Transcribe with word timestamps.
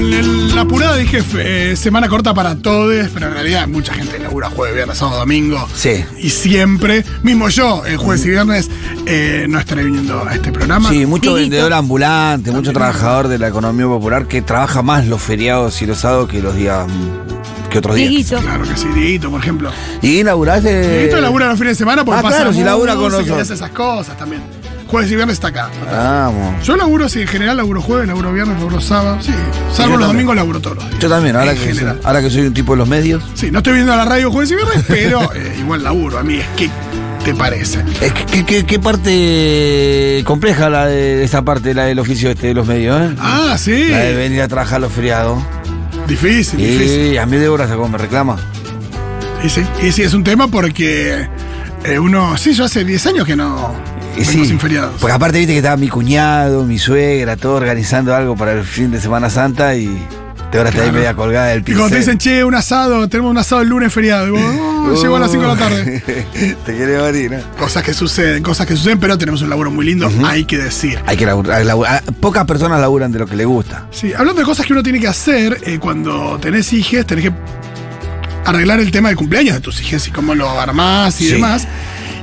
en 0.00 0.12
el- 0.14 0.54
la 0.54 0.62
apurada 0.62 0.96
dije 0.96 1.22
eh, 1.38 1.76
semana 1.76 2.08
corta 2.08 2.34
para 2.34 2.56
todos, 2.56 3.08
pero 3.14 3.26
en 3.28 3.32
realidad 3.34 3.68
mucha 3.68 3.92
gente 3.94 4.18
labura 4.18 4.50
jueves, 4.50 4.74
viernes, 4.74 4.98
sábado, 4.98 5.18
domingo. 5.20 5.68
Sí. 5.74 6.04
Y 6.18 6.30
siempre, 6.30 7.04
mismo 7.22 7.48
yo, 7.48 7.84
el 7.86 7.96
jueves 7.96 8.24
y 8.24 8.30
viernes, 8.30 8.70
eh, 9.06 9.46
no 9.48 9.58
estaré 9.58 9.84
viniendo 9.84 10.26
a 10.26 10.34
este 10.34 10.52
programa. 10.52 10.88
Sí, 10.88 11.06
mucho 11.06 11.34
vendedor 11.34 11.72
ambulante, 11.72 12.50
mucho 12.50 12.72
trabajador 12.72 13.28
de 13.28 13.38
la 13.38 13.48
economía 13.48 13.86
popular 13.86 14.26
que 14.26 14.42
trabaja 14.42 14.82
más 14.82 15.06
los 15.06 15.20
feriados 15.22 15.80
y 15.82 15.86
los 15.86 15.98
sábados 15.98 16.28
que 16.28 16.40
los 16.42 16.54
días 16.56 16.86
mm, 16.88 17.68
que 17.70 17.78
otros 17.78 17.94
días. 17.96 18.08
Dieguito. 18.10 18.38
Claro 18.40 18.64
que 18.64 18.76
sí, 18.76 18.88
Dieguito, 18.94 19.30
por 19.30 19.40
ejemplo. 19.40 19.70
Y 20.02 20.20
inauguraste. 20.20 20.88
Dieguito 20.98 21.20
labura 21.20 21.48
los 21.48 21.58
fines 21.58 21.72
de 21.76 21.78
semana 21.78 22.04
porque 22.04 22.18
Ah, 22.20 22.22
pasa 22.22 22.36
claro, 22.38 22.52
si 22.52 22.62
labura 22.64 22.94
con 22.96 23.12
nosotros. 23.12 23.50
esas 23.50 23.70
cosas 23.70 24.16
también. 24.16 24.42
Jueves 24.90 25.10
y 25.10 25.14
viernes 25.14 25.34
está 25.34 25.48
acá. 25.48 25.70
Vamos. 25.90 26.64
Yo 26.66 26.76
laburo, 26.76 27.08
sí, 27.08 27.20
en 27.22 27.28
general 27.28 27.56
laburo 27.58 27.80
jueves, 27.80 28.08
laburo 28.08 28.32
viernes, 28.32 28.58
laburo 28.58 28.80
sábado. 28.80 29.18
Sí, 29.20 29.32
salvo 29.72 29.96
los 29.96 30.08
domingos 30.08 30.34
laburo 30.34 30.60
todos 30.60 30.76
los 30.78 30.88
días. 30.90 31.00
Yo 31.00 31.08
también, 31.08 31.36
ahora 31.36 31.52
En 31.52 31.58
que, 31.58 31.64
soy, 31.64 31.74
general. 31.74 32.00
ahora 32.02 32.20
que 32.22 32.30
soy 32.30 32.42
un 32.46 32.54
tipo 32.54 32.72
de 32.72 32.78
los 32.78 32.88
medios. 32.88 33.22
Sí, 33.34 33.50
no 33.52 33.58
estoy 33.58 33.74
viendo 33.74 33.94
la 33.94 34.04
radio 34.04 34.30
jueves 34.32 34.50
y 34.50 34.54
viernes, 34.56 34.84
pero 34.88 35.32
eh, 35.34 35.56
igual 35.60 35.84
laburo. 35.84 36.18
A 36.18 36.22
mí 36.24 36.34
es 36.38 36.46
que 36.56 36.68
te 37.24 37.34
parece. 37.34 37.84
Es 38.00 38.12
que, 38.12 38.24
que- 38.26 38.44
que- 38.44 38.66
qué 38.66 38.78
parte 38.80 40.22
compleja 40.26 40.68
la 40.70 40.86
de 40.86 41.22
esa 41.22 41.42
parte, 41.42 41.72
la 41.74 41.84
del 41.84 41.98
oficio 42.00 42.30
este 42.30 42.48
de 42.48 42.54
los 42.54 42.66
medios, 42.66 43.00
¿eh? 43.00 43.14
Ah, 43.20 43.56
sí. 43.58 43.88
La 43.90 43.98
de 43.98 44.14
venir 44.14 44.42
a 44.42 44.48
trabajar 44.48 44.80
los 44.80 44.92
feriados. 44.92 45.40
Difícil, 46.08 46.58
difícil. 46.58 47.12
Y 47.14 47.18
a 47.18 47.26
mí 47.26 47.36
de 47.36 47.48
horas 47.48 47.70
como 47.70 47.88
me 47.90 47.98
reclama. 47.98 48.36
Y 49.44 49.48
sí, 49.48 49.62
y 49.82 49.92
sí, 49.92 50.02
es 50.02 50.14
un 50.14 50.24
tema 50.24 50.48
porque 50.48 51.28
eh, 51.84 51.98
uno. 51.98 52.36
Sí, 52.36 52.52
yo 52.54 52.64
hace 52.64 52.84
10 52.84 53.06
años 53.06 53.26
que 53.26 53.36
no. 53.36 53.72
Y 54.18 54.24
sí, 54.24 54.44
sin 54.44 54.58
feriados. 54.60 54.92
porque 55.00 55.12
aparte 55.14 55.38
viste 55.38 55.52
que 55.54 55.58
estaba 55.58 55.76
mi 55.76 55.88
cuñado, 55.88 56.64
mi 56.64 56.78
suegra, 56.78 57.36
todo 57.36 57.54
organizando 57.54 58.14
algo 58.14 58.36
para 58.36 58.52
el 58.52 58.64
fin 58.64 58.90
de 58.90 59.00
Semana 59.00 59.30
Santa 59.30 59.74
y 59.76 59.86
de 60.50 60.58
ahora 60.58 60.70
está 60.70 60.82
ahí 60.82 60.88
Claro. 60.88 60.92
media 60.98 61.14
colgada 61.14 61.46
del 61.48 61.60
y 61.60 61.62
pincel. 61.62 61.78
cuando 61.80 61.94
te 61.94 62.00
dicen, 62.00 62.18
che, 62.18 62.44
un 62.44 62.54
asado, 62.56 63.08
tenemos 63.08 63.30
un 63.30 63.38
asado 63.38 63.62
el 63.62 63.68
lunes 63.68 63.92
feriado. 63.92 64.26
Y 64.26 64.30
vos, 64.32 64.40
"Oh, 64.42 64.94
llego 65.02 65.16
a 65.16 65.20
las 65.20 65.30
5 65.30 65.42
de 65.44 65.48
la 65.48 65.56
tarde. 65.56 66.02
te 66.66 66.76
quiere 66.76 66.98
morir, 66.98 67.30
¿no? 67.30 67.38
Cosas 67.56 67.82
que 67.84 67.94
suceden, 67.94 68.42
cosas 68.42 68.66
que 68.66 68.74
suceden, 68.76 68.98
pero 68.98 69.16
tenemos 69.16 69.40
un 69.42 69.48
laburo 69.50 69.70
muy 69.70 69.86
lindo, 69.86 70.10
hay 70.24 70.44
que 70.44 70.58
decir. 70.58 70.98
Hay 71.06 71.16
que 71.16 71.24
laburar, 71.24 71.64
laburar. 71.64 72.02
Pocas 72.20 72.44
personas 72.46 72.80
laburan 72.80 73.12
de 73.12 73.20
lo 73.20 73.26
que 73.26 73.36
le 73.36 73.44
gusta. 73.44 73.86
Sí, 73.92 74.12
hablando 74.12 74.40
de 74.40 74.44
cosas 74.46 74.66
que 74.66 74.72
uno 74.72 74.82
tiene 74.82 74.98
que 74.98 75.06
hacer 75.08 75.58
eh, 75.62 75.78
cuando 75.78 76.36
tenés 76.42 76.72
hijos, 76.72 77.06
tenés 77.06 77.24
que 77.26 77.32
arreglar 78.44 78.80
el 78.80 78.90
tema 78.90 79.08
del 79.08 79.16
cumpleaños 79.16 79.54
de 79.54 79.60
tus 79.60 79.80
hijos 79.82 80.06
y 80.08 80.10
cómo 80.10 80.34
lo 80.34 80.50
armás 80.58 81.20
y 81.20 81.26
Sí. 81.28 81.32
demás. 81.34 81.68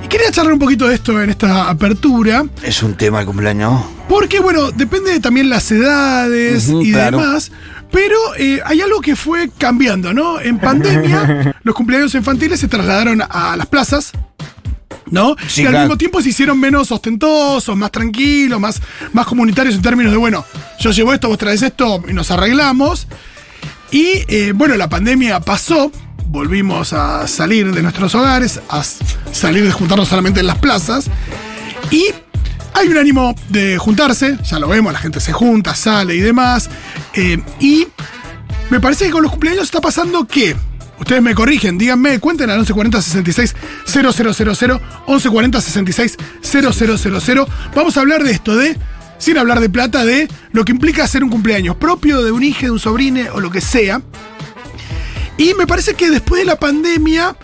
Y 0.07 0.09
quería 0.09 0.31
charlar 0.31 0.53
un 0.53 0.59
poquito 0.59 0.87
de 0.87 0.95
esto 0.95 1.21
en 1.21 1.29
esta 1.29 1.69
apertura, 1.69 2.45
Es 2.63 2.81
un 2.81 2.95
tema 2.95 3.19
el 3.19 3.25
cumpleaños. 3.25 3.83
porque 4.07 4.39
bueno, 4.39 4.71
depende 4.71 5.11
de 5.11 5.19
también 5.19 5.49
las 5.49 5.69
edades 5.69 6.69
y 6.69 6.93
claro. 6.93 7.17
demás. 7.17 7.51
Pero 7.91 8.15
eh, 8.37 8.61
hay 8.65 8.79
algo 8.79 9.01
que 9.01 9.17
fue 9.17 9.49
cambiando, 9.57 10.13
¿no? 10.13 10.39
En 10.39 10.59
pandemia, 10.61 11.57
los 11.61 11.75
cumpleaños 11.75 12.15
infantiles 12.15 12.57
se 12.57 12.69
trasladaron 12.69 13.21
a 13.29 13.57
las 13.57 13.67
plazas, 13.67 14.13
¿no? 15.11 15.35
Sí, 15.45 15.63
y 15.63 15.65
al 15.65 15.71
claro. 15.71 15.85
mismo 15.87 15.97
tiempo 15.97 16.21
se 16.21 16.29
hicieron 16.29 16.57
menos 16.57 16.89
ostentosos, 16.89 17.75
más 17.75 17.91
tranquilos, 17.91 18.61
más, 18.61 18.81
más 19.11 19.25
comunitarios 19.25 19.75
en 19.75 19.81
términos 19.81 20.13
de, 20.13 20.17
bueno, 20.17 20.45
yo 20.79 20.91
llevo 20.91 21.11
esto, 21.13 21.27
vos 21.27 21.37
traes 21.37 21.61
esto 21.63 22.01
y 22.07 22.13
nos 22.13 22.31
arreglamos. 22.31 23.07
Y 23.91 24.23
eh, 24.29 24.53
bueno, 24.55 24.77
la 24.77 24.87
pandemia 24.87 25.41
pasó, 25.41 25.91
volvimos 26.29 26.93
a 26.93 27.27
salir 27.27 27.71
de 27.73 27.81
nuestros 27.81 28.13
hogares, 28.15 28.59
a 28.69 28.83
salir 29.31 29.63
de 29.63 29.71
juntarnos 29.71 30.07
solamente 30.07 30.39
en 30.39 30.47
las 30.47 30.57
plazas. 30.57 31.09
Y 31.91 32.07
hay 32.73 32.87
un 32.89 32.97
ánimo 32.97 33.33
de 33.49 33.77
juntarse, 33.77 34.37
ya 34.43 34.59
lo 34.59 34.67
vemos, 34.67 34.93
la 34.93 34.99
gente 34.99 35.19
se 35.19 35.33
junta, 35.33 35.75
sale 35.75 36.15
y 36.15 36.19
demás. 36.19 36.69
eh, 37.13 37.41
y 37.59 37.87
me 38.69 38.79
parece 38.79 39.05
que 39.05 39.11
con 39.11 39.23
los 39.23 39.31
cumpleaños 39.31 39.63
está 39.63 39.81
pasando 39.81 40.27
que. 40.27 40.55
Ustedes 40.99 41.21
me 41.21 41.35
corrigen, 41.35 41.77
díganme, 41.77 42.19
cuenten 42.19 42.49
al 42.49 42.57
1140 42.57 43.01
66 43.03 43.55
000, 43.85 44.11
1140 45.07 45.61
66 45.61 46.17
000. 46.41 47.47
Vamos 47.75 47.97
a 47.97 47.99
hablar 47.99 48.23
de 48.23 48.31
esto, 48.31 48.55
de, 48.57 48.75
sin 49.19 49.37
hablar 49.37 49.59
de 49.59 49.69
plata, 49.69 50.03
de 50.05 50.27
lo 50.53 50.65
que 50.65 50.71
implica 50.71 51.03
hacer 51.03 51.23
un 51.23 51.29
cumpleaños 51.29 51.75
propio, 51.75 52.23
de 52.23 52.31
un 52.31 52.41
hijo, 52.41 52.61
de 52.61 52.71
un 52.71 52.79
sobrino 52.79 53.21
o 53.33 53.39
lo 53.39 53.51
que 53.51 53.61
sea. 53.61 54.01
Y 55.37 55.53
me 55.53 55.67
parece 55.67 55.93
que 55.93 56.09
después 56.09 56.41
de 56.41 56.45
la 56.45 56.57
pandemia, 56.57 57.35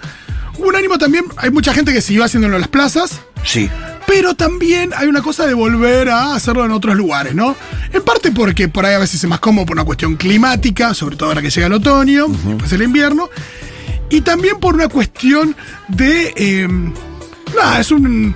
hubo 0.57 0.67
un 0.67 0.75
ánimo 0.75 0.97
también, 0.97 1.25
hay 1.37 1.51
mucha 1.51 1.73
gente 1.73 1.93
que 1.93 2.01
siguió 2.01 2.23
haciéndolo 2.23 2.55
en 2.55 2.61
las 2.61 2.69
plazas, 2.69 3.21
Sí. 3.43 3.69
pero 4.07 4.33
también 4.35 4.91
hay 4.95 5.07
una 5.07 5.21
cosa 5.21 5.45
de 5.45 5.53
volver 5.53 6.09
a 6.09 6.33
hacerlo 6.35 6.65
en 6.65 6.71
otros 6.71 6.95
lugares, 6.95 7.35
¿no? 7.35 7.55
En 7.91 8.01
parte 8.03 8.31
porque 8.31 8.67
por 8.67 8.85
ahí 8.85 8.93
a 8.95 8.99
veces 8.99 9.23
es 9.23 9.29
más 9.29 9.39
cómodo 9.39 9.65
por 9.67 9.75
una 9.75 9.83
cuestión 9.85 10.15
climática, 10.15 10.93
sobre 10.93 11.15
todo 11.17 11.29
ahora 11.29 11.41
que 11.41 11.49
llega 11.49 11.67
el 11.67 11.73
otoño, 11.73 12.27
después 12.27 12.71
el 12.71 12.81
invierno, 12.83 13.29
y 14.09 14.21
también 14.21 14.59
por 14.59 14.75
una 14.75 14.87
cuestión 14.87 15.55
de... 15.87 16.33
eh, 16.35 16.67
nada, 17.55 17.79
es 17.79 17.91
un... 17.91 18.35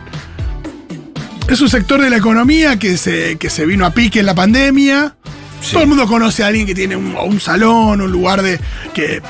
Es 1.47 1.61
un 1.61 1.69
sector 1.69 2.01
de 2.01 2.09
la 2.09 2.17
economía 2.17 2.77
que 2.77 2.97
se, 2.97 3.37
que 3.37 3.49
se 3.49 3.65
vino 3.65 3.85
a 3.85 3.91
pique 3.91 4.19
en 4.19 4.25
la 4.25 4.35
pandemia. 4.35 5.15
Sí. 5.61 5.71
Todo 5.71 5.83
el 5.83 5.87
mundo 5.87 6.05
conoce 6.05 6.43
a 6.43 6.47
alguien 6.47 6.65
que 6.65 6.75
tiene 6.75 6.97
un, 6.97 7.15
un 7.15 7.39
salón, 7.39 8.01
un 8.01 8.11
lugar 8.11 8.41
de. 8.41 8.59
que. 8.93 9.21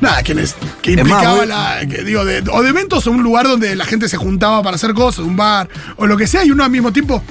Nada, 0.00 0.22
que, 0.22 0.34
les- 0.34 0.56
que 0.82 0.92
implicaba 0.92 1.44
la. 1.46 1.80
que 1.88 2.02
digo, 2.04 2.24
de- 2.24 2.42
o 2.50 2.62
de 2.62 2.68
eventos 2.70 3.06
o 3.06 3.10
un 3.10 3.22
lugar 3.22 3.46
donde 3.46 3.76
la 3.76 3.84
gente 3.84 4.08
se 4.08 4.16
juntaba 4.16 4.62
para 4.62 4.76
hacer 4.76 4.94
cosas, 4.94 5.24
un 5.24 5.36
bar, 5.36 5.68
o 5.96 6.06
lo 6.06 6.16
que 6.16 6.26
sea, 6.26 6.44
y 6.44 6.50
uno 6.50 6.64
al 6.64 6.70
mismo 6.70 6.92
tiempo 6.92 7.22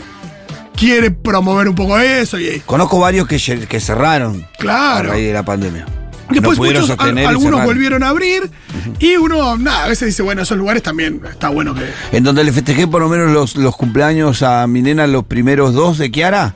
quiere 0.76 1.12
promover 1.12 1.68
un 1.68 1.76
poco 1.76 1.98
eso. 2.00 2.40
Y, 2.40 2.62
Conozco 2.66 3.00
varios 3.00 3.28
que, 3.28 3.38
que 3.68 3.80
cerraron 3.80 4.46
Claro. 4.60 5.10
a 5.10 5.14
raíz 5.14 5.28
de 5.28 5.34
la 5.34 5.44
pandemia. 5.44 5.86
Después 6.30 6.60
no 6.60 6.66
muchos, 6.66 6.92
algunos 7.00 7.64
volvieron 7.66 8.04
a 8.04 8.10
abrir, 8.10 8.52
y 9.00 9.16
uno, 9.16 9.58
nada, 9.58 9.86
a 9.86 9.88
veces 9.88 10.10
dice, 10.10 10.22
bueno, 10.22 10.44
esos 10.44 10.60
lugares 10.60 10.84
también 10.84 11.20
está 11.28 11.50
bueno 11.50 11.74
que. 11.74 11.82
En 12.16 12.24
donde 12.24 12.44
le 12.44 12.52
festejé 12.54 12.86
por 12.88 13.02
lo 13.02 13.10
menos 13.10 13.32
los, 13.32 13.56
los 13.56 13.76
cumpleaños 13.76 14.44
a 14.44 14.68
mi 14.68 14.84
nena, 14.84 15.08
los 15.08 15.26
primeros 15.26 15.74
dos 15.74 15.98
de 15.98 16.12
Kiara, 16.12 16.54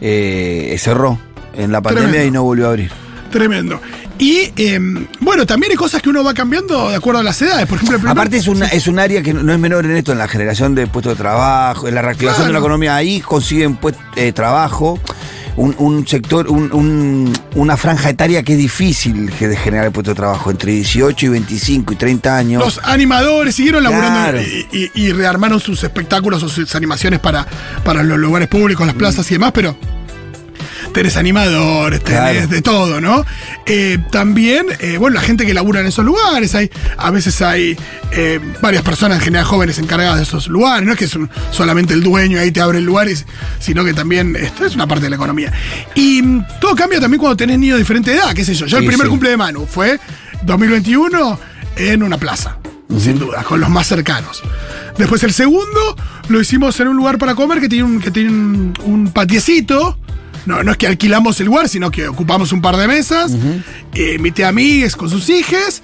eh, 0.00 0.74
cerró 0.80 1.20
en 1.54 1.70
la 1.70 1.80
pandemia 1.80 2.08
Tremendo. 2.10 2.28
y 2.28 2.30
no 2.32 2.42
volvió 2.42 2.66
a 2.66 2.70
abrir. 2.70 2.90
Tremendo. 3.30 3.80
Y 4.22 4.52
em, 4.56 5.04
bueno, 5.18 5.44
también 5.46 5.72
hay 5.72 5.76
cosas 5.76 6.00
que 6.00 6.08
uno 6.08 6.22
va 6.22 6.32
cambiando 6.32 6.90
de 6.90 6.94
acuerdo 6.94 7.18
a 7.18 7.22
las 7.24 7.42
edades. 7.42 7.66
Por 7.66 7.74
ejemplo, 7.78 7.96
el 7.96 8.02
primer- 8.02 8.12
Aparte 8.16 8.36
es, 8.36 8.46
una, 8.46 8.68
es 8.68 8.86
un 8.86 9.00
área 9.00 9.20
que 9.20 9.34
no 9.34 9.52
es 9.52 9.58
menor 9.58 9.84
en 9.84 9.96
esto, 9.96 10.12
en 10.12 10.18
la 10.18 10.28
generación 10.28 10.76
de 10.76 10.86
puestos 10.86 11.14
de 11.14 11.22
trabajo, 11.22 11.88
en 11.88 11.96
la 11.96 12.02
reactivación 12.02 12.46
de 12.46 12.52
la 12.52 12.60
economía. 12.60 12.94
Ahí 12.94 13.20
consiguen 13.20 13.74
pues, 13.74 13.96
eh, 14.14 14.30
trabajo, 14.32 15.00
un, 15.56 15.74
un 15.76 16.06
sector, 16.06 16.48
un- 16.48 16.72
un- 16.72 17.32
una 17.56 17.76
franja 17.76 18.10
etaria 18.10 18.44
que 18.44 18.52
es 18.52 18.58
difícil 18.58 19.26
de 19.40 19.56
generar 19.56 19.90
puestos 19.90 20.14
de 20.14 20.20
trabajo, 20.20 20.52
entre 20.52 20.70
18 20.70 21.26
y 21.26 21.28
25 21.30 21.92
y 21.92 21.96
30 21.96 22.36
años. 22.36 22.64
Los 22.64 22.80
animadores 22.84 23.56
siguieron 23.56 23.82
laburando 23.82 24.20
Claro. 24.20 24.40
y, 24.40 24.68
y- 24.70 24.90
y 24.94 25.12
rearmaron 25.12 25.58
sus 25.58 25.82
espectáculos 25.82 26.44
o 26.44 26.48
sus 26.48 26.72
animaciones 26.76 27.18
para, 27.18 27.44
para 27.84 28.04
los 28.04 28.18
lugares 28.20 28.46
públicos, 28.46 28.86
las 28.86 28.94
plazas 28.94 29.28
y 29.32 29.34
demás, 29.34 29.50
pero 29.52 29.76
tenés 30.92 31.16
animadores, 31.16 32.02
tenés 32.04 32.20
Claro. 32.32 32.46
de 32.48 32.62
todo, 32.62 33.00
¿no? 33.00 33.24
Eh, 33.66 33.98
también, 34.10 34.66
eh, 34.80 34.96
bueno, 34.98 35.14
la 35.14 35.20
gente 35.22 35.46
que 35.46 35.54
labura 35.54 35.80
en 35.80 35.86
esos 35.86 36.04
lugares, 36.04 36.54
hay, 36.54 36.70
a 36.98 37.10
veces 37.10 37.40
hay 37.42 37.76
eh, 38.12 38.38
varias 38.60 38.82
personas, 38.82 39.18
en 39.18 39.24
general 39.24 39.46
jóvenes, 39.46 39.78
encargadas 39.78 40.16
de 40.18 40.22
esos 40.24 40.48
lugares, 40.48 40.84
no 40.86 40.92
es 40.92 40.98
que 40.98 41.06
es 41.06 41.14
un- 41.16 41.30
solamente 41.50 41.94
el 41.94 42.02
dueño 42.02 42.38
ahí 42.38 42.50
te 42.52 42.60
abre 42.60 42.78
el 42.78 42.84
lugar, 42.84 43.08
y- 43.08 43.16
sino 43.58 43.84
que 43.84 43.94
también 43.94 44.36
esto 44.36 44.66
es 44.66 44.74
una 44.74 44.86
parte 44.86 45.04
de 45.04 45.10
la 45.10 45.16
economía. 45.16 45.52
Y 45.94 46.20
mm, 46.22 46.44
todo 46.60 46.74
cambia 46.76 47.00
también 47.00 47.20
cuando 47.20 47.36
tenés 47.36 47.58
niños 47.58 47.76
de 47.76 47.80
diferente 47.82 48.12
edad, 48.14 48.32
qué 48.34 48.44
sé 48.44 48.54
yo. 48.54 48.66
Yo 48.66 48.78
el 48.78 48.86
primer 48.86 49.06
sí. 49.06 49.10
cumple 49.10 49.30
de 49.30 49.36
Manu 49.36 49.66
fue 49.66 49.98
2021 50.44 51.38
en 51.76 52.02
una 52.02 52.18
plaza, 52.18 52.58
sin 52.98 53.18
duda, 53.18 53.42
con 53.44 53.60
los 53.60 53.70
más 53.70 53.86
cercanos. 53.86 54.42
Después 54.98 55.22
el 55.22 55.32
segundo 55.32 55.96
lo 56.28 56.40
hicimos 56.40 56.78
en 56.80 56.88
un 56.88 56.96
lugar 56.96 57.16
para 57.16 57.34
comer 57.34 57.60
que 57.60 57.68
tiene 57.68 57.84
un, 57.84 58.00
que 58.00 58.10
tiene 58.10 58.28
un, 58.30 58.74
un 58.84 59.10
patiecito. 59.10 59.96
No, 60.46 60.62
no 60.64 60.72
es 60.72 60.76
que 60.78 60.86
alquilamos 60.86 61.38
el 61.40 61.46
lugar, 61.46 61.68
sino 61.68 61.90
que 61.90 62.08
ocupamos 62.08 62.52
un 62.52 62.60
par 62.60 62.76
de 62.76 62.88
mesas. 62.88 63.32
eh, 63.94 64.14
invité 64.16 64.44
a 64.44 64.48
amigues 64.48 64.96
con 64.96 65.08
sus 65.10 65.28
hijas. 65.30 65.82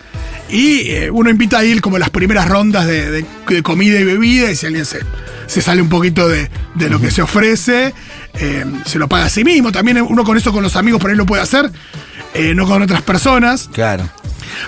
Y 0.51 0.91
eh, 0.91 1.11
uno 1.11 1.31
invita 1.31 1.59
a 1.59 1.65
ir 1.65 1.81
como 1.81 1.99
las 1.99 2.11
primeras 2.11 2.49
rondas 2.49 2.87
de, 2.87 3.11
de- 3.11 3.25
de 3.49 3.63
comida 3.63 3.99
y 4.01 4.05
bebida. 4.05 4.51
Y 4.51 4.57
si 4.57 4.67
alguien 4.67 4.85
se, 4.85 5.01
se 5.47 5.61
sale 5.61 5.81
un 5.83 5.89
poquito 5.89 6.29
de, 6.29 6.51
de 6.75 6.89
lo 6.91 7.01
que 7.01 7.11
se 7.11 7.23
ofrece, 7.23 7.95
eh, 8.35 8.65
se 8.87 8.99
lo 8.99 9.09
paga 9.09 9.27
a 9.27 9.29
sí 9.31 9.45
mismo. 9.45 9.71
También 9.73 10.01
uno 10.01 10.25
con 10.25 10.37
eso, 10.37 10.53
con 10.53 10.63
los 10.63 10.75
amigos, 10.77 11.01
por 11.01 11.11
ahí 11.11 11.17
lo 11.17 11.27
puede 11.27 11.43
hacer. 11.43 11.71
eh, 12.35 12.55
no 12.55 12.67
con 12.67 12.83
otras 12.83 13.03
personas. 13.03 13.69
Claro. 13.73 14.09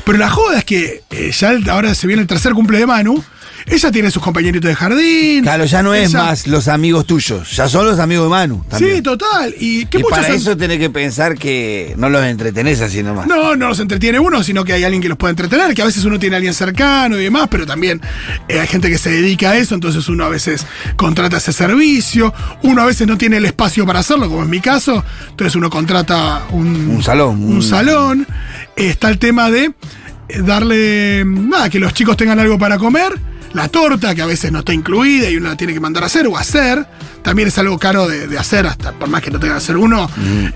Pero 0.04 0.18
la 0.18 0.28
joda 0.28 0.58
es 0.58 0.64
que 0.64 1.02
ya 1.38 1.52
ahora 1.70 1.94
se 1.94 2.06
viene 2.06 2.22
el 2.22 2.28
tercer 2.28 2.52
cumple 2.52 2.78
de 2.78 2.86
Manu 2.86 3.24
ella 3.66 3.90
tiene 3.90 4.10
sus 4.10 4.22
compañeritos 4.22 4.68
de 4.68 4.74
jardín. 4.74 5.42
Claro, 5.42 5.64
ya 5.64 5.82
no 5.82 5.94
es 5.94 6.12
más 6.12 6.46
los 6.46 6.68
amigos 6.68 7.06
tuyos, 7.06 7.50
ya 7.56 7.68
son 7.68 7.86
los 7.86 7.98
amigos 7.98 8.24
de 8.26 8.30
Manu. 8.30 8.64
También. 8.68 8.96
Sí, 8.96 9.02
total. 9.02 9.54
Y 9.58 9.86
que 9.86 9.98
y 9.98 10.02
para 10.02 10.28
eso 10.28 10.56
tenés 10.56 10.78
que 10.78 10.90
pensar 10.90 11.36
que 11.36 11.94
no 11.96 12.08
los 12.08 12.24
entretenés 12.24 12.80
así 12.80 13.02
nomás. 13.02 13.26
No, 13.26 13.56
no 13.56 13.68
los 13.68 13.80
entretiene 13.80 14.18
uno, 14.18 14.42
sino 14.42 14.64
que 14.64 14.72
hay 14.72 14.84
alguien 14.84 15.02
que 15.02 15.08
los 15.08 15.18
puede 15.18 15.30
entretener, 15.30 15.74
que 15.74 15.82
a 15.82 15.86
veces 15.86 16.04
uno 16.04 16.18
tiene 16.18 16.36
a 16.36 16.38
alguien 16.38 16.54
cercano 16.54 17.18
y 17.18 17.24
demás, 17.24 17.48
pero 17.50 17.66
también 17.66 18.00
eh, 18.48 18.60
hay 18.60 18.66
gente 18.66 18.88
que 18.90 18.98
se 18.98 19.10
dedica 19.10 19.50
a 19.50 19.56
eso, 19.56 19.74
entonces 19.74 20.08
uno 20.08 20.24
a 20.24 20.28
veces 20.28 20.66
contrata 20.96 21.36
ese 21.38 21.52
servicio, 21.52 22.32
uno 22.62 22.82
a 22.82 22.86
veces 22.86 23.06
no 23.06 23.16
tiene 23.18 23.36
el 23.38 23.44
espacio 23.44 23.86
para 23.86 24.00
hacerlo, 24.00 24.28
como 24.28 24.42
es 24.42 24.48
mi 24.48 24.60
caso, 24.60 25.04
entonces 25.30 25.54
uno 25.56 25.70
contrata 25.70 26.42
un, 26.50 26.88
Un 26.90 27.02
salón, 27.02 27.42
Un 27.42 27.54
un- 27.56 27.62
salón. 27.62 28.26
Está 28.76 29.08
el 29.10 29.18
tema 29.18 29.50
de 29.50 29.72
eh, 30.28 30.42
darle, 30.42 31.24
nada, 31.26 31.68
que 31.68 31.78
los 31.78 31.92
chicos 31.92 32.16
tengan 32.16 32.38
algo 32.40 32.58
para 32.58 32.78
comer. 32.78 33.12
La 33.52 33.68
torta, 33.68 34.14
que 34.14 34.22
a 34.22 34.26
veces 34.26 34.52
no 34.52 34.60
está 34.60 34.72
incluida 34.72 35.28
y 35.28 35.36
uno 35.36 35.48
la 35.48 35.56
tiene 35.56 35.72
que 35.72 35.80
mandar 35.80 36.02
a 36.04 36.06
hacer 36.06 36.26
o 36.26 36.36
hacer. 36.36 36.86
También 37.22 37.48
es 37.48 37.58
algo 37.58 37.78
caro 37.78 38.08
de, 38.08 38.26
de 38.28 38.38
hacer, 38.38 38.66
hasta 38.66 38.92
por 38.92 39.08
más 39.08 39.22
que 39.22 39.30
no 39.30 39.38
tenga 39.40 39.54
que 39.54 39.58
hacer 39.58 39.76
uno. 39.76 40.08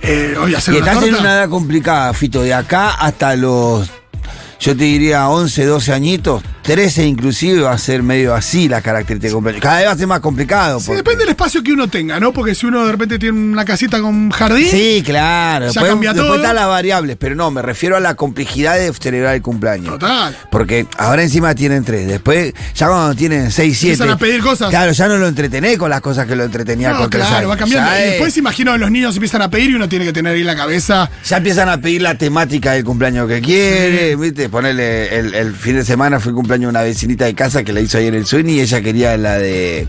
eh, 0.02 0.36
hoy 0.40 0.54
hacer 0.54 0.74
Mm. 0.74 0.76
Y 0.76 0.80
una 0.80 0.92
estás 0.92 1.08
en 1.08 1.14
una 1.16 1.32
edad 1.34 1.48
complicada, 1.48 2.12
Fito, 2.14 2.42
de 2.42 2.54
acá 2.54 2.90
hasta 2.90 3.36
los, 3.36 3.90
yo 4.60 4.76
te 4.76 4.84
diría 4.84 5.28
11, 5.28 5.64
12 5.66 5.92
añitos, 5.92 6.42
13 6.64 7.04
inclusive 7.06 7.60
va 7.60 7.72
a 7.72 7.78
ser 7.78 8.02
medio 8.02 8.34
así 8.34 8.68
la 8.70 8.80
característica 8.80 9.34
cumpleaños. 9.34 9.62
Cada 9.62 9.78
vez 9.80 9.86
va 9.88 9.92
a 9.92 9.96
ser 9.98 10.06
más 10.06 10.20
complicado. 10.20 10.80
Sí, 10.80 10.86
porque- 10.86 10.96
depende 10.96 11.20
del 11.24 11.28
espacio 11.30 11.62
que 11.62 11.72
uno 11.74 11.88
tenga, 11.88 12.18
¿no? 12.18 12.32
Porque 12.32 12.54
si 12.54 12.64
uno 12.64 12.86
de 12.86 12.92
repente 12.92 13.18
tiene 13.18 13.38
una 13.38 13.66
casita 13.66 14.00
con 14.00 14.30
jardín. 14.30 14.66
Sí, 14.70 15.02
claro. 15.04 15.66
Ya 15.66 15.72
Después, 15.72 15.90
cambia 15.90 16.12
después 16.14 16.26
todo. 16.28 16.36
están 16.38 16.56
las 16.56 16.66
variables, 16.66 17.16
pero 17.20 17.34
no, 17.34 17.50
me 17.50 17.60
refiero 17.60 17.98
a 17.98 18.00
la 18.00 18.14
complejidad 18.14 18.76
de 18.78 18.90
celebrar 18.94 19.34
el 19.34 19.42
cumpleaños. 19.42 19.98
Total. 19.98 20.34
Porque 20.50 20.86
ahora 20.96 21.22
encima 21.22 21.54
tienen 21.54 21.84
tres. 21.84 22.06
Después, 22.08 22.54
ya 22.74 22.88
cuando 22.88 23.14
tienen 23.14 23.50
seis, 23.50 23.76
siete. 23.78 23.94
Empiezan 23.94 24.14
a 24.14 24.18
pedir 24.18 24.40
cosas. 24.40 24.70
Claro, 24.70 24.92
ya 24.92 25.06
no 25.06 25.18
lo 25.18 25.28
entretenés 25.28 25.76
con 25.76 25.90
las 25.90 26.00
cosas 26.00 26.26
que 26.26 26.34
lo 26.34 26.44
entretenía 26.44 26.92
No, 26.92 26.98
con 27.00 27.10
tres 27.10 27.24
claro, 27.24 27.36
años. 27.36 27.50
va 27.50 27.56
cambiando. 27.58 27.90
Ya, 27.90 28.00
Y 28.00 28.02
es- 28.04 28.10
después 28.12 28.36
imagino 28.38 28.78
los 28.78 28.90
niños 28.90 29.14
empiezan 29.14 29.42
a 29.42 29.50
pedir 29.50 29.68
y 29.70 29.74
uno 29.74 29.86
tiene 29.88 30.06
que 30.06 30.14
tener 30.14 30.34
ahí 30.34 30.42
la 30.44 30.56
cabeza. 30.56 31.10
ya 31.26 31.36
empiezan 31.36 31.68
a 31.68 31.76
pedir 31.78 32.00
la 32.00 32.16
temática 32.16 32.72
del 32.72 32.84
cumpleaños 32.84 33.28
que 33.28 33.42
quiere, 33.42 34.16
¿viste? 34.16 34.48
Ponerle 34.48 35.18
el, 35.18 35.34
el 35.34 35.52
fin 35.54 35.76
de 35.76 35.84
semana 35.84 36.18
fue 36.20 36.30
el 36.30 36.36
cumpleaños 36.54 36.70
una 36.70 36.82
vecinita 36.82 37.24
de 37.24 37.34
casa 37.34 37.64
que 37.64 37.72
la 37.72 37.80
hizo 37.80 37.98
ayer 37.98 38.14
el 38.14 38.26
sueño 38.26 38.50
y 38.50 38.60
ella 38.60 38.80
quería 38.80 39.16
la 39.16 39.38
de. 39.38 39.88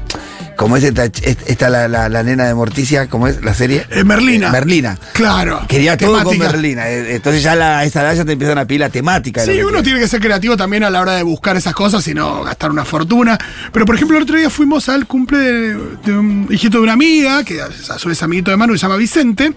¿Cómo 0.58 0.78
es 0.78 0.84
esta, 0.86 1.04
esta 1.04 1.70
la, 1.70 1.90
la, 1.90 2.08
la 2.08 2.24
nena 2.24 2.46
de 2.46 2.56
Morticia? 2.56 3.08
¿Cómo 3.08 3.28
es 3.28 3.44
la 3.44 3.54
serie? 3.54 3.86
Eh, 3.92 4.06
Merlina. 4.06 4.50
Merlina. 4.52 4.98
Claro. 5.14 5.62
Quería 5.68 5.98
todo 5.98 6.24
con. 6.24 6.38
Merlina. 6.38 6.90
Eh, 6.90 7.16
Entonces 7.16 7.44
ya 7.44 7.54
a 7.80 7.84
esa 7.84 8.02
edad 8.02 8.16
ya 8.16 8.26
te 8.26 8.32
empiezan 8.32 8.58
a 8.58 8.66
pedir 8.66 8.80
la 8.80 8.90
temática. 8.90 9.44
Sí, 9.44 9.62
uno 9.62 9.84
tiene 9.84 10.00
que 10.00 10.08
ser 10.08 10.22
creativo 10.22 10.56
también 10.56 10.84
a 10.86 10.90
la 10.90 11.02
hora 11.02 11.14
de 11.16 11.24
buscar 11.24 11.58
esas 11.58 11.74
cosas 11.74 12.08
y 12.08 12.14
no 12.14 12.44
gastar 12.44 12.72
una 12.72 12.86
fortuna. 12.86 13.38
Pero, 13.74 13.86
por 13.86 13.96
ejemplo, 13.96 14.16
el 14.18 14.24
otro 14.24 14.38
día 14.38 14.50
fuimos 14.50 14.88
al 14.88 15.06
cumple 15.08 15.38
de, 15.38 15.78
de 16.06 16.18
un 16.18 16.48
hijito 16.50 16.78
de 16.78 16.84
una 16.84 16.94
amiga, 16.94 17.44
que 17.44 17.62
a 17.62 18.00
su 18.00 18.08
vez 18.08 18.24
amiguito 18.24 18.50
de 18.50 18.58
Manu, 18.58 18.78
se 18.78 18.84
llama 18.84 18.96
Vicente. 18.96 19.54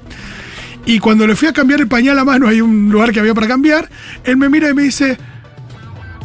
Y 0.85 0.99
cuando 0.99 1.27
le 1.27 1.37
fui 1.37 1.47
a 1.47 1.53
cambiar 1.53 1.81
el 1.81 1.87
pañal 1.87 2.19
a 2.19 2.25
Manu, 2.25 2.49
hay 2.49 2.61
un 2.61 2.91
lugar 2.91 3.13
que 3.13 3.21
había 3.21 3.35
para 3.35 3.47
cambiar, 3.47 3.89
él 4.25 4.37
me 4.37 4.49
mira 4.49 4.69
y 4.71 4.75
me 4.75 4.83
dice, 4.83 5.17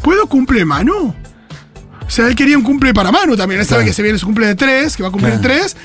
¿puedo 0.04 0.28
cumple 0.28 0.64
Manu? 0.66 1.16
O 2.06 2.10
sea, 2.10 2.28
él 2.28 2.36
quería 2.36 2.58
un 2.58 2.64
cumple 2.64 2.94
para 2.94 3.12
Manu 3.12 3.36
también. 3.36 3.62
Él 3.62 3.66
sabe 3.66 3.80
Claro. 3.80 3.90
que 3.90 3.94
se 3.96 4.04
viene 4.04 4.20
su 4.20 4.26
cumple 4.28 4.46
de 4.48 4.56
tres, 4.56 4.96
que 4.96 5.02
va 5.04 5.10
a 5.10 5.12
cumplir 5.12 5.40
Claro. 5.40 5.48
tres. 5.62 5.76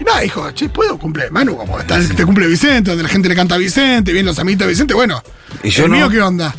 Y 0.00 0.04
nada, 0.04 0.20
dijo, 0.20 0.50
che, 0.52 0.68
¿puedo 0.68 0.98
cumple 0.98 1.30
Manu? 1.30 1.56
Como 1.56 1.78
está 1.78 1.96
el 1.96 2.14
te 2.14 2.24
cumple 2.26 2.46
Vicente, 2.46 2.90
donde 2.90 3.02
la 3.04 3.08
gente 3.08 3.28
le 3.28 3.34
canta 3.34 3.54
a 3.54 3.58
Vicente, 3.58 4.12
vienen 4.12 4.26
los 4.26 4.38
amiguitos 4.38 4.66
de 4.66 4.72
Vicente. 4.72 4.94
Bueno, 4.94 5.22
Y 5.62 5.70
yo 5.70 5.84
el 5.86 5.90
no. 5.90 5.96
mío, 5.96 6.08
¿qué 6.10 6.20
onda? 6.20 6.54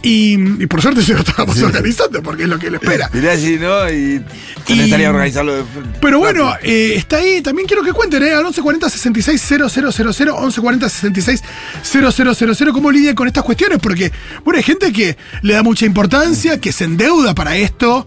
Y, 0.00 0.34
y 0.62 0.66
por 0.66 0.80
suerte 0.80 1.02
se 1.02 1.12
lo 1.12 1.18
estábamos 1.26 1.60
organizando 1.60 2.22
porque 2.22 2.44
es 2.44 2.48
lo 2.48 2.58
que 2.58 2.68
él 2.68 2.74
espera. 2.76 3.10
Mirá 3.12 3.36
si 3.36 3.56
no, 3.58 3.90
y 3.90 4.22
Y- 4.68 4.72
necesitaría 4.72 5.10
organizarlo 5.10 5.56
de 5.56 5.64
Pero 6.00 6.18
bueno, 6.20 6.54
eh, 6.62 6.92
está 6.96 7.16
ahí. 7.16 7.40
También 7.42 7.66
quiero 7.66 7.82
que 7.82 7.92
cuenten, 7.92 8.22
¿eh? 8.22 8.30
Al 8.32 8.44
1140 8.44 8.88
66 8.90 9.40
000, 9.40 9.64
1140 9.64 10.88
66 10.88 11.42
000, 11.82 12.72
cómo 12.72 12.90
lidian 12.92 13.14
con 13.14 13.26
estas 13.26 13.42
cuestiones. 13.44 13.78
Porque, 13.80 14.12
bueno, 14.44 14.58
hay 14.58 14.62
gente 14.62 14.92
que 14.92 15.16
le 15.42 15.54
da 15.54 15.62
mucha 15.62 15.84
importancia, 15.86 16.60
que 16.60 16.70
se 16.72 16.84
endeuda 16.84 17.34
para 17.34 17.56
esto. 17.56 18.06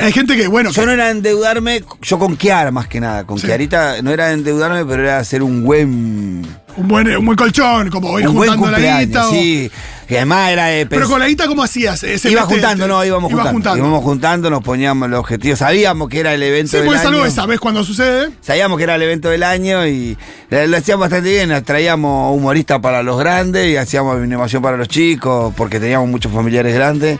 Hay 0.00 0.12
gente 0.12 0.36
que, 0.36 0.46
bueno, 0.46 0.70
Yo 0.70 0.82
que- 0.82 0.86
no 0.86 0.92
era 0.92 1.10
endeudarme, 1.10 1.82
yo 2.02 2.18
con 2.18 2.36
Kiara 2.36 2.70
más 2.70 2.86
que 2.86 3.00
nada. 3.00 3.24
Con 3.26 3.38
Sí. 3.38 3.46
Kiarita 3.46 4.02
no 4.02 4.10
era 4.12 4.30
endeudarme, 4.32 4.84
pero 4.84 5.02
era 5.02 5.18
hacer 5.18 5.42
un 5.42 5.64
buen. 5.64 6.46
Un, 6.76 6.88
buen, 6.88 7.16
un 7.16 7.24
buen 7.24 7.36
colchón, 7.36 7.90
como 7.90 8.08
buen 8.12 8.26
juntando 8.26 8.70
la 8.70 9.00
guita. 9.00 9.28
o- 9.28 9.32
sí. 9.32 9.70
Que 10.08 10.18
además 10.18 10.50
era. 10.50 10.70
eh, 10.76 10.84
Pero 10.84 11.08
con 11.08 11.18
la 11.18 11.26
guita, 11.26 11.46
¿cómo 11.46 11.62
hacías? 11.62 12.02
Ese 12.02 12.30
Iba 12.30 12.42
mes 12.42 12.48
te- 12.48 12.54
juntando, 12.56 12.86
no, 12.86 13.02
íbamos 13.04 13.30
ibas 13.32 13.48
juntando. 13.48 13.78
Íbamos 13.78 14.04
juntando, 14.04 14.50
nos 14.50 14.62
poníamos 14.62 15.08
los 15.08 15.20
objetivos. 15.20 15.58
Sabíamos 15.60 16.10
que 16.10 16.20
era 16.20 16.34
el 16.34 16.42
evento 16.42 16.72
Sí, 16.72 16.76
del 16.76 16.84
porque 16.86 17.00
es 17.00 17.06
algo 17.06 17.20
año. 17.20 17.28
que 17.30 17.34
sabés 17.34 17.58
cuando 17.58 17.82
sucede. 17.84 18.28
Sabíamos 18.42 18.76
que 18.76 18.84
era 18.84 18.96
el 18.96 19.02
evento 19.02 19.30
del 19.30 19.42
año 19.42 19.86
y 19.86 20.18
lo, 20.50 20.76
hacíamos 20.76 21.00
bastante 21.08 21.30
bien. 21.30 21.64
Traíamos 21.64 22.36
humoristas 22.36 22.80
para 22.80 23.02
los 23.02 23.18
grandes 23.18 23.66
y 23.66 23.76
hacíamos 23.78 24.18
animación 24.18 24.60
para 24.62 24.76
los 24.76 24.88
chicos 24.88 25.54
porque 25.56 25.80
teníamos 25.80 26.06
muchos 26.10 26.30
familiares 26.30 26.74
grandes. 26.74 27.18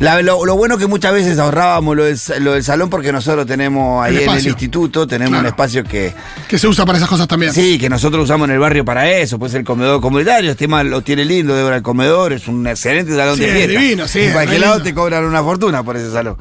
La- 0.00 0.22
lo, 0.22 0.46
lo 0.46 0.54
bueno 0.56 0.78
que 0.78 0.86
muchas 0.86 1.12
veces 1.12 1.38
ahorrábamos 1.40 1.96
lo 1.96 2.04
del, 2.04 2.16
lo 2.40 2.52
del 2.52 2.62
salón 2.62 2.88
porque 2.88 3.10
nosotros 3.12 3.46
tenemos 3.46 4.04
ahí 4.04 4.16
El 4.16 4.22
en 4.22 4.30
el 4.30 4.46
instituto, 4.46 5.06
tenemos 5.08 5.30
Claro. 5.30 5.40
un 5.42 5.46
espacio 5.48 5.82
que, 5.82 6.14
Que 6.48 6.56
se 6.56 6.68
usa 6.68 6.86
para 6.86 6.98
esas 6.98 7.08
cosas 7.08 7.26
también. 7.26 7.52
sí, 7.52 7.78
que 7.78 7.88
nosotros 7.88 8.22
usamos 8.24 8.46
en 8.48 8.54
el 8.54 8.60
barrio 8.60 8.84
para 8.84 9.10
eso, 9.10 9.40
pues 9.40 9.54
el 9.54 9.64
comedor 9.64 10.00
comunitario, 10.00 10.50
este 10.52 10.66
tema 10.66 10.84
lo 10.84 11.02
tiene 11.02 11.24
lindo, 11.24 11.54
Débora, 11.56 11.76
el 11.76 11.82
comedor, 11.82 12.32
es 12.32 12.46
un 12.46 12.64
excelente 12.68 13.14
salón 13.16 13.34
Sí, 13.36 13.40
de 13.42 13.48
es 13.48 13.54
fiesta. 13.56 13.80
divino, 13.80 14.06
sí, 14.08 14.20
En 14.20 14.32
cualquier 14.32 14.60
lado 14.60 14.82
te 14.82 14.94
cobran 14.94 15.24
una 15.24 15.42
fortuna 15.42 15.82
por 15.82 15.96
ese 15.96 16.12
salón. 16.12 16.36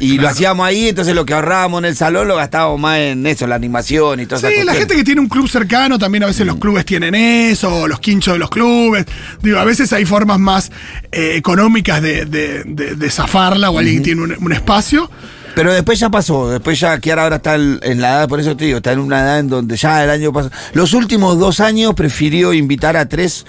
Y 0.00 0.18
lo 0.18 0.26
hacíamos 0.28 0.66
ahí, 0.66 0.88
entonces 0.88 1.14
lo 1.14 1.24
que 1.26 1.34
ahorrábamos 1.34 1.78
en 1.80 1.84
el 1.84 1.94
salón 1.96 2.26
lo 2.26 2.34
gastábamos 2.34 2.80
más 2.80 2.98
en 2.98 3.24
eso, 3.26 3.46
la 3.46 3.54
animación 3.54 4.18
y 4.20 4.26
todo 4.26 4.40
Sí, 4.40 4.64
la 4.64 4.74
gente 4.74 4.96
que 4.96 5.04
tiene 5.04 5.20
un 5.20 5.28
club 5.28 5.48
cercano, 5.48 5.96
también 5.98 6.24
a 6.24 6.26
veces 6.26 6.44
Mm. 6.44 6.48
los 6.48 6.56
clubes 6.56 6.84
tienen 6.86 7.14
eso, 7.14 7.86
los 7.86 8.00
quinchos 8.00 8.32
de 8.34 8.38
los 8.38 8.50
clubes. 8.50 9.04
Digo, 9.42 9.58
a 9.60 9.64
veces 9.64 9.92
hay 9.92 10.04
formas 10.06 10.40
más 10.40 10.72
eh, 11.12 11.34
económicas 11.36 12.00
de, 12.02 12.24
de- 12.24 12.64
de- 12.64 12.96
de 13.02 13.10
zafarla 13.10 13.70
o 13.70 13.78
alguien 13.78 13.98
que 13.98 14.02
tiene 14.04 14.22
un, 14.22 14.34
un 14.40 14.52
espacio. 14.52 15.10
Pero 15.54 15.70
después 15.70 15.98
ya 15.98 16.08
pasó, 16.08 16.48
después 16.48 16.80
ya 16.80 16.98
Kiara 16.98 17.24
ahora 17.24 17.36
está 17.36 17.56
en 17.56 18.00
la 18.00 18.12
edad, 18.12 18.28
por 18.28 18.40
eso 18.40 18.56
te 18.56 18.64
digo, 18.64 18.78
está 18.78 18.92
en 18.92 19.00
una 19.00 19.20
edad 19.20 19.38
en 19.38 19.48
donde 19.48 19.76
ya 19.76 20.02
el 20.02 20.08
año 20.08 20.32
pasado. 20.32 20.50
Los 20.72 20.94
últimos 20.94 21.38
dos 21.38 21.60
años 21.60 21.92
prefirió 21.94 22.54
invitar 22.54 22.96
a 22.96 23.06
tres, 23.06 23.44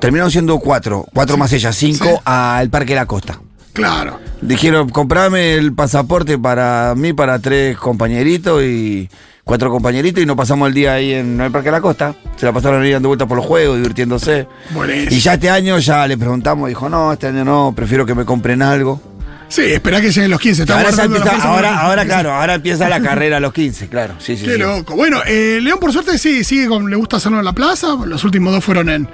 terminaron 0.00 0.32
siendo 0.32 0.58
cuatro, 0.58 1.06
cuatro 1.14 1.36
más 1.36 1.52
ella, 1.52 1.72
cinco, 1.72 2.04
Sí. 2.06 2.20
al 2.24 2.68
Parque 2.68 2.94
de 2.94 2.98
la 3.00 3.06
Costa. 3.06 3.38
Claro. 3.72 4.18
Dijeron, 4.40 4.88
comprame 4.88 5.54
el 5.54 5.72
pasaporte 5.72 6.36
para 6.36 6.94
mí, 6.96 7.12
para 7.12 7.38
tres 7.38 7.76
compañeritos 7.76 8.62
y 8.64 9.08
cuatro 9.44 9.70
compañeritos 9.70 10.22
y 10.22 10.26
nos 10.26 10.36
pasamos 10.36 10.68
el 10.68 10.74
día 10.74 10.94
ahí 10.94 11.12
en 11.12 11.40
el 11.40 11.50
Parque 11.52 11.68
de 11.68 11.72
la 11.72 11.80
Costa. 11.80 12.14
Se 12.36 12.46
la 12.46 12.52
pasaron 12.52 12.82
ahí 12.82 12.90
dando 12.92 13.08
vueltas 13.08 13.28
por 13.28 13.36
los 13.36 13.46
juegos, 13.46 13.76
divirtiéndose. 13.76 14.48
Buenísimo. 14.70 15.10
Y 15.14 15.20
ya 15.20 15.34
este 15.34 15.50
año 15.50 15.78
ya 15.78 16.06
le 16.06 16.16
preguntamos, 16.16 16.68
dijo, 16.68 16.88
no, 16.88 17.12
este 17.12 17.26
año 17.28 17.44
no, 17.44 17.72
prefiero 17.76 18.06
que 18.06 18.14
me 18.14 18.24
compren 18.24 18.62
algo. 18.62 19.00
Sí, 19.46 19.60
esperá 19.62 20.00
que 20.00 20.10
lleguen 20.10 20.30
los 20.30 20.40
15. 20.40 20.62
Está 20.62 20.74
Ahora, 20.80 20.88
empieza- 21.04 21.30
ahora, 21.46 21.70
los 21.72 21.80
ahora 21.80 22.02
15. 22.02 22.06
claro, 22.08 22.32
ahora 22.32 22.54
empieza 22.54 22.88
la 22.88 23.00
carrera 23.00 23.36
a 23.36 23.40
los 23.40 23.52
15, 23.52 23.88
claro. 23.88 24.14
Sí, 24.18 24.36
sí, 24.36 24.46
Qué 24.46 24.54
sí. 24.54 24.58
loco. 24.58 24.96
Bueno, 24.96 25.20
eh, 25.26 25.60
León 25.62 25.78
por 25.78 25.92
suerte 25.92 26.18
sí, 26.18 26.42
sigue 26.42 26.66
con, 26.66 26.90
le 26.90 26.96
gusta 26.96 27.18
hacerlo 27.18 27.38
en 27.38 27.44
la 27.44 27.52
plaza. 27.52 27.88
Los 28.06 28.24
últimos 28.24 28.52
dos 28.52 28.64
fueron 28.64 28.88
en, 28.88 29.06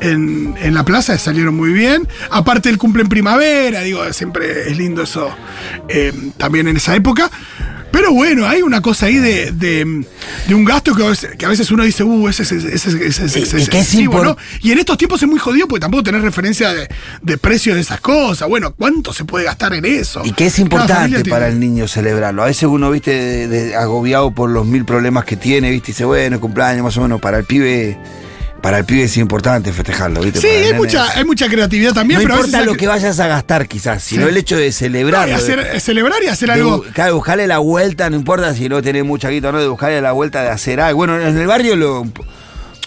en, 0.00 0.54
en 0.62 0.72
la 0.74 0.84
plaza, 0.84 1.18
salieron 1.18 1.56
muy 1.56 1.72
bien. 1.72 2.08
Aparte 2.30 2.70
el 2.70 2.78
cumple 2.78 3.02
en 3.02 3.08
primavera, 3.08 3.80
digo, 3.82 4.10
siempre 4.14 4.70
es 4.70 4.78
lindo 4.78 5.02
eso 5.02 5.28
eh, 5.88 6.12
también 6.38 6.68
en 6.68 6.76
esa 6.78 6.94
época. 6.94 7.30
Pero 7.92 8.12
bueno, 8.12 8.48
hay 8.48 8.62
una 8.62 8.80
cosa 8.80 9.06
ahí 9.06 9.16
de, 9.16 9.52
de, 9.52 10.04
de 10.48 10.54
un 10.54 10.64
gasto 10.64 10.94
que 10.94 11.04
a, 11.04 11.08
veces, 11.10 11.36
que 11.36 11.44
a 11.46 11.48
veces 11.48 11.70
uno 11.70 11.84
dice, 11.84 12.02
uh, 12.02 12.28
ese, 12.28 12.42
Y- 12.42 12.66
es 12.66 13.54
excesivo, 13.54 14.24
¿no? 14.24 14.36
Y 14.62 14.72
en 14.72 14.78
estos 14.78 14.96
tiempos 14.98 15.22
es 15.22 15.28
muy 15.28 15.38
jodido 15.38 15.68
porque 15.68 15.80
tampoco 15.80 16.02
tenés 16.02 16.22
referencia 16.22 16.72
de, 16.72 16.88
de 17.20 17.38
precios 17.38 17.76
de 17.76 17.82
esas 17.82 18.00
cosas. 18.00 18.48
Bueno, 18.48 18.74
¿cuánto 18.74 19.12
se 19.12 19.24
puede 19.24 19.44
gastar 19.44 19.74
en 19.74 19.84
eso? 19.84 20.22
Y 20.24 20.32
que 20.32 20.46
es 20.46 20.58
importante 20.58 21.22
para 21.26 21.48
el 21.48 21.60
niño 21.60 21.86
celebrarlo. 21.86 22.42
A 22.42 22.46
veces 22.46 22.64
uno, 22.64 22.90
viste, 22.90 23.74
agobiado 23.76 24.32
por 24.32 24.50
los 24.50 24.66
mil 24.66 24.84
problemas 24.84 25.24
que 25.24 25.36
tiene, 25.36 25.70
viste, 25.70 25.90
y 25.90 25.92
dice, 25.92 26.04
bueno, 26.04 26.40
cumpleaños 26.40 26.82
más 26.82 26.96
o 26.96 27.02
menos, 27.02 27.20
para 27.20 27.38
el 27.38 27.44
pibe, 27.44 27.98
para 28.62 28.78
el 28.78 28.84
pibe 28.84 29.02
es 29.02 29.16
importante 29.18 29.72
festejarlo, 29.72 30.20
viste. 30.20 30.40
Sí, 30.40 30.46
hay 30.46 30.72
mucha, 30.74 31.04
es- 31.08 31.16
hay 31.16 31.24
mucha 31.24 31.48
creatividad 31.48 31.92
también, 31.92 32.20
no 32.20 32.22
pero 32.22 32.34
a 32.34 32.36
importa 32.38 32.58
veces 32.58 32.72
lo 32.72 32.78
que 32.78 32.86
vayas 32.86 33.18
a 33.20 33.26
gastar 33.26 33.66
quizás, 33.68 34.02
sino 34.02 34.22
Sí. 34.22 34.28
el 34.30 34.36
hecho 34.36 34.56
de 34.56 34.70
No, 34.70 35.72
de- 35.72 35.80
celebrar 35.80 36.22
y 36.22 36.28
hacer 36.28 36.48
de 36.48 36.54
algo. 36.54 36.82
claro, 36.94 37.16
buscarle 37.16 37.46
la 37.46 37.58
vuelta, 37.58 38.08
no 38.08 38.16
importa 38.16 38.54
si 38.54 38.68
no 38.68 38.80
tenés 38.80 39.04
mucha 39.04 39.28
guita 39.28 39.48
o 39.48 39.52
no, 39.52 39.60
de 39.60 39.66
buscarle 39.68 40.00
la 40.00 40.12
vuelta 40.12 40.42
de 40.42 40.48
hacer 40.50 40.80
algo. 40.80 40.96
Bueno, 40.98 41.20
en 41.20 41.36
el 41.36 41.46
barrio 41.46 41.76
lo. 41.76 42.06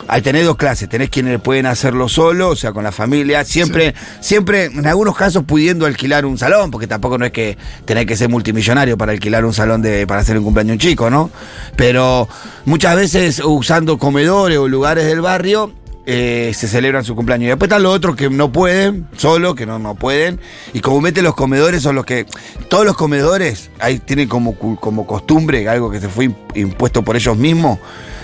Al 0.09 0.21
tener 0.21 0.43
dos 0.43 0.57
clases, 0.57 0.89
tenés 0.89 1.09
quienes 1.09 1.39
pueden 1.39 1.65
hacerlo 1.65 2.09
solo, 2.09 2.49
o 2.49 2.55
sea, 2.55 2.73
con 2.73 2.83
la 2.83 2.91
familia, 2.91 3.45
siempre, 3.45 3.95
siempre, 4.19 4.65
en 4.65 4.85
algunos 4.85 5.15
casos 5.15 5.45
pudiendo 5.45 5.85
alquilar 5.85 6.25
un 6.25 6.37
salón, 6.37 6.69
porque 6.69 6.85
tampoco 6.85 7.17
no 7.17 7.25
es 7.25 7.31
que 7.31 7.57
tenés 7.85 8.05
que 8.05 8.17
ser 8.17 8.27
multimillonario 8.27 8.97
para 8.97 9.13
alquilar 9.13 9.45
un 9.45 9.53
salón 9.53 9.81
de, 9.81 10.05
para 10.05 10.19
hacer 10.19 10.37
un 10.37 10.43
cumpleaños 10.43 10.79
chico, 10.79 11.09
¿no? 11.09 11.31
Pero 11.77 12.27
muchas 12.65 12.97
veces 12.97 13.41
usando 13.43 13.97
comedores 13.97 14.57
o 14.57 14.67
lugares 14.67 15.05
del 15.05 15.21
barrio, 15.21 15.71
eh, 16.05 16.51
se 16.53 16.67
celebran 16.67 17.03
su 17.03 17.15
cumpleaños. 17.15 17.45
Y 17.45 17.47
después 17.47 17.67
están 17.69 17.81
los 17.81 17.95
otros 17.95 18.15
que 18.15 18.29
no 18.29 18.51
pueden, 18.51 19.07
solo, 19.17 19.55
que 19.55 19.65
no, 19.65 19.79
no 19.79 19.95
pueden. 19.95 20.39
Y 20.73 20.81
comúnmente 20.81 21.23
los 21.23 21.33
comedores 21.33 21.81
son 21.81 21.95
los 21.95 22.05
que. 22.05 22.27
Todos 22.69 22.85
los 22.85 22.95
comedores 22.95 23.71
ahí 23.79 23.97
tienen 23.97 24.27
como, 24.27 24.55
como 24.55 25.07
costumbre, 25.07 25.67
algo 25.67 25.89
que 25.89 25.99
se 25.99 26.09
fue 26.09 26.25
im- 26.25 26.35
impuesto 26.53 27.01
por 27.01 27.15
ellos 27.15 27.35
mismos, 27.37 27.79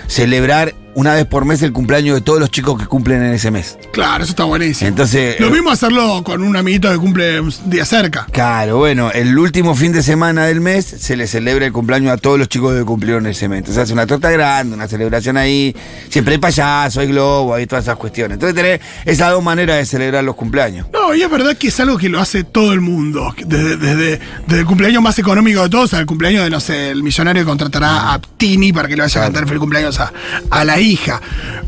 celebrar 0.06 0.74
una 0.94 1.14
vez 1.14 1.26
por 1.26 1.44
mes 1.44 1.62
el 1.62 1.72
cumpleaños 1.72 2.14
de 2.14 2.20
todos 2.20 2.38
los 2.38 2.50
chicos 2.50 2.78
que 2.78 2.86
cumplen 2.86 3.22
en 3.22 3.32
ese 3.32 3.50
mes. 3.50 3.78
Claro, 3.92 4.22
eso 4.22 4.32
está 4.32 4.44
buenísimo. 4.44 4.88
Entonces. 4.88 5.40
Lo 5.40 5.48
eh, 5.48 5.50
mismo 5.50 5.70
hacerlo 5.70 6.22
con 6.22 6.42
un 6.42 6.56
amiguito 6.56 6.90
que 6.90 6.98
cumple 6.98 7.40
un 7.40 7.52
día 7.66 7.84
cerca. 7.84 8.26
Claro, 8.30 8.78
bueno, 8.78 9.10
el 9.10 9.38
último 9.38 9.74
fin 9.74 9.92
de 9.92 10.02
semana 10.02 10.46
del 10.46 10.60
mes 10.60 10.84
se 10.84 11.16
le 11.16 11.26
celebra 11.26 11.66
el 11.66 11.72
cumpleaños 11.72 12.12
a 12.12 12.16
todos 12.16 12.38
los 12.38 12.48
chicos 12.48 12.76
que 12.76 12.84
cumplieron 12.84 13.26
ese 13.26 13.48
mes. 13.48 13.58
Entonces 13.58 13.82
hace 13.82 13.92
una 13.92 14.06
torta 14.06 14.30
grande, 14.30 14.74
una 14.74 14.88
celebración 14.88 15.36
ahí. 15.36 15.74
Siempre 16.08 16.34
hay 16.34 16.38
payaso, 16.38 17.00
hay 17.00 17.08
globo, 17.08 17.54
hay 17.54 17.66
todas 17.66 17.84
esas 17.84 17.96
cuestiones. 17.96 18.36
Entonces 18.36 18.54
tenés 18.54 18.80
esas 19.04 19.30
dos 19.30 19.42
maneras 19.42 19.78
de 19.78 19.86
celebrar 19.86 20.24
los 20.24 20.34
cumpleaños. 20.34 20.86
No, 20.92 21.14
y 21.14 21.22
es 21.22 21.30
verdad 21.30 21.56
que 21.56 21.68
es 21.68 21.80
algo 21.80 21.96
que 21.96 22.08
lo 22.08 22.20
hace 22.20 22.44
todo 22.44 22.72
el 22.72 22.80
mundo. 22.80 23.34
Desde, 23.44 23.76
desde, 23.76 24.20
desde 24.46 24.60
el 24.60 24.66
cumpleaños 24.66 25.02
más 25.02 25.18
económico 25.18 25.62
de 25.62 25.70
todos 25.70 25.94
al 25.94 26.06
cumpleaños 26.06 26.44
de, 26.44 26.50
no 26.50 26.60
sé, 26.60 26.90
el 26.90 27.02
millonario 27.02 27.42
que 27.42 27.48
contratará 27.48 28.12
a 28.12 28.20
Tini 28.20 28.72
para 28.72 28.88
que 28.88 28.96
le 28.96 29.02
vaya 29.02 29.20
a 29.20 29.24
cantar 29.24 29.46
feliz 29.46 29.60
cumpleaños 29.60 29.98
a, 30.00 30.12
a 30.50 30.64
la 30.64 30.81
hija. 30.82 31.20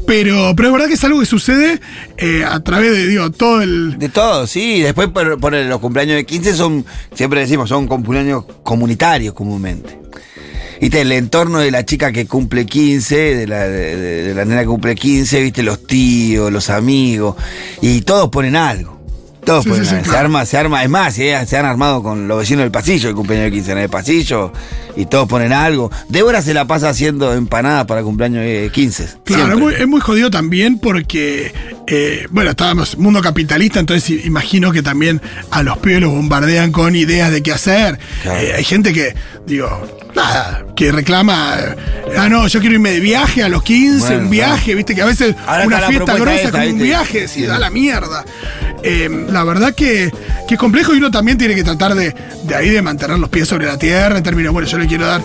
Pero, 0.06 0.52
pero 0.56 0.68
es 0.68 0.72
verdad 0.72 0.88
que 0.88 0.94
es 0.94 1.04
algo 1.04 1.20
que 1.20 1.26
sucede 1.26 1.80
eh, 2.18 2.44
a 2.46 2.60
través 2.60 2.92
de, 2.92 3.06
digo, 3.06 3.30
todo 3.30 3.62
el. 3.62 3.98
De 3.98 4.08
todo, 4.08 4.46
sí. 4.46 4.80
Después 4.82 5.08
por, 5.08 5.52
los 5.54 5.80
cumpleaños 5.80 6.16
de 6.16 6.26
15 6.26 6.54
son, 6.54 6.84
siempre 7.14 7.40
decimos, 7.40 7.68
son 7.68 7.86
cumpleaños 7.86 8.44
comunitarios 8.62 9.34
comúnmente. 9.34 9.98
Viste, 10.80 11.00
el 11.00 11.12
entorno 11.12 11.60
de 11.60 11.70
la 11.70 11.84
chica 11.86 12.12
que 12.12 12.26
cumple 12.26 12.66
15, 12.66 13.16
de 13.36 13.46
la, 13.46 13.66
de- 13.68 14.22
de 14.24 14.34
la 14.34 14.44
nena 14.44 14.60
que 14.62 14.66
cumple 14.66 14.94
15, 14.94 15.40
viste, 15.40 15.62
los 15.62 15.86
tíos, 15.86 16.52
los 16.52 16.68
amigos, 16.68 17.36
y 17.80 18.02
todos 18.02 18.28
ponen 18.28 18.56
algo. 18.56 19.03
Todos 19.44 19.64
Sí. 19.64 19.70
Se 20.04 20.16
arma, 20.16 20.46
se 20.46 20.56
arma, 20.56 20.82
es 20.82 20.90
más, 20.90 21.18
eh, 21.18 21.36
se 21.46 21.56
han 21.56 21.64
armado 21.66 22.02
con 22.02 22.28
los 22.28 22.38
vecinos 22.38 22.62
del 22.62 22.70
pasillo 22.70 23.08
el 23.08 23.14
cumpleaños 23.14 23.46
de 23.46 23.52
15 23.52 23.72
en 23.72 23.78
el 23.78 23.88
pasillo, 23.88 24.52
y 24.96 25.06
todos 25.06 25.28
ponen 25.28 25.52
algo. 25.52 25.90
Débora 26.08 26.42
se 26.42 26.54
la 26.54 26.66
pasa 26.66 26.88
haciendo 26.88 27.32
empanadas 27.34 27.86
para 27.86 28.00
el 28.00 28.06
cumpleaños 28.06 28.42
de 28.42 28.70
15. 28.72 29.04
Claro, 29.24 29.42
es 29.42 29.48
siempre. 29.48 29.56
muy, 29.56 29.74
es 29.74 29.86
muy 29.86 30.00
jodido 30.00 30.30
también 30.30 30.78
porque, 30.78 31.52
eh, 31.86 32.26
bueno, 32.30 32.50
estábamos 32.50 32.96
mundo 32.98 33.20
capitalista, 33.20 33.78
entonces 33.80 34.24
imagino 34.24 34.72
que 34.72 34.82
también 34.82 35.20
a 35.50 35.62
los 35.62 35.78
pibes 35.78 36.00
los 36.00 36.12
bombardean 36.12 36.72
con 36.72 36.96
ideas 36.96 37.30
de 37.30 37.42
qué 37.42 37.52
hacer. 37.52 37.98
Claro. 38.22 38.40
Eh, 38.40 38.54
hay 38.56 38.64
gente 38.64 38.92
que, 38.92 39.14
digo, 39.46 39.68
nada, 40.14 40.64
que 40.76 40.90
reclama, 40.92 41.56
eh, 41.58 42.14
ah, 42.16 42.28
no, 42.28 42.46
yo 42.48 42.60
quiero 42.60 42.74
irme 42.76 42.90
de 42.92 43.00
viaje 43.00 43.42
a 43.42 43.48
los 43.48 43.62
15, 43.62 43.98
Bueno, 44.06 44.22
un 44.24 44.30
viaje, 44.30 44.74
viste, 44.74 44.94
que 44.94 45.02
a 45.02 45.06
veces 45.06 45.34
Ahora 45.46 45.66
una 45.66 45.80
fiesta 45.80 46.16
esta, 46.34 46.50
como 46.52 46.64
un 46.70 46.78
viaje, 46.78 47.28
si 47.28 47.40
Sí. 47.40 47.46
da 47.46 47.58
la 47.58 47.70
mierda. 47.70 48.24
Eh, 48.82 49.26
la 49.30 49.44
verdad 49.44 49.74
que, 49.74 50.10
que 50.46 50.54
es 50.54 50.60
complejo 50.60 50.94
y 50.94 50.98
uno 50.98 51.10
también 51.10 51.38
tiene 51.38 51.54
que 51.54 51.64
tratar 51.64 51.94
de, 51.94 52.14
de 52.44 52.54
ahí 52.54 52.68
de 52.68 52.82
mantener 52.82 53.18
los 53.18 53.30
pies 53.30 53.48
sobre 53.48 53.66
la 53.66 53.78
tierra 53.78 54.16
en 54.18 54.22
términos, 54.22 54.52
bueno, 54.52 54.68
yo 54.68 54.78
le 54.78 54.86
quiero 54.86 55.06
dar 55.06 55.22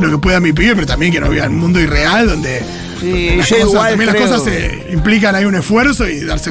lo 0.00 0.10
que 0.10 0.18
pueda 0.18 0.38
a 0.38 0.40
mi 0.40 0.52
pibe, 0.52 0.74
pero 0.74 0.86
también 0.86 1.12
que 1.12 1.20
no 1.20 1.28
viva 1.28 1.44
en 1.44 1.52
un 1.52 1.58
mundo 1.58 1.80
irreal 1.80 2.28
donde 2.28 2.62
Sí, 3.04 3.40
yo 3.50 3.56
igual 3.58 3.90
también 3.90 4.10
creo- 4.10 4.22
las 4.22 4.30
cosas 4.40 4.52
eh, 4.52 4.86
implican 4.92 5.34
ahí 5.34 5.44
un 5.44 5.54
esfuerzo 5.54 6.08
y 6.08 6.20
darse 6.24 6.50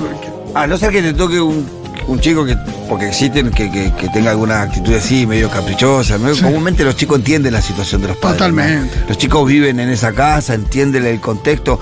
A 0.54 0.68
no 0.68 0.78
ser 0.78 0.92
que 0.92 1.02
te 1.02 1.14
toque 1.14 1.40
un, 1.42 1.68
un 2.08 2.20
chico 2.20 2.46
que, 2.46 2.56
porque 2.90 3.08
existen, 3.10 3.50
que, 3.52 3.72
que, 3.72 3.92
que 3.96 4.10
tenga 4.10 4.32
alguna 4.32 4.62
actitud 4.62 4.94
así, 4.94 5.26
medio 5.26 5.50
caprichosa. 5.50 6.18
medio- 6.18 6.42
Comúnmente 6.42 6.84
los 6.84 6.96
chicos 6.96 7.18
entienden 7.20 7.54
la 7.54 7.62
situación 7.62 8.02
de 8.02 8.10
los 8.10 8.18
padres. 8.18 8.40
¿no? 8.42 8.46
Totalmente. 8.48 8.96
Los 9.08 9.18
chicos 9.18 9.48
viven 9.48 9.80
en 9.80 9.90
esa 9.90 10.14
casa, 10.14 10.54
entienden 10.54 11.06
el 11.06 11.20
contexto. 11.20 11.80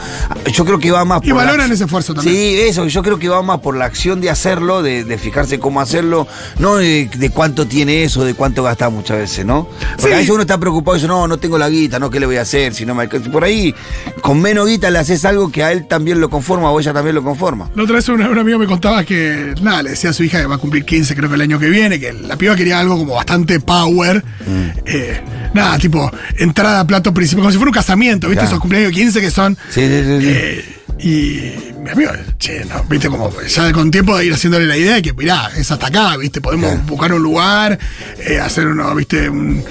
Yo 0.54 0.66
creo 0.66 0.80
que 0.80 0.92
va 0.92 1.04
más 1.06 1.22
Y 1.24 1.30
por. 1.30 1.38
la- 1.40 1.46
valoran 1.46 1.72
ese 1.72 1.86
esfuerzo 1.86 2.14
también. 2.14 2.36
Sí, 2.36 2.60
eso, 2.62 2.86
yo 2.88 3.02
creo 3.04 3.20
que 3.20 3.30
va 3.30 3.42
más 3.42 3.60
por 3.60 3.76
la 3.78 3.86
acción 3.86 4.22
de 4.22 4.30
hacerlo, 4.30 4.82
de, 4.84 5.04
de 5.04 5.18
fijarse 5.18 5.60
cómo 5.60 5.82
hacerlo, 5.82 6.28
no 6.60 6.76
de, 6.78 7.10
de 7.16 7.30
cuánto 7.30 7.66
tiene 7.68 8.04
eso, 8.04 8.24
de 8.24 8.34
cuánto 8.34 8.64
gasta 8.64 8.90
muchas 8.90 9.18
veces, 9.18 9.46
¿no? 9.46 9.68
Porque 9.96 10.08
Sí. 10.08 10.14
a 10.14 10.18
veces 10.18 10.30
uno 10.32 10.42
está 10.42 10.58
preocupado 10.60 10.96
y 10.98 11.00
dice, 11.00 11.08
no, 11.08 11.28
no 11.28 11.38
tengo 11.38 11.58
la 11.58 11.70
guita, 11.70 12.00
no, 12.00 12.10
¿qué 12.10 12.20
le 12.20 12.26
voy 12.26 12.38
a 12.38 12.42
hacer? 12.42 12.74
Si 12.74 12.86
no 12.86 12.94
me 12.96 13.04
alcanza? 13.04 13.32
Por 13.32 13.44
ahí, 13.44 13.74
con 14.22 14.42
menos 14.42 14.68
guita 14.68 14.90
le 14.90 15.00
haces 15.00 15.24
algo 15.26 15.52
que 15.52 15.64
a 15.64 15.72
él 15.72 15.88
también 15.88 16.20
lo 16.20 16.30
conforma 16.30 16.70
o 16.72 16.80
ella 16.80 16.94
también 16.94 17.16
lo 17.16 17.24
conforma. 17.24 17.70
La 17.76 17.84
otra 17.84 17.96
vez 17.96 18.10
un, 18.10 18.22
un 18.22 18.38
amigo 18.38 18.60
me 18.60 18.66
contaba 18.68 19.04
que, 19.04 19.54
nada, 19.62 19.84
le 19.84 19.92
decía 19.92 20.11
a 20.12 20.14
su 20.14 20.24
hija 20.24 20.40
que 20.40 20.46
va 20.46 20.56
a 20.56 20.60
cumplir 20.60 20.86
15, 20.86 21.16
creo 21.16 21.30
que 21.30 21.36
el 21.36 21.42
año 21.42 21.60
que 21.60 21.70
viene, 21.70 22.00
que 22.00 22.14
la 22.14 22.38
piba 22.38 22.56
quería 22.56 22.80
algo 22.80 22.98
como 22.98 23.16
bastante 23.16 23.60
power. 23.60 24.24
Mm. 24.46 24.80
Eh, 24.86 25.22
nada, 25.54 25.78
tipo, 25.78 26.12
entrada, 26.38 26.86
plato 26.86 27.14
principal, 27.14 27.42
como 27.42 27.52
si 27.52 27.58
fuera 27.58 27.70
un 27.70 27.76
casamiento, 27.76 28.28
¿viste? 28.28 28.42
Claro. 28.42 28.50
Esos 28.50 28.60
cumpleaños 28.60 28.92
de 28.92 28.96
15 28.96 29.22
que 29.22 29.32
son. 29.32 29.58
Sí, 29.70 29.82
sí, 29.82 30.04
sí. 30.06 30.22
sí. 30.22 30.28
eh, 30.30 30.66
y 31.04 31.54
mi 31.80 31.90
amigo, 31.90 32.12
che, 32.38 32.64
no, 32.66 32.84
viste, 32.84 33.10
como 33.10 33.32
ya 33.42 33.72
con 33.72 33.90
tiempo 33.90 34.16
de 34.18 34.26
ir 34.28 34.34
haciéndole 34.34 34.66
la 34.68 34.78
idea 34.78 34.96
de 34.96 35.02
que, 35.02 35.14
mirá, 35.14 35.50
es 35.58 35.72
hasta 35.72 35.88
acá, 35.88 36.16
viste, 36.18 36.42
podemos 36.42 36.86
buscar 36.86 37.12
un 37.14 37.24
lugar, 37.24 37.80
eh, 38.20 38.40
hacer 38.40 38.68
uno, 38.68 38.94
viste, 38.96 39.30
un, 39.30 39.64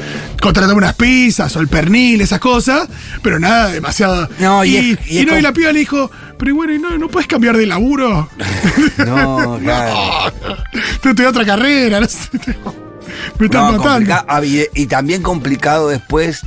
contratar 0.43 0.75
unas 0.75 0.95
pizzas 0.95 1.55
o 1.57 1.61
el 1.61 1.69
pernil, 1.69 2.21
esas 2.21 2.41
cosas, 2.41 2.89
pero 3.23 3.39
nada 3.39 3.69
demasiado. 3.71 4.29
No, 4.41 4.65
y 4.65 4.77
y, 4.77 4.91
es- 4.93 5.11
y 5.11 5.25
no, 5.25 5.39
y 5.39 5.43
la 5.43 5.53
piba 5.53 5.71
le 5.73 5.79
dijo, 5.81 6.11
pero 6.39 6.55
bueno, 6.55 6.73
¿y 6.75 6.79
no, 6.79 6.99
no 6.99 7.09
puedes 7.09 7.29
cambiar 7.29 7.57
de 7.57 7.67
laburo. 7.67 8.29
No, 8.99 9.59
claro. 9.63 10.33
Tú 11.03 11.11
estudias 11.11 11.31
otra 11.31 11.45
carrera, 11.47 12.01
no 12.01 12.09
sé. 12.09 12.29
Me 13.39 13.47
están 13.47 13.73
No, 13.73 13.79
matando. 13.79 14.15
ah, 14.29 14.41
y 14.45 14.87
también 14.87 15.23
complicado 15.23 15.89
después 15.89 16.43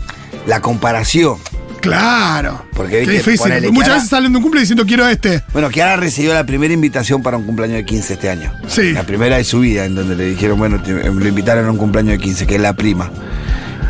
la 0.46 0.62
comparación. 0.62 1.38
Claro. 1.84 2.66
Porque, 2.74 2.92
Qué 2.94 3.00
viste, 3.02 3.14
difícil. 3.18 3.38
ponele 3.40 3.72
Muchas 3.72 3.96
veces 3.96 4.10
salen 4.10 4.32
de 4.32 4.38
un 4.38 4.44
cumple 4.44 4.62
diciendo 4.62 4.86
quiero 4.86 5.08
este. 5.08 5.44
Bueno, 5.54 5.70
Kiara 5.70 5.98
recibió 5.98 6.34
la 6.34 6.46
primera 6.46 6.74
invitación 6.74 7.22
para 7.22 7.38
un 7.38 7.44
cumpleaños 7.46 7.78
de 7.78 7.86
15 7.86 8.14
este 8.14 8.30
año. 8.30 8.52
Sí. 8.68 8.94
La 8.94 9.04
primera 9.04 9.38
de 9.38 9.44
su 9.44 9.60
vida, 9.60 9.86
en 9.86 9.94
donde 9.96 10.16
le 10.16 10.26
dijeron, 10.26 10.58
bueno, 10.58 10.82
te- 10.82 10.94
lo 10.94 11.28
invitaron 11.28 11.66
a 11.68 11.72
un 11.72 11.78
cumpleaños 11.78 12.14
de 12.14 12.20
15, 12.20 12.48
que 12.48 12.56
es 12.56 12.62
la 12.62 12.74
prima, 12.74 13.12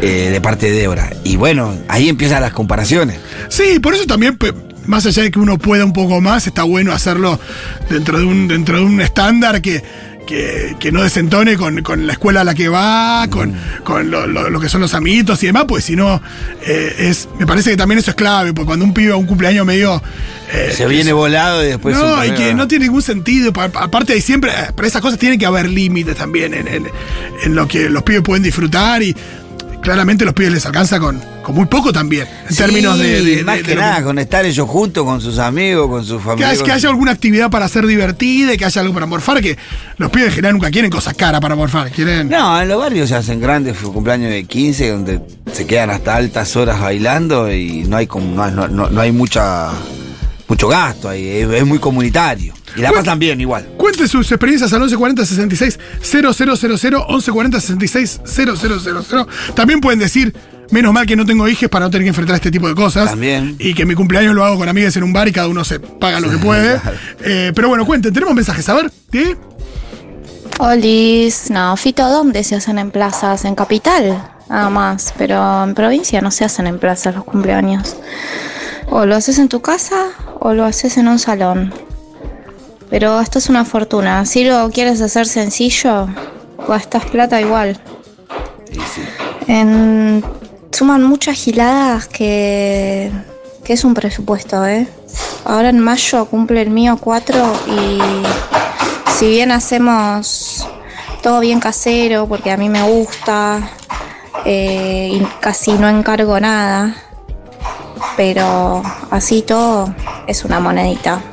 eh, 0.02 0.30
de 0.32 0.42
parte 0.42 0.72
de 0.72 0.78
Débora. 0.80 1.10
Y 1.24 1.36
bueno, 1.36 1.74
ahí 1.88 2.10
empiezan 2.10 2.42
las 2.42 2.52
comparaciones. 2.54 3.20
Sí, 3.50 3.80
por 3.80 3.94
eso 3.94 4.06
también, 4.06 4.38
pe- 4.38 4.54
más 4.86 5.06
allá 5.06 5.24
de 5.24 5.32
que 5.32 5.40
uno 5.40 5.58
pueda 5.58 5.86
un 5.86 5.94
poco 5.94 6.20
más, 6.20 6.46
está 6.48 6.64
bueno 6.64 6.92
hacerlo 6.92 7.40
dentro 7.90 8.18
de 8.20 8.26
un, 8.26 8.48
dentro 8.48 8.78
de 8.80 8.84
un 8.86 9.00
estándar 9.02 9.62
que. 9.62 9.82
Que, 10.26 10.76
que 10.80 10.92
no 10.92 11.04
desentone 11.04 11.58
con, 11.58 11.82
con 11.84 12.08
la 12.08 12.14
escuela 12.14 12.42
a 12.42 12.44
la 12.46 12.56
que 12.56 12.70
va, 12.70 13.28
con, 13.30 13.52
Mm. 13.52 13.84
con 13.84 14.10
lo, 14.10 14.26
lo- 14.26 14.50
lo 14.50 14.60
que 14.60 14.70
son 14.70 14.80
los 14.80 14.94
amiguitos 14.94 15.44
y 15.44 15.48
demás, 15.48 15.66
pues 15.68 15.84
si 15.84 15.96
no, 15.98 16.22
eh, 16.66 16.96
es, 17.00 17.28
me 17.38 17.46
parece 17.46 17.72
que 17.72 17.78
también 17.78 18.00
eso 18.00 18.12
es 18.12 18.16
clave, 18.16 18.54
porque 18.54 18.68
cuando 18.68 18.86
un 18.86 18.94
pibe 18.94 19.12
a 19.12 19.16
un 19.18 19.26
cumpleaños 19.26 19.66
medio... 19.66 20.02
eh, 20.54 20.72
Se 20.76 20.88
viene 20.88 21.12
volado 21.12 21.62
y 21.64 21.68
después... 21.68 21.96
no, 21.98 22.16
un- 22.20 22.26
y 22.26 22.32
que 22.32 22.54
no 22.54 22.68
tiene 22.70 22.86
ningún 22.86 23.02
sentido. 23.02 23.52
Pa- 23.52 23.70
Aparte, 23.76 24.14
hay 24.14 24.22
siempre, 24.22 24.52
eh, 24.52 24.72
para 24.74 24.88
esas 24.88 25.02
cosas 25.02 25.20
tiene 25.20 25.38
que 25.38 25.46
haber 25.46 25.70
límites 25.70 26.16
también 26.16 26.54
en, 26.54 26.68
en- 26.70 26.88
en 27.44 27.56
lo 27.56 27.68
que 27.68 27.90
los 27.90 28.04
pibes 28.04 28.22
pueden 28.22 28.44
disfrutar 28.44 29.04
y 29.04 29.14
claramente 29.84 30.26
los 30.26 30.34
pibes 30.34 30.54
les 30.54 30.66
alcanza 30.66 31.00
con, 31.00 31.22
con 31.44 31.54
muy 31.56 31.66
poco 31.66 31.92
también, 31.94 32.26
en 32.48 32.50
Sí, 32.50 32.56
términos 32.56 32.98
de... 32.98 33.22
de- 33.22 33.44
más 33.44 33.58
de- 33.58 33.62
que 33.64 33.70
de 33.72 33.76
nada, 33.76 34.02
con 34.04 34.18
estar 34.18 34.46
ellos 34.46 34.68
juntos, 34.68 35.04
con 35.04 35.22
sus 35.22 35.38
amigos, 35.40 35.88
con 35.90 36.04
sus 36.06 36.18
que, 36.20 36.24
familiares. 36.26 36.58
haya, 36.60 36.66
que 36.66 36.72
haya 36.72 36.90
alguna 36.90 37.12
actividad 37.12 37.50
para 37.52 37.68
ser 37.68 37.86
divertida, 37.86 38.56
que 38.58 38.66
haya 38.66 38.82
algo 38.82 38.94
para 38.94 39.06
morfar, 39.06 39.42
que 39.42 39.58
los 39.98 40.10
pibes 40.10 40.30
en 40.30 40.34
general 40.36 40.54
nunca 40.54 40.72
quieren 40.72 40.90
cosas 40.90 41.14
caras 41.16 41.42
para 41.42 41.56
morfar, 41.56 41.92
quieren... 41.92 42.30
No, 42.30 42.62
en 42.62 42.68
los 42.70 42.80
barrios 42.80 43.10
se 43.10 43.16
hacen 43.16 43.40
grandes 43.42 43.78
cumpleaños 43.78 44.32
de 44.32 44.46
15 44.46 44.90
donde 44.90 45.22
se 45.52 45.68
quedan 45.68 45.90
hasta 45.90 46.16
altas 46.16 46.56
horas 46.56 46.80
bailando 46.80 47.52
y 47.54 47.84
no 47.84 47.98
hay 47.98 48.08
como, 48.08 48.34
no, 48.36 48.50
no- 48.50 48.68
no- 48.68 48.90
no 48.90 49.02
hay 49.02 49.12
mucha 49.12 49.70
mucho 50.48 50.68
gasto 50.68 51.10
ahí, 51.10 51.28
es, 51.28 51.50
es 51.50 51.66
muy 51.66 51.80
comunitario. 51.80 52.54
Y 52.76 52.82
la 52.82 52.92
pasan 52.92 53.20
bien 53.20 53.40
igual. 53.40 53.66
Cuente 53.78 54.08
sus 54.08 54.32
experiencias 54.32 54.74
al 54.74 54.80
1140 54.80 55.26
66 55.26 55.80
000, 56.02 56.28
1140 56.30 57.60
66 57.60 58.22
000. 58.26 59.28
También 59.56 59.80
pueden 59.80 60.00
decir, 60.00 60.34
menos 60.72 60.94
mal 60.94 61.06
que 61.06 61.16
no 61.16 61.26
tengo 61.26 61.48
hijos 61.48 61.70
para 61.70 61.86
no 61.86 61.92
tener 61.92 62.06
que 62.06 62.10
enfrentar 62.10 62.36
este 62.36 62.52
tipo 62.52 62.68
de 62.68 62.76
cosas. 62.76 63.12
También. 63.12 63.56
Y 63.60 63.74
que 63.74 63.86
mi 63.86 63.96
cumpleaños 63.96 64.34
lo 64.34 64.44
hago 64.44 64.58
con 64.58 64.68
amigas 64.68 64.96
en 64.98 65.04
un 65.04 65.14
bar 65.14 65.28
y 65.28 65.32
cada 65.32 65.48
uno 65.48 65.64
se 65.64 65.80
paga 65.80 66.20
lo 66.20 66.30
que 66.30 66.38
puede. 66.38 66.80
Eh, 67.26 67.52
pero 67.56 67.70
bueno, 67.70 67.86
cuenten, 67.86 68.14
tenemos 68.14 68.36
mensajes, 68.36 68.68
a 68.70 68.74
ver. 68.74 68.92
¿sí? 69.12 69.36
Olis, 70.60 71.50
no, 71.50 71.76
Fito, 71.78 72.08
¿dónde 72.10 72.44
se 72.44 72.56
hacen 72.56 72.80
en 72.80 72.92
plazas? 72.92 73.46
En 73.46 73.56
capital, 73.56 74.24
nada 74.50 74.70
más, 74.70 75.14
pero 75.18 75.64
en 75.64 75.74
provincia 75.74 76.22
no 76.22 76.32
se 76.32 76.46
hacen 76.46 76.68
en 76.68 76.80
plazas 76.80 77.16
los 77.16 77.24
cumpleaños. 77.24 77.96
O 78.90 79.06
lo 79.06 79.16
haces 79.16 79.40
en 79.40 79.50
tu 79.50 79.62
casa 79.62 80.10
o 80.40 80.54
lo 80.54 80.66
haces 80.66 80.98
en 80.98 81.08
un 81.08 81.20
salón. 81.20 81.74
Pero 82.94 83.20
esto 83.20 83.40
es 83.40 83.50
una 83.50 83.66
fortuna. 83.66 84.24
Si 84.24 84.44
lo 84.46 84.70
quieres 84.70 85.02
hacer 85.02 85.26
sencillo, 85.26 86.08
gastas 86.68 87.04
plata 87.06 87.42
igual. 87.42 87.82
Sí. 88.70 89.02
En- 89.48 90.24
suman 90.72 91.02
muchas 91.02 91.36
giladas 91.36 92.08
que, 92.08 93.12
que 93.64 93.74
es 93.74 93.84
un 93.84 93.96
presupuesto, 93.96 94.64
¿eh? 94.68 94.88
Ahora 95.44 95.70
en 95.70 95.80
mayo 95.80 96.26
cumple 96.26 96.62
el 96.62 96.70
mío 96.70 97.00
cuatro 97.02 97.42
y 97.68 97.98
si 99.18 99.28
bien 99.28 99.52
hacemos 99.52 100.68
todo 101.24 101.40
bien 101.40 101.60
casero, 101.60 102.28
porque 102.28 102.52
a 102.52 102.58
mí 102.58 102.70
me 102.70 102.84
gusta, 102.84 103.72
eh, 104.46 105.10
y 105.20 105.28
casi 105.40 105.72
no 105.74 105.90
encargo 105.90 106.40
nada, 106.40 106.96
pero 108.16 108.84
así 109.10 109.42
todo 109.42 109.96
es 110.28 110.46
una 110.46 110.60
monedita. 110.60 111.24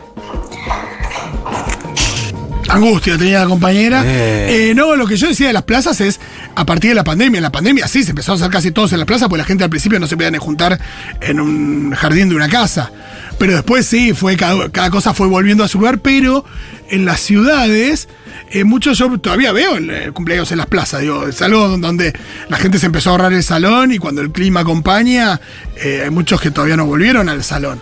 Angustia 2.70 3.18
tenía 3.18 3.40
la 3.40 3.46
compañera. 3.46 4.02
Eh. 4.04 4.70
Eh, 4.70 4.74
no, 4.74 4.96
lo 4.96 5.06
que 5.06 5.16
yo 5.16 5.28
decía 5.28 5.48
de 5.48 5.52
las 5.52 5.64
plazas 5.64 6.00
es 6.00 6.20
a 6.54 6.64
partir 6.64 6.90
de 6.90 6.94
la 6.94 7.04
pandemia. 7.04 7.38
En 7.38 7.42
la 7.42 7.52
pandemia 7.52 7.88
sí, 7.88 8.04
se 8.04 8.10
empezó 8.10 8.32
a 8.32 8.34
hacer 8.36 8.50
casi 8.50 8.70
todos 8.70 8.92
en 8.92 9.00
la 9.00 9.06
plaza 9.06 9.28
porque 9.28 9.38
la 9.38 9.44
gente 9.44 9.64
al 9.64 9.70
principio 9.70 9.98
no 9.98 10.06
se 10.06 10.16
podían 10.16 10.36
juntar 10.36 10.78
en 11.20 11.40
un 11.40 11.92
jardín 11.92 12.28
de 12.28 12.36
una 12.36 12.48
casa. 12.48 12.92
Pero 13.38 13.54
después 13.54 13.86
sí, 13.86 14.12
fue 14.12 14.36
cada, 14.36 14.68
cada 14.70 14.90
cosa 14.90 15.14
fue 15.14 15.26
volviendo 15.26 15.64
a 15.64 15.68
su 15.68 15.78
lugar, 15.78 15.98
pero 15.98 16.44
en 16.90 17.04
las 17.04 17.20
ciudades, 17.20 18.08
eh, 18.50 18.64
muchos 18.64 18.98
yo 18.98 19.18
todavía 19.18 19.52
veo 19.52 19.76
el, 19.76 19.90
el 19.90 20.12
cumpleaños 20.12 20.52
en 20.52 20.58
las 20.58 20.66
plazas. 20.66 21.00
Digo, 21.00 21.26
es 21.26 21.40
algo 21.42 21.76
donde 21.78 22.12
la 22.48 22.58
gente 22.58 22.78
se 22.78 22.86
empezó 22.86 23.10
a 23.10 23.12
ahorrar 23.12 23.32
el 23.32 23.42
salón 23.42 23.92
y 23.92 23.98
cuando 23.98 24.20
el 24.20 24.30
clima 24.30 24.60
acompaña, 24.60 25.40
eh, 25.76 26.02
hay 26.04 26.10
muchos 26.10 26.40
que 26.40 26.50
todavía 26.50 26.76
no 26.76 26.86
volvieron 26.86 27.28
al 27.28 27.42
salón. 27.42 27.80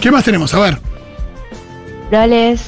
¿Qué 0.00 0.10
más 0.10 0.24
tenemos? 0.24 0.54
A 0.54 0.60
ver. 0.60 0.80
Flores, 2.08 2.60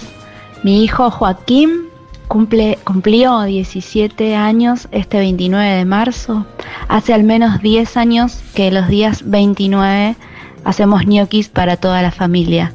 mi 0.63 0.85
hijo 0.85 1.11
Joaquín 1.11 1.89
cumplió 2.29 3.43
17 3.43 4.37
años 4.37 4.89
este 4.91 5.19
29 5.19 5.77
de 5.77 5.85
marzo. 5.85 6.47
Hace 6.89 7.13
al 7.13 7.25
menos 7.25 7.61
10 7.61 7.97
años 7.97 8.41
que 8.55 8.71
los 8.71 8.89
días 8.89 9.23
29 9.29 10.17
hacemos 10.65 11.07
ñoquis 11.07 11.49
para 11.49 11.77
toda 11.77 12.01
la 12.01 12.11
familia. 12.11 12.73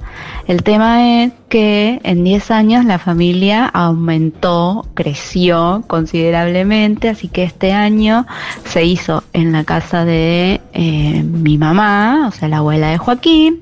El 0.47 0.63
tema 0.63 1.23
es 1.23 1.33
que 1.49 1.99
en 2.03 2.23
10 2.23 2.51
años 2.51 2.85
la 2.85 2.99
familia 2.99 3.65
aumentó, 3.65 4.85
creció 4.93 5.83
considerablemente, 5.87 7.09
así 7.09 7.27
que 7.27 7.43
este 7.43 7.73
año 7.73 8.27
se 8.65 8.85
hizo 8.85 9.23
en 9.33 9.51
la 9.51 9.63
casa 9.63 10.05
de 10.05 10.61
eh, 10.73 11.23
mi 11.23 11.57
mamá, 11.57 12.27
o 12.27 12.31
sea, 12.31 12.47
la 12.47 12.57
abuela 12.57 12.89
de 12.89 12.97
Joaquín, 12.97 13.61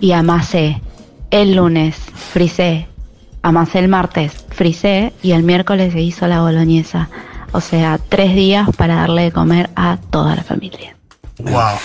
y 0.00 0.12
amasé 0.12 0.80
el 1.30 1.56
lunes, 1.56 1.96
frisé, 1.96 2.88
amasé 3.42 3.78
el 3.80 3.88
martes, 3.88 4.32
frisé, 4.50 5.12
y 5.22 5.32
el 5.32 5.42
miércoles 5.42 5.92
se 5.92 6.00
hizo 6.00 6.26
la 6.26 6.40
boloñesa. 6.40 7.08
O 7.52 7.60
sea, 7.60 7.98
tres 8.08 8.34
días 8.34 8.68
para 8.76 8.96
darle 8.96 9.22
de 9.22 9.32
comer 9.32 9.70
a 9.76 9.96
toda 10.10 10.36
la 10.36 10.42
familia. 10.42 10.94
Wow. 11.38 11.78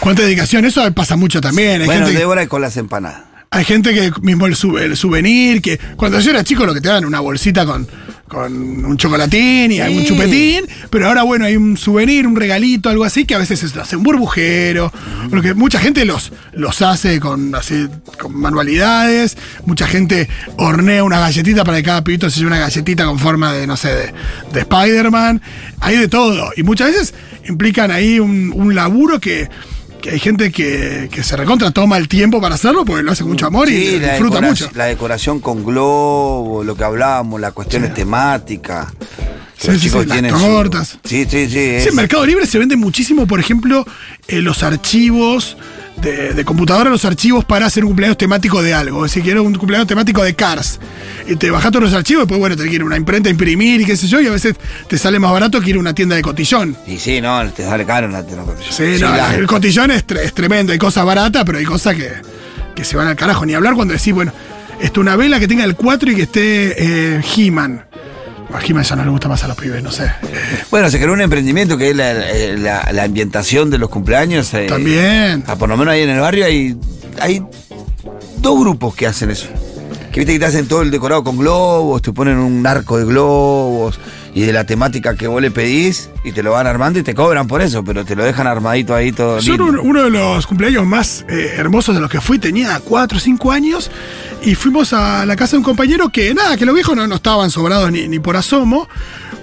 Cuánta 0.00 0.22
dedicación, 0.22 0.64
eso 0.64 0.90
pasa 0.94 1.16
mucho 1.16 1.40
también. 1.40 1.80
Hay 1.82 1.86
Bueno, 1.86 2.00
gente 2.06 2.12
que- 2.12 2.18
Débora 2.18 2.46
con 2.46 2.62
las 2.62 2.76
empanadas. 2.76 3.22
Hay 3.52 3.64
gente 3.64 3.92
que 3.92 4.12
mismo 4.22 4.46
el, 4.46 4.56
el 4.80 4.96
souvenir, 4.96 5.60
que 5.60 5.76
cuando 5.96 6.20
yo 6.20 6.30
era 6.30 6.44
chico 6.44 6.64
lo 6.64 6.72
que 6.72 6.80
te 6.80 6.88
dan 6.88 7.04
una 7.04 7.18
bolsita 7.18 7.66
con, 7.66 7.84
con 8.28 8.84
un 8.84 8.96
chocolatín 8.96 9.72
y 9.72 9.80
algún 9.80 10.04
chupetín, 10.04 10.66
pero 10.88 11.08
ahora 11.08 11.24
bueno, 11.24 11.46
hay 11.46 11.56
un 11.56 11.76
souvenir, 11.76 12.28
un 12.28 12.36
regalito, 12.36 12.88
algo 12.88 13.02
así, 13.02 13.24
que 13.24 13.34
a 13.34 13.38
veces 13.38 13.58
se 13.58 13.80
hace 13.80 13.96
un 13.96 14.04
burbujero, 14.04 14.92
porque 15.30 15.52
mucha 15.54 15.80
gente 15.80 16.04
los, 16.04 16.30
los 16.52 16.80
hace 16.80 17.18
con, 17.18 17.52
así, 17.56 17.88
con 18.20 18.38
manualidades, 18.38 19.36
mucha 19.66 19.88
gente 19.88 20.28
hornea 20.56 21.02
una 21.02 21.18
galletita 21.18 21.64
para 21.64 21.78
que 21.78 21.82
cada 21.82 22.04
pibito 22.04 22.30
se 22.30 22.38
lleve 22.38 22.52
una 22.52 22.60
galletita 22.60 23.04
con 23.04 23.18
forma 23.18 23.52
de, 23.52 23.66
no 23.66 23.76
sé, 23.76 23.88
de, 23.88 24.14
de 24.52 24.60
Spider-Man, 24.60 25.42
hay 25.80 25.96
de 25.96 26.06
todo, 26.06 26.52
y 26.56 26.62
muchas 26.62 26.92
veces 26.92 27.14
implican 27.48 27.90
ahí 27.90 28.20
un, 28.20 28.52
un 28.54 28.76
laburo 28.76 29.18
que... 29.18 29.48
Que 30.00 30.10
hay 30.10 30.18
gente 30.18 30.50
que, 30.50 31.08
que 31.12 31.22
se 31.22 31.36
recontra 31.36 31.70
toma 31.72 31.96
el 31.98 32.08
tiempo 32.08 32.40
para 32.40 32.54
hacerlo 32.54 32.84
porque 32.84 33.02
lo 33.02 33.12
hace 33.12 33.22
con 33.22 33.32
mucho 33.32 33.46
amor 33.46 33.68
y 33.68 33.76
Sí, 33.76 33.98
la 34.00 34.12
disfruta 34.12 34.40
mucho. 34.40 34.70
la 34.74 34.84
decoración 34.86 35.40
con 35.40 35.64
globo, 35.64 36.64
lo 36.64 36.74
que 36.76 36.84
hablábamos, 36.84 37.40
las 37.40 37.52
cuestiones 37.52 37.92
temáticas. 37.94 38.86
Sí, 39.58 39.66
los 39.68 39.76
sí, 39.76 39.82
chicos 39.88 40.02
sí, 40.04 40.08
las 40.08 40.16
tienen 40.16 40.32
su- 40.38 40.46
tortas. 40.46 40.98
Sí, 41.04 41.24
sí, 41.28 41.44
sí. 41.46 41.50
Sí, 41.50 41.58
es- 41.58 41.86
en 41.88 41.94
Mercado 41.96 42.24
Libre 42.24 42.46
se 42.46 42.58
vende 42.58 42.76
muchísimo, 42.76 43.26
por 43.26 43.40
ejemplo, 43.40 43.86
eh, 44.26 44.40
los 44.40 44.62
archivos 44.62 45.56
de, 46.02 46.32
de 46.34 46.44
computadora, 46.44 46.90
los 46.90 47.04
archivos 47.04 47.44
para 47.44 47.66
hacer 47.66 47.84
un 47.84 47.90
cumpleaños 47.90 48.16
temático 48.16 48.62
de 48.62 48.72
algo. 48.74 49.06
Si 49.08 49.20
quiero 49.22 49.42
un 49.42 49.54
cumpleaños 49.54 49.86
temático 49.86 50.22
de 50.22 50.34
Cars, 50.34 50.78
y 51.28 51.36
te 51.36 51.50
bajas 51.50 51.70
todos 51.70 51.84
los 51.84 51.94
archivos, 51.94 52.22
después, 52.22 52.38
bueno, 52.40 52.56
te 52.56 52.66
quiere 52.68 52.84
una 52.84 52.96
imprenta 52.96 53.28
imprimir 53.28 53.80
y 53.80 53.84
qué 53.84 53.96
sé 53.96 54.06
yo, 54.08 54.20
y 54.20 54.26
a 54.26 54.30
veces 54.30 54.54
te 54.88 54.98
sale 54.98 55.18
más 55.18 55.32
barato 55.32 55.60
que 55.60 55.70
ir 55.70 55.76
a 55.76 55.80
una 55.80 55.94
tienda 55.94 56.16
de 56.16 56.22
cotillón. 56.22 56.76
Y 56.86 56.98
sí, 56.98 57.20
no, 57.20 57.44
te 57.52 57.64
sale 57.64 57.84
caro 57.84 58.06
una 58.08 58.22
te- 58.24 58.36
no, 58.36 58.46
Sí, 58.68 58.96
sí, 58.96 59.02
no, 59.02 59.14
la- 59.14 59.34
el 59.34 59.46
cotillón 59.46 59.90
es, 59.90 60.04
es 60.22 60.32
tremendo, 60.34 60.72
hay 60.72 60.78
cosas 60.78 61.04
baratas, 61.04 61.44
pero 61.44 61.58
hay 61.58 61.64
cosas 61.64 61.94
que, 61.96 62.10
que 62.74 62.84
se 62.84 62.96
van 62.96 63.06
al 63.08 63.16
carajo. 63.16 63.44
Ni 63.46 63.54
hablar 63.54 63.74
cuando 63.74 63.94
decís, 63.94 64.12
bueno, 64.14 64.32
esto 64.80 65.00
una 65.00 65.16
vela 65.16 65.38
que 65.38 65.46
tenga 65.48 65.64
el 65.64 65.76
4 65.76 66.10
y 66.12 66.14
que 66.16 66.22
esté 66.22 67.16
eh, 67.18 67.20
He-Man. 67.36 67.84
A 68.52 68.60
He-Man 68.64 68.82
ya 68.84 68.96
no 68.96 69.04
le 69.04 69.10
gusta 69.10 69.28
más 69.28 69.42
a 69.44 69.48
los 69.48 69.56
pibes, 69.56 69.82
no 69.82 69.90
sé. 69.92 70.04
Eh, 70.04 70.62
Bueno, 70.70 70.90
se 70.90 70.98
creó 70.98 71.12
un 71.12 71.20
emprendimiento 71.20 71.76
que 71.78 71.90
es 71.90 71.96
la, 71.96 72.10
eh, 72.30 72.56
la- 72.58 72.90
la 72.92 73.04
ambientación 73.04 73.70
de 73.70 73.78
los 73.78 73.88
cumpleaños. 73.90 74.52
eh, 74.54 74.66
También. 74.68 75.44
ah, 75.46 75.56
por 75.56 75.68
lo 75.68 75.76
menos 75.76 75.92
ahí 75.92 76.02
en 76.02 76.10
el 76.10 76.20
barrio 76.20 76.44
hay, 76.46 76.76
hay 77.20 77.42
dos 78.38 78.58
grupos 78.60 78.94
que 78.94 79.06
hacen 79.06 79.30
eso. 79.30 79.46
Que 80.12 80.20
viste 80.20 80.32
que 80.32 80.38
te 80.40 80.46
hacen 80.46 80.66
todo 80.66 80.82
el 80.82 80.90
decorado 80.90 81.22
con 81.22 81.38
globos, 81.38 82.02
te 82.02 82.12
ponen 82.12 82.38
un 82.38 82.66
arco 82.66 82.98
de 82.98 83.04
globos 83.04 84.00
y 84.34 84.42
de 84.42 84.52
la 84.52 84.64
temática 84.64 85.14
que 85.14 85.28
vos 85.28 85.40
le 85.40 85.52
pedís 85.52 86.10
y 86.24 86.32
te 86.32 86.42
lo 86.42 86.50
van 86.52 86.66
armando 86.66 86.98
y 86.98 87.04
te 87.04 87.14
cobran 87.14 87.46
por 87.46 87.62
eso, 87.62 87.84
pero 87.84 88.04
te 88.04 88.16
lo 88.16 88.24
dejan 88.24 88.48
armadito 88.48 88.92
ahí 88.94 89.12
todo 89.12 89.38
Yo 89.38 89.54
uno 89.54 90.02
de 90.02 90.10
los 90.10 90.46
cumpleaños 90.48 90.84
más 90.84 91.24
eh, 91.28 91.52
hermosos 91.56 91.94
de 91.94 92.00
los 92.00 92.10
que 92.10 92.20
fui, 92.20 92.40
tenía 92.40 92.80
4 92.80 93.18
o 93.18 93.20
5 93.20 93.52
años, 93.52 93.88
y 94.42 94.54
fuimos 94.54 94.92
a 94.92 95.26
la 95.26 95.36
casa 95.36 95.52
de 95.52 95.58
un 95.58 95.64
compañero 95.64 96.08
que, 96.10 96.32
nada, 96.34 96.56
que 96.56 96.64
los 96.64 96.74
viejos 96.74 96.96
no, 96.96 97.06
no 97.06 97.14
estaban 97.16 97.50
sobrados 97.50 97.92
ni, 97.92 98.08
ni 98.08 98.18
por 98.18 98.36
asomo, 98.36 98.88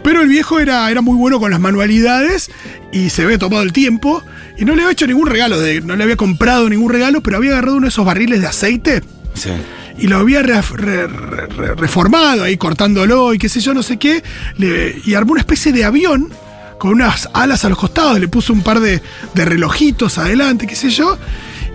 pero 0.04 0.22
el 0.22 0.28
viejo 0.30 0.60
era, 0.60 0.90
era 0.90 1.02
muy 1.02 1.16
bueno 1.16 1.40
con 1.40 1.52
las 1.52 1.60
manualidades 1.60 2.50
y 2.92 3.10
se 3.10 3.24
había 3.24 3.38
tomado 3.38 3.62
el 3.64 3.74
tiempo 3.74 4.24
y 4.58 4.66
no 4.66 4.74
le 4.76 4.82
había 4.82 4.94
hecho 4.94 5.06
ningún 5.08 5.28
regalo, 5.28 5.60
de, 5.60 5.82
no 5.82 5.96
le 5.96 6.04
había 6.04 6.16
comprado 6.18 6.68
ningún 6.70 6.92
regalo, 6.92 7.22
pero 7.22 7.38
había 7.38 7.52
agarrado 7.52 7.76
uno 7.78 7.86
de 7.86 7.90
esos 7.90 8.06
barriles 8.06 8.42
de 8.42 8.48
aceite 8.48 9.04
Sí. 9.36 9.52
y 10.00 10.08
lo 10.08 10.18
había 10.18 10.42
re- 10.42 10.62
re- 10.62 11.06
re- 11.08 11.46
re- 11.48 11.76
reformado 11.76 12.44
ahí, 12.44 12.58
cortándolo 12.58 13.34
y 13.36 13.38
qué 13.38 13.50
sé 13.50 13.60
yo, 13.60 13.76
no 13.76 13.84
sé 13.84 13.98
qué, 13.98 14.24
le- 14.58 15.00
y 15.06 15.14
armó 15.14 15.34
una 15.34 15.42
especie 15.42 15.72
de 15.74 15.86
avión 15.86 16.34
con 16.80 16.92
unas 16.92 17.30
alas 17.34 17.66
a 17.66 17.70
los 17.70 17.78
costados, 17.78 18.20
le 18.20 18.28
puso 18.28 18.52
un 18.54 18.62
par 18.64 18.80
de, 18.80 19.02
de 19.36 19.46
relojitos 19.46 20.18
adelante, 20.18 20.66
qué 20.66 20.76
sé 20.76 20.90
yo, 20.90 21.18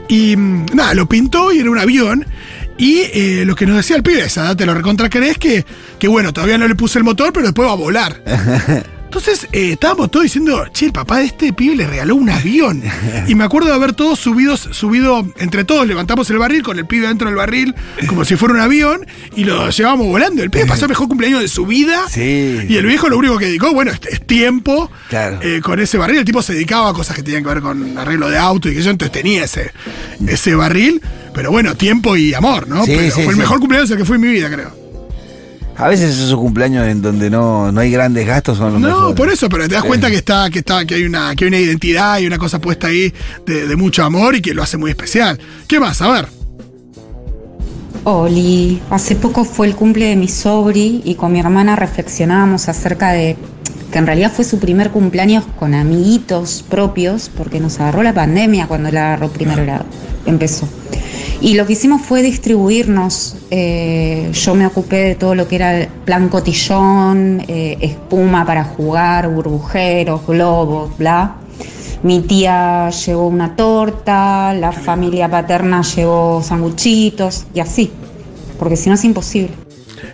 y 0.08 0.36
mm, 0.36 0.66
nada, 0.74 0.94
lo 0.94 1.06
pintó 1.08 1.52
y 1.52 1.60
era 1.60 1.70
un 1.70 1.78
avión. 1.78 2.26
Y 2.78 3.00
eh, 3.12 3.44
lo 3.46 3.54
que 3.54 3.66
nos 3.66 3.76
decía 3.76 3.96
el 3.96 4.02
pibe, 4.02 4.24
esa 4.24 4.42
edad 4.46 4.56
te 4.56 4.66
lo 4.66 4.74
recontra 4.74 5.08
crees, 5.10 5.38
que, 5.38 5.64
que 5.98 6.08
bueno, 6.08 6.32
todavía 6.32 6.58
no 6.58 6.66
le 6.66 6.74
puse 6.74 6.98
el 6.98 7.04
motor, 7.04 7.32
pero 7.32 7.46
después 7.46 7.68
va 7.68 7.72
a 7.72 7.76
volar. 7.76 8.22
Entonces 9.12 9.46
eh, 9.52 9.72
estábamos 9.72 10.10
todos 10.10 10.22
diciendo, 10.22 10.64
che, 10.72 10.86
el 10.86 10.92
papá 10.92 11.18
de 11.18 11.26
este 11.26 11.52
pibe 11.52 11.76
le 11.76 11.86
regaló 11.86 12.16
un 12.16 12.30
avión. 12.30 12.82
Y 13.28 13.34
me 13.34 13.44
acuerdo 13.44 13.68
de 13.68 13.74
haber 13.74 13.92
todos 13.92 14.18
subidos, 14.18 14.68
subido, 14.72 15.30
entre 15.38 15.64
todos 15.64 15.86
levantamos 15.86 16.30
el 16.30 16.38
barril 16.38 16.62
con 16.62 16.78
el 16.78 16.86
pibe 16.86 17.08
dentro 17.08 17.28
del 17.28 17.36
barril, 17.36 17.74
como 18.08 18.24
si 18.24 18.36
fuera 18.36 18.54
un 18.54 18.60
avión, 18.60 19.06
y 19.36 19.44
lo 19.44 19.68
llevábamos 19.68 20.06
volando. 20.06 20.42
El 20.42 20.50
pibe 20.50 20.64
pasó 20.64 20.86
el 20.86 20.88
mejor 20.88 21.08
cumpleaños 21.08 21.40
de 21.42 21.48
su 21.48 21.66
vida. 21.66 22.06
Sí. 22.08 22.58
Y 22.66 22.76
el 22.76 22.86
viejo 22.86 23.10
lo 23.10 23.18
único 23.18 23.36
que 23.36 23.44
dedicó, 23.46 23.74
bueno, 23.74 23.90
es, 23.92 24.00
es 24.10 24.26
tiempo 24.26 24.90
Claro. 25.10 25.40
eh, 25.42 25.60
con 25.62 25.78
ese 25.78 25.98
barril. 25.98 26.16
El 26.20 26.24
tipo 26.24 26.40
se 26.40 26.54
dedicaba 26.54 26.88
a 26.88 26.92
cosas 26.94 27.14
que 27.14 27.22
tenían 27.22 27.42
que 27.42 27.50
ver 27.50 27.60
con 27.60 27.98
arreglo 27.98 28.30
de 28.30 28.38
auto 28.38 28.70
y 28.70 28.74
que 28.74 28.82
yo 28.82 28.90
entonces 28.90 29.12
tenía 29.12 29.44
ese, 29.44 29.72
ese 30.26 30.54
barril. 30.54 31.02
Pero 31.34 31.50
bueno, 31.50 31.74
tiempo 31.74 32.16
y 32.16 32.34
amor, 32.34 32.68
¿no? 32.68 32.84
Sí, 32.84 32.92
Pero 32.96 33.02
sí, 33.14 33.22
fue 33.22 33.24
el 33.28 33.34
sí. 33.34 33.38
mejor 33.40 33.58
cumpleaños 33.60 33.90
el 33.90 33.96
que 33.98 34.04
fue 34.04 34.16
en 34.16 34.22
mi 34.22 34.28
vida, 34.28 34.50
creo. 34.50 34.70
A 35.76 35.88
veces 35.88 36.14
esos 36.18 36.36
cumpleaños 36.38 36.86
en 36.86 37.00
donde 37.00 37.30
no, 37.30 37.72
no 37.72 37.80
hay 37.80 37.90
grandes 37.90 38.26
gastos 38.26 38.58
son 38.58 38.74
los 38.74 38.80
No, 38.82 38.88
mejores. 38.88 39.16
por 39.16 39.28
eso, 39.30 39.48
pero 39.48 39.66
te 39.68 39.74
das 39.74 39.84
cuenta 39.84 40.10
que 40.10 40.16
está, 40.16 40.50
que 40.50 40.58
está, 40.58 40.84
que 40.84 40.96
hay 40.96 41.04
una, 41.04 41.34
que 41.34 41.44
hay 41.44 41.48
una 41.48 41.58
identidad 41.58 42.18
y 42.18 42.26
una 42.26 42.36
cosa 42.38 42.60
puesta 42.60 42.88
ahí 42.88 43.12
de, 43.46 43.66
de 43.66 43.76
mucho 43.76 44.04
amor 44.04 44.36
y 44.36 44.42
que 44.42 44.52
lo 44.52 44.62
hace 44.62 44.76
muy 44.76 44.90
especial. 44.90 45.38
¿Qué 45.66 45.80
más? 45.80 46.02
A 46.02 46.10
ver. 46.10 46.26
Oli, 48.04 48.82
hace 48.90 49.14
poco 49.16 49.44
fue 49.44 49.66
el 49.68 49.76
cumple 49.76 50.06
de 50.06 50.16
mi 50.16 50.28
sobri 50.28 51.00
y 51.04 51.14
con 51.14 51.32
mi 51.32 51.38
hermana 51.40 51.76
reflexionábamos 51.76 52.68
acerca 52.68 53.12
de 53.12 53.36
que 53.92 53.98
en 53.98 54.06
realidad 54.06 54.32
fue 54.34 54.44
su 54.44 54.58
primer 54.58 54.90
cumpleaños 54.90 55.44
con 55.58 55.74
amiguitos 55.74 56.64
propios, 56.68 57.30
porque 57.36 57.60
nos 57.60 57.78
agarró 57.78 58.02
la 58.02 58.12
pandemia 58.12 58.66
cuando 58.66 58.88
él 58.88 58.96
agarró 58.96 59.28
primer 59.30 59.64
grado, 59.64 59.84
empezó. 60.26 60.68
Y 61.40 61.54
lo 61.54 61.66
que 61.66 61.72
hicimos 61.72 62.02
fue 62.02 62.22
distribuirnos. 62.22 63.36
eh, 63.50 64.30
yo 64.32 64.54
me 64.54 64.66
ocupé 64.66 64.96
de 64.96 65.14
todo 65.16 65.34
lo 65.34 65.48
que 65.48 65.56
era 65.56 65.88
plan 66.04 66.28
cotillón, 66.28 67.44
eh, 67.48 67.76
espuma 67.80 68.46
para 68.46 68.64
jugar, 68.64 69.28
burbujeros, 69.28 70.26
globos, 70.26 70.96
bla. 70.96 71.36
Mi 72.02 72.20
tía 72.20 72.90
llevó 72.90 73.26
una 73.26 73.54
torta, 73.54 74.54
la 74.54 74.72
familia 74.72 75.28
paterna 75.28 75.82
llevó 75.82 76.42
sanguchitos 76.42 77.46
y 77.54 77.60
así, 77.60 77.92
porque 78.58 78.76
si 78.76 78.88
no 78.88 78.96
es 78.96 79.04
imposible. 79.04 79.50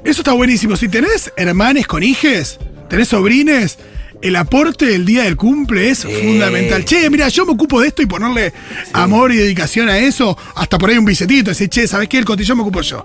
Eso 0.04 0.20
está 0.20 0.32
buenísimo. 0.32 0.76
Si 0.76 0.88
tenés 0.88 1.32
hermanes 1.36 1.86
con 1.86 2.02
hijes, 2.02 2.58
tenés 2.88 3.08
sobrines, 3.08 3.78
el 4.20 4.36
aporte 4.36 4.86
del 4.86 5.04
día 5.04 5.22
del 5.24 5.36
cumple 5.36 5.90
es 5.90 6.04
fundamental. 6.04 6.84
Che, 6.84 7.08
mira, 7.10 7.28
yo 7.28 7.46
me 7.46 7.52
ocupo 7.52 7.80
de 7.80 7.88
esto 7.88 8.02
y 8.02 8.06
ponerle 8.06 8.52
amor 8.92 9.32
y 9.32 9.36
dedicación 9.36 9.88
a 9.88 9.98
eso, 9.98 10.36
hasta 10.54 10.76
por 10.78 10.90
ahí 10.90 10.98
un 10.98 11.04
billetito, 11.04 11.50
decir, 11.50 11.68
che, 11.68 11.86
¿sabes 11.86 12.08
qué? 12.08 12.18
El 12.18 12.24
cotillón 12.24 12.58
me 12.58 12.62
ocupo 12.62 12.80
yo. 12.82 13.04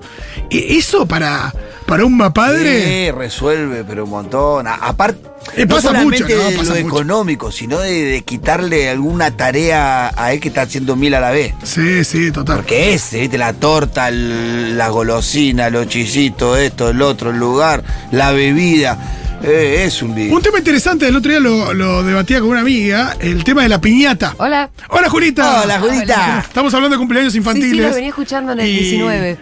E- 0.50 0.78
eso 0.78 1.06
para, 1.06 1.54
para 1.86 2.06
un 2.06 2.18
padre. 2.34 3.06
Sí, 3.08 3.12
resuelve, 3.12 3.84
pero 3.84 4.06
un 4.06 4.10
montón. 4.10 4.66
Aparte, 4.68 5.20
Eh, 5.58 5.66
no 5.66 5.76
pasa 5.76 5.90
solamente 5.90 6.24
mucho, 6.24 6.36
¿no? 6.38 6.50
de 6.50 6.58
Pasa 6.58 6.74
lo 6.74 6.82
mucho. 6.82 6.96
económico, 6.96 7.52
sino 7.52 7.80
de, 7.80 7.92
de 8.06 8.22
quitarle 8.24 8.90
alguna 8.90 9.36
tarea 9.36 10.12
a 10.16 10.32
él 10.34 10.40
que 10.40 10.48
está 10.48 10.62
haciendo 10.62 10.96
mil 10.96 11.14
a 11.16 11.20
la 11.20 11.32
vez. 11.32 11.54
Sí, 11.64 12.04
sí, 12.06 12.32
total. 12.32 12.56
Porque 12.58 12.94
ese, 12.94 13.20
¿viste? 13.20 13.38
La 13.38 13.54
torta, 13.54 14.08
el- 14.08 14.78
la 14.78 14.88
golosina, 14.90 15.70
los 15.70 15.88
chisitos, 15.88 16.58
esto, 16.60 16.90
el 16.90 17.02
otro, 17.02 17.30
el 17.32 17.38
lugar, 17.38 17.84
la 18.12 18.32
bebida. 18.32 19.20
Eh, 19.44 19.84
es 19.86 20.02
un 20.02 20.16
lío. 20.16 20.34
Un 20.34 20.42
tema 20.42 20.60
interesante, 20.60 21.08
el 21.08 21.16
otro 21.16 21.30
día 21.30 21.40
lo, 21.40 21.74
lo 21.74 22.02
debatía 22.04 22.40
con 22.40 22.50
una 22.50 22.62
amiga, 22.62 23.16
el 23.20 23.44
tema 23.44 23.64
de 23.64 23.70
la 23.70 23.82
piñata. 23.82 24.34
Hola. 24.38 24.70
Hola, 24.90 25.10
Julita. 25.10 25.64
Hola, 25.64 25.80
Julita. 25.82 26.40
Estamos 26.48 26.74
hablando 26.74 26.96
de 26.96 27.00
cumpleaños 27.00 27.36
infantiles. 27.36 27.70
Sí, 27.72 27.76
sí, 27.78 27.82
lo 27.82 27.94
venía 27.94 28.10
escuchando 28.10 28.54
en 28.54 28.60
el 28.62 28.70
Y- 28.70 28.78
19. 28.80 29.38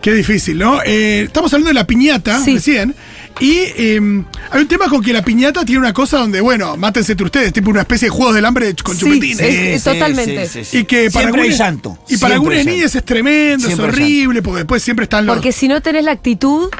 Qué 0.00 0.14
difícil, 0.14 0.56
¿no? 0.56 0.80
Eh, 0.82 1.22
estamos 1.26 1.52
hablando 1.52 1.68
de 1.68 1.74
la 1.74 1.86
piñata 1.86 2.40
Sí. 2.42 2.54
recién. 2.54 2.94
Y 3.38 3.58
eh, 3.58 4.22
hay 4.50 4.60
un 4.62 4.68
tema 4.68 4.88
con 4.88 5.02
que 5.02 5.12
la 5.12 5.22
piñata 5.22 5.64
tiene 5.64 5.78
una 5.80 5.92
cosa 5.92 6.18
donde, 6.18 6.40
bueno, 6.40 6.76
mátense 6.78 7.12
entre 7.12 7.26
ustedes, 7.26 7.52
tipo 7.52 7.70
una 7.70 7.80
especie 7.82 8.06
de 8.06 8.10
juegos 8.10 8.34
del 8.34 8.44
hambre 8.46 8.74
con 8.82 8.94
Sí, 8.94 9.00
chupetines. 9.04 9.40
es- 9.40 9.84
totalmente. 9.84 10.48
Y 10.72 10.84
que 10.84 11.10
para 11.10 11.26
Siempre 11.26 11.42
hay 11.42 11.50
llanto. 11.50 11.90
Y 11.90 11.96
para 11.96 12.06
Siempre 12.08 12.34
algunas 12.34 12.64
niñas 12.64 12.94
es 12.94 13.04
tremendo, 13.04 13.66
Siempre 13.66 13.88
es 13.88 13.92
horrible, 13.94 14.42
porque 14.42 14.58
después 14.58 14.82
siempre 14.82 15.04
están 15.04 15.26
los. 15.26 15.36
Porque 15.36 15.52
si 15.52 15.68
no 15.68 15.82
tenés 15.82 16.04
la 16.04 16.12
actitud. 16.12 16.70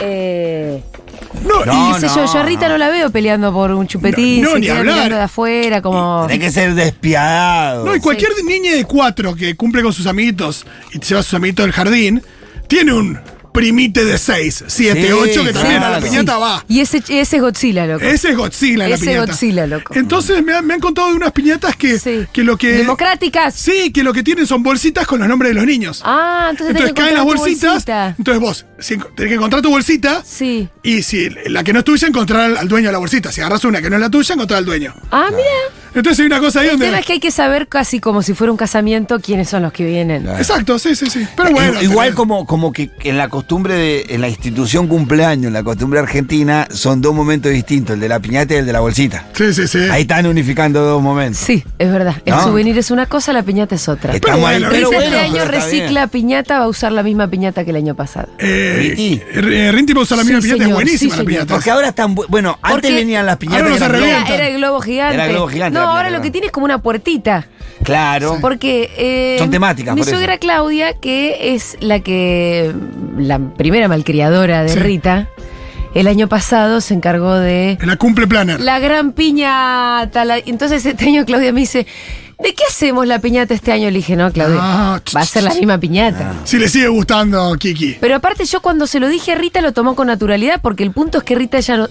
Eh, 0.00 0.82
no, 1.46 1.64
No, 1.64 1.90
y- 1.90 1.94
qué 1.94 2.00
sé 2.08 2.14
yo, 2.14 2.24
yo 2.32 2.38
a 2.38 2.42
Rita 2.42 2.68
no 2.68 2.78
la 2.78 2.88
veo 2.88 3.10
peleando 3.10 3.52
por 3.52 3.70
un 3.72 3.86
chupetín, 3.86 4.42
No, 4.42 4.48
no, 4.50 4.54
se 4.54 4.60
ni 4.60 4.66
queda 4.66 4.78
hablar. 4.80 4.94
mirando 4.94 5.16
de 5.16 5.22
afuera, 5.22 5.82
como. 5.82 6.24
Tenés 6.28 6.46
que 6.48 6.52
ser 6.52 6.74
despiadado. 6.74 7.84
No, 7.84 7.94
y 7.94 8.00
cualquier 8.00 8.30
niña 8.44 8.72
de 8.74 8.84
cuatro 8.84 9.34
que 9.34 9.54
cumple 9.56 9.82
con 9.82 9.92
sus 9.92 10.06
amiguitos 10.06 10.66
y 10.92 10.98
te 10.98 11.06
lleva 11.06 11.20
a 11.20 11.22
sus 11.22 11.34
amiguitos 11.34 11.64
del 11.64 11.72
jardín, 11.72 12.22
tiene 12.66 12.92
un 12.92 13.18
primite 13.54 14.04
de 14.04 14.18
seis, 14.18 14.64
siete, 14.66 15.06
Sí, 15.06 15.12
ocho, 15.12 15.44
que 15.44 15.52
también 15.52 15.80
a 15.80 15.88
la 15.88 16.00
piñata 16.00 16.36
va. 16.38 16.64
Y 16.68 16.80
ese, 16.80 16.98
ese 17.08 17.36
es 17.36 17.40
Godzilla, 17.42 17.86
loco. 17.86 18.04
Ese 18.04 18.30
es 18.30 18.36
Godzilla, 18.36 18.88
la 18.88 18.94
Ese 18.96 19.06
piñata. 19.06 19.26
Godzilla, 19.26 19.66
loco. 19.68 19.94
Entonces 19.94 20.42
me 20.42 20.54
han, 20.54 20.66
me 20.66 20.74
han 20.74 20.80
contado 20.80 21.10
de 21.10 21.14
unas 21.14 21.30
piñatas 21.30 21.76
que, 21.76 21.98
Sí. 22.00 22.26
que 22.32 22.42
lo 22.42 22.58
que. 22.58 22.72
Democráticas. 22.72 23.54
Sí, 23.54 23.92
que 23.92 24.02
lo 24.02 24.12
que 24.12 24.24
tienen 24.24 24.46
son 24.48 24.64
bolsitas 24.64 25.06
con 25.06 25.20
los 25.20 25.28
nombres 25.28 25.50
de 25.50 25.54
los 25.54 25.64
niños. 25.66 26.02
Ah, 26.04 26.48
entonces, 26.50 26.74
tenés 26.74 26.90
Entonces 26.90 26.94
que 26.94 27.00
caen 27.00 27.14
las 27.14 27.24
bolsitas. 27.24 27.70
bolsita. 27.72 28.14
Entonces 28.18 28.40
vos 28.40 28.66
si 28.80 28.96
tenés 28.96 29.28
que 29.30 29.34
encontrar 29.34 29.62
tu 29.62 29.70
bolsita. 29.70 30.22
Sí. 30.26 30.68
Y 30.82 31.02
si 31.02 31.30
la 31.46 31.62
que 31.62 31.72
no 31.72 31.78
es 31.78 31.84
tuya, 31.84 32.08
encontrar 32.08 32.40
al, 32.40 32.56
al 32.56 32.66
dueño 32.68 32.88
de 32.88 32.92
la 32.92 32.98
bolsita. 32.98 33.30
Si 33.30 33.40
agarras 33.40 33.64
una 33.64 33.80
que 33.80 33.88
no 33.88 33.94
es 33.96 34.00
la 34.02 34.10
tuya, 34.10 34.34
encontrar 34.34 34.58
al 34.58 34.64
dueño. 34.64 34.92
Ah, 35.12 35.28
mira. 35.30 35.83
Entonces 35.94 36.20
hay 36.20 36.26
una 36.26 36.40
cosa 36.40 36.60
ahí 36.60 36.66
El 36.66 36.72
donde. 36.72 36.86
tema 36.86 36.98
es 37.00 37.06
que 37.06 37.12
hay 37.14 37.20
que 37.20 37.30
saber 37.30 37.68
casi 37.68 38.00
como 38.00 38.22
si 38.22 38.34
fuera 38.34 38.50
un 38.50 38.56
casamiento 38.56 39.20
quiénes 39.20 39.48
son 39.48 39.62
los 39.62 39.72
que 39.72 39.84
vienen. 39.84 40.26
Exacto, 40.28 40.78
sí, 40.78 40.94
sí, 40.96 41.06
sí. 41.06 41.26
Pero 41.36 41.50
bueno. 41.52 41.80
Igual 41.82 42.10
tenés- 42.10 42.14
como, 42.14 42.46
como 42.46 42.72
que 42.72 42.90
en 43.04 43.16
la 43.16 43.28
costumbre 43.28 43.74
de, 43.74 44.06
en 44.10 44.20
la 44.20 44.28
institución 44.28 44.88
cumpleaños, 44.88 45.46
en 45.46 45.52
la 45.52 45.62
costumbre 45.62 46.00
argentina, 46.00 46.66
son 46.70 47.00
dos 47.00 47.14
momentos 47.14 47.52
distintos, 47.52 47.94
el 47.94 48.00
de 48.00 48.08
la 48.08 48.20
piñata 48.20 48.54
y 48.54 48.56
el 48.58 48.66
de 48.66 48.72
la 48.72 48.80
bolsita. 48.80 49.26
Sí, 49.34 49.52
sí, 49.54 49.66
sí. 49.68 49.78
Ahí 49.90 50.02
están 50.02 50.26
unificando 50.26 50.80
dos 50.82 51.02
momentos. 51.02 51.40
Sí, 51.40 51.64
es 51.78 51.90
verdad. 51.92 52.16
El 52.24 52.34
souvenir 52.40 52.76
es 52.78 52.90
una 52.90 53.06
cosa, 53.06 53.32
la 53.32 53.42
piñata 53.42 53.74
es 53.74 53.88
otra. 53.88 54.14
Estamos 54.14 54.40
bueno, 54.40 54.66
ahí, 54.68 54.72
pero 54.74 54.88
bueno, 54.88 55.04
este 55.04 55.18
año 55.20 55.34
pero 55.38 55.50
recicla 55.50 56.06
piñata, 56.08 56.58
va 56.58 56.64
a 56.64 56.68
usar 56.68 56.92
la 56.92 57.02
misma 57.02 57.28
piñata 57.28 57.64
que 57.64 57.70
el 57.70 57.76
año 57.76 57.94
pasado. 57.94 58.28
Eh, 58.38 59.20
eh, 59.34 59.70
Rinti 59.72 59.92
va 59.92 60.00
a 60.00 60.02
usar 60.02 60.18
la 60.18 60.24
misma 60.24 60.40
Sí, 60.40 60.48
piñata, 60.48 60.64
es 60.68 60.74
buenísima 60.74 61.14
sí, 61.14 61.20
la 61.20 61.24
piñata. 61.26 61.54
Porque 61.54 61.70
ahora 61.70 61.88
están, 61.88 62.14
bu- 62.16 62.26
bueno, 62.28 62.58
antes 62.62 62.82
Porque 62.82 62.94
venían 62.94 63.26
las 63.26 63.36
piñatas 63.36 63.80
ahora 63.80 63.98
no 63.98 63.98
se. 63.98 64.08
Era, 64.08 64.34
era 64.34 64.46
el 64.48 64.56
globo 64.58 64.80
gigante. 64.80 65.14
Era 65.14 65.26
el 65.26 65.32
globo 65.32 65.48
gigante 65.48 65.78
No, 65.78 65.83
la 65.84 65.90
ahora 65.92 66.10
lo 66.10 66.20
que 66.20 66.30
tiene 66.30 66.46
es 66.46 66.52
como 66.52 66.64
una 66.66 66.78
puertita. 66.82 67.46
Claro. 67.82 68.38
Porque 68.40 68.90
eh, 68.96 69.36
Son 69.38 69.50
temáticas, 69.50 69.94
Mi 69.94 70.00
por 70.00 70.08
eso. 70.08 70.16
suegra 70.16 70.38
Claudia, 70.38 70.94
que 70.94 71.54
es 71.54 71.76
la 71.80 72.00
que. 72.00 72.72
la 73.18 73.38
primera 73.38 73.88
malcriadora 73.88 74.62
de 74.62 74.70
Sí. 74.70 74.78
Rita, 74.78 75.28
el 75.94 76.06
año 76.08 76.28
pasado 76.28 76.80
se 76.80 76.94
encargó 76.94 77.34
de 77.34 77.72
En 77.80 77.86
la 77.86 77.96
cumple 77.96 78.26
planner. 78.26 78.60
la 78.60 78.78
gran 78.78 79.12
piñata. 79.12 80.24
la- 80.24 80.38
entonces 80.38 80.84
este 80.86 81.04
año 81.06 81.24
Claudia 81.24 81.52
me 81.52 81.60
dice. 81.60 81.86
¿De 82.36 82.52
qué 82.52 82.64
hacemos 82.68 83.06
la 83.06 83.20
piñata 83.20 83.54
este 83.54 83.70
año? 83.70 83.86
Le 83.90 83.98
dije, 83.98 84.16
no, 84.16 84.30
Claudia, 84.32 84.58
Ah, 84.60 85.00
va 85.16 85.20
a 85.20 85.24
ser 85.24 85.44
la 85.44 85.54
misma 85.54 85.78
piñata. 85.78 86.34
Si 86.42 86.58
le 86.58 86.68
sigue 86.68 86.88
gustando 86.88 87.54
Kiki. 87.56 87.96
Pero 88.00 88.16
aparte 88.16 88.44
yo 88.44 88.60
cuando 88.60 88.88
se 88.88 88.98
lo 88.98 89.08
dije 89.08 89.32
a 89.32 89.34
Rita 89.36 89.60
lo 89.60 89.72
tomó 89.72 89.94
con 89.94 90.08
naturalidad 90.08 90.60
porque 90.60 90.82
el 90.82 90.90
punto 90.90 91.18
es 91.18 91.24
que 91.24 91.36
Rita 91.36 91.60
ya 91.60 91.76
no... 91.76 91.88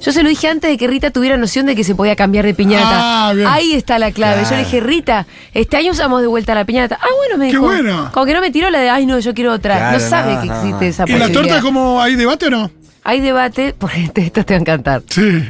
Yo 0.00 0.12
se 0.12 0.22
lo 0.22 0.28
dije 0.28 0.48
antes 0.48 0.70
de 0.70 0.76
que 0.76 0.86
Rita 0.86 1.10
tuviera 1.10 1.36
noción 1.36 1.66
de 1.66 1.74
que 1.74 1.82
se 1.82 1.94
podía 1.94 2.14
cambiar 2.14 2.44
de 2.44 2.54
piñata. 2.54 3.28
Ah, 3.28 3.32
bien. 3.34 3.46
Ahí 3.48 3.72
está 3.74 3.98
la 3.98 4.12
clave. 4.12 4.44
Yo 4.44 4.52
le 4.52 4.58
dije, 4.58 4.80
Rita, 4.80 5.26
este 5.54 5.76
año 5.76 5.90
usamos 5.92 6.20
de 6.20 6.28
vuelta 6.28 6.54
la 6.54 6.64
piñata. 6.64 6.98
Ah, 7.00 7.06
bueno, 7.16 7.36
me 7.36 7.46
Qué 7.46 7.52
dijo. 7.52 7.64
bueno. 7.64 8.10
Como 8.12 8.24
que 8.26 8.32
no 8.34 8.40
me 8.40 8.50
tiró 8.50 8.70
la 8.70 8.78
de, 8.80 8.90
ay, 8.90 9.06
no, 9.06 9.18
yo 9.18 9.34
quiero 9.34 9.52
otra. 9.52 9.76
Claro, 9.76 9.98
no 9.98 10.08
sabe 10.08 10.34
no, 10.34 10.40
que 10.42 10.46
no, 10.48 10.54
existe 10.54 10.84
no. 10.84 10.90
esa 10.90 11.04
¿Y 11.06 11.12
la 11.12 11.18
posibilidad. 11.18 11.42
torta 11.56 11.62
cómo 11.62 12.00
hay 12.00 12.14
debate 12.14 12.46
o 12.46 12.50
no? 12.50 12.70
Hay 13.02 13.20
debate, 13.20 13.74
porque 13.78 14.10
esto 14.16 14.44
te 14.44 14.54
va 14.54 14.58
a 14.58 14.60
encantar. 14.60 15.02
Sí. 15.08 15.44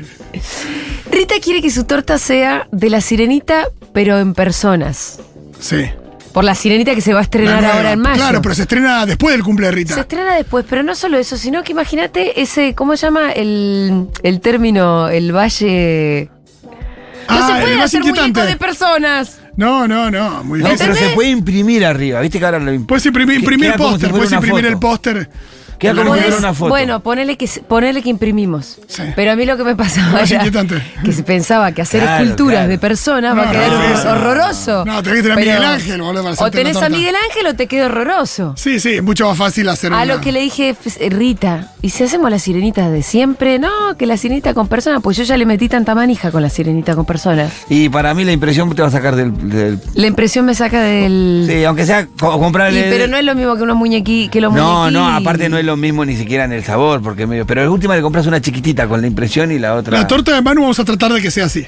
Rita 1.10 1.34
quiere 1.42 1.60
que 1.62 1.70
su 1.70 1.84
torta 1.84 2.16
sea 2.18 2.68
de 2.72 2.90
la 2.90 3.00
sirenita, 3.00 3.68
pero 3.92 4.18
en 4.18 4.34
personas. 4.34 5.18
Sí. 5.60 5.84
Por 6.38 6.44
la 6.44 6.54
sirenita 6.54 6.94
que 6.94 7.00
se 7.00 7.12
va 7.12 7.18
a 7.18 7.22
estrenar 7.24 7.60
nueva. 7.60 7.76
ahora 7.76 7.92
en 7.92 7.98
mayo. 7.98 8.14
Claro, 8.14 8.40
pero 8.40 8.54
se 8.54 8.62
estrena 8.62 9.04
después 9.06 9.32
del 9.34 9.42
cumple 9.42 9.66
de 9.66 9.72
Rita. 9.72 9.94
Se 9.94 10.00
estrena 10.02 10.34
después, 10.36 10.64
pero 10.70 10.84
no 10.84 10.94
solo 10.94 11.18
eso, 11.18 11.36
sino 11.36 11.64
que 11.64 11.72
imagínate 11.72 12.40
ese, 12.40 12.76
¿cómo 12.76 12.96
se 12.96 13.06
llama 13.06 13.32
el, 13.32 14.06
el 14.22 14.40
término, 14.40 15.08
el 15.08 15.32
valle? 15.34 16.30
No 16.62 16.70
Ah, 17.26 17.46
se 17.48 17.52
el 17.56 17.60
puede 17.62 17.76
más 17.76 17.84
hacer 17.86 18.00
muñeco 18.02 18.20
inquietante. 18.20 18.52
de 18.52 18.56
personas. 18.56 19.40
No, 19.56 19.88
no, 19.88 20.12
no. 20.12 20.44
Muy 20.44 20.60
No, 20.62 20.70
pero 20.78 20.94
se 20.94 21.08
puede 21.10 21.30
imprimir 21.30 21.84
arriba. 21.84 22.20
¿Viste 22.20 22.38
que 22.38 22.44
ahora 22.44 22.60
lo 22.60 22.72
imp- 22.72 22.86
Puedes 22.86 23.04
imprimir, 23.06 23.40
imprimir 23.40 23.74
póster, 23.74 24.10
puedes 24.12 24.30
imprimir 24.30 24.62
foto. 24.62 24.72
el 24.74 24.78
póster. 24.78 25.30
Queda 25.78 25.94
como 25.94 26.14
si 26.14 26.20
Podés- 26.20 26.22
fuera 26.24 26.38
una 26.38 26.54
foto. 26.54 26.68
Bueno, 26.70 27.00
ponele 27.00 27.36
que, 27.36 27.48
ponele 27.68 28.02
que 28.02 28.08
imprimimos. 28.10 28.78
Sí. 28.88 29.02
Pero 29.14 29.32
a 29.32 29.36
mí 29.36 29.44
lo 29.46 29.56
que 29.56 29.64
me 29.64 29.76
pasaba 29.76 30.12
Más 30.12 30.30
era 30.30 30.44
inquietante. 30.44 30.82
que 31.04 31.12
se 31.12 31.22
pensaba 31.22 31.72
que 31.72 31.82
hacer 31.82 32.02
Claro, 32.02 32.24
esculturas 32.24 32.54
claro. 32.58 32.68
de 32.70 32.78
personas 32.78 33.36
va 33.36 33.48
a 33.48 33.52
quedar 33.52 34.04
no, 34.04 34.10
horroroso. 34.12 34.84
No, 34.84 35.02
tenés 35.02 35.18
que 35.18 35.22
tener 35.28 35.32
a 35.32 35.40
Miguel 35.40 35.64
Ángel, 35.64 36.02
boludo, 36.02 36.24
para 36.24 36.46
O 36.46 36.50
tenés 36.50 36.76
a. 36.76 36.88
Miguel 36.88 37.14
Ángel 37.28 37.46
o 37.46 37.54
te 37.54 37.66
queda 37.66 37.86
horroroso. 37.86 38.54
Sí, 38.56 38.80
sí, 38.80 38.94
es 38.94 39.02
mucho 39.02 39.28
más 39.28 39.38
fácil 39.38 39.68
hacer 39.68 39.92
A 39.92 39.96
una- 39.96 40.04
lo 40.06 40.20
que 40.20 40.32
le 40.32 40.40
dije, 40.40 40.70
"F- 40.70 41.08
Rita, 41.10 41.72
¿y 41.82 41.90
si 41.90 42.04
hacemos 42.04 42.30
las 42.30 42.42
sirenitas 42.42 42.90
de 42.90 43.02
siempre? 43.02 43.58
No, 43.58 43.96
que 43.98 44.06
la 44.06 44.16
sirenita 44.16 44.54
con 44.54 44.68
personas, 44.68 45.00
pues 45.02 45.16
yo 45.16 45.22
ya 45.24 45.36
le 45.36 45.46
metí 45.46 45.68
tanta 45.68 45.94
manija 45.94 46.30
con 46.30 46.42
la 46.42 46.50
sirenita 46.50 46.94
con 46.96 47.04
personas. 47.04 47.52
Y 47.68 47.88
para 47.88 48.14
mí 48.14 48.24
la 48.24 48.32
impresión 48.32 48.74
te 48.74 48.82
va 48.82 48.88
a 48.88 48.90
sacar 48.90 49.14
del. 49.16 49.48
del- 49.48 49.78
La 49.94 50.06
impresión 50.06 50.44
me 50.44 50.54
saca 50.54 50.80
del... 50.82 51.46
sí, 51.48 51.64
aunque 51.64 51.86
sea 51.86 52.06
co- 52.18 52.34
Y, 52.36 52.40
comprarle. 52.40 52.86
pero 52.90 53.06
no 53.06 53.16
es 53.16 53.24
lo 53.24 53.34
mismo 53.34 53.54
que 53.56 53.62
unos 53.62 53.76
muñequi, 53.76 54.28
que 54.28 54.40
los 54.40 54.52
No, 54.52 54.80
muñequí. 54.80 54.94
no, 54.94 55.08
aparte 55.08 55.48
no 55.48 55.58
es 55.58 55.64
lo 55.68 55.76
mismo 55.76 56.04
ni 56.04 56.16
siquiera 56.16 56.44
en 56.44 56.52
el 56.52 56.64
sabor, 56.64 57.00
porque 57.02 57.26
medio. 57.26 57.46
Pero 57.46 57.62
la 57.62 57.70
última 57.70 57.94
le 57.96 58.02
compras 58.02 58.26
una 58.26 58.40
chiquitita 58.40 58.86
con 58.88 59.00
la 59.00 59.06
impresión 59.06 59.52
y 59.52 59.58
la 59.58 59.74
otra. 59.74 59.96
La 59.98 60.06
torta 60.06 60.34
de 60.34 60.42
Manu 60.42 60.62
vamos 60.62 60.78
a 60.80 60.84
tratar 60.84 61.12
de 61.12 61.22
que 61.22 61.30
sea 61.30 61.44
así. 61.46 61.66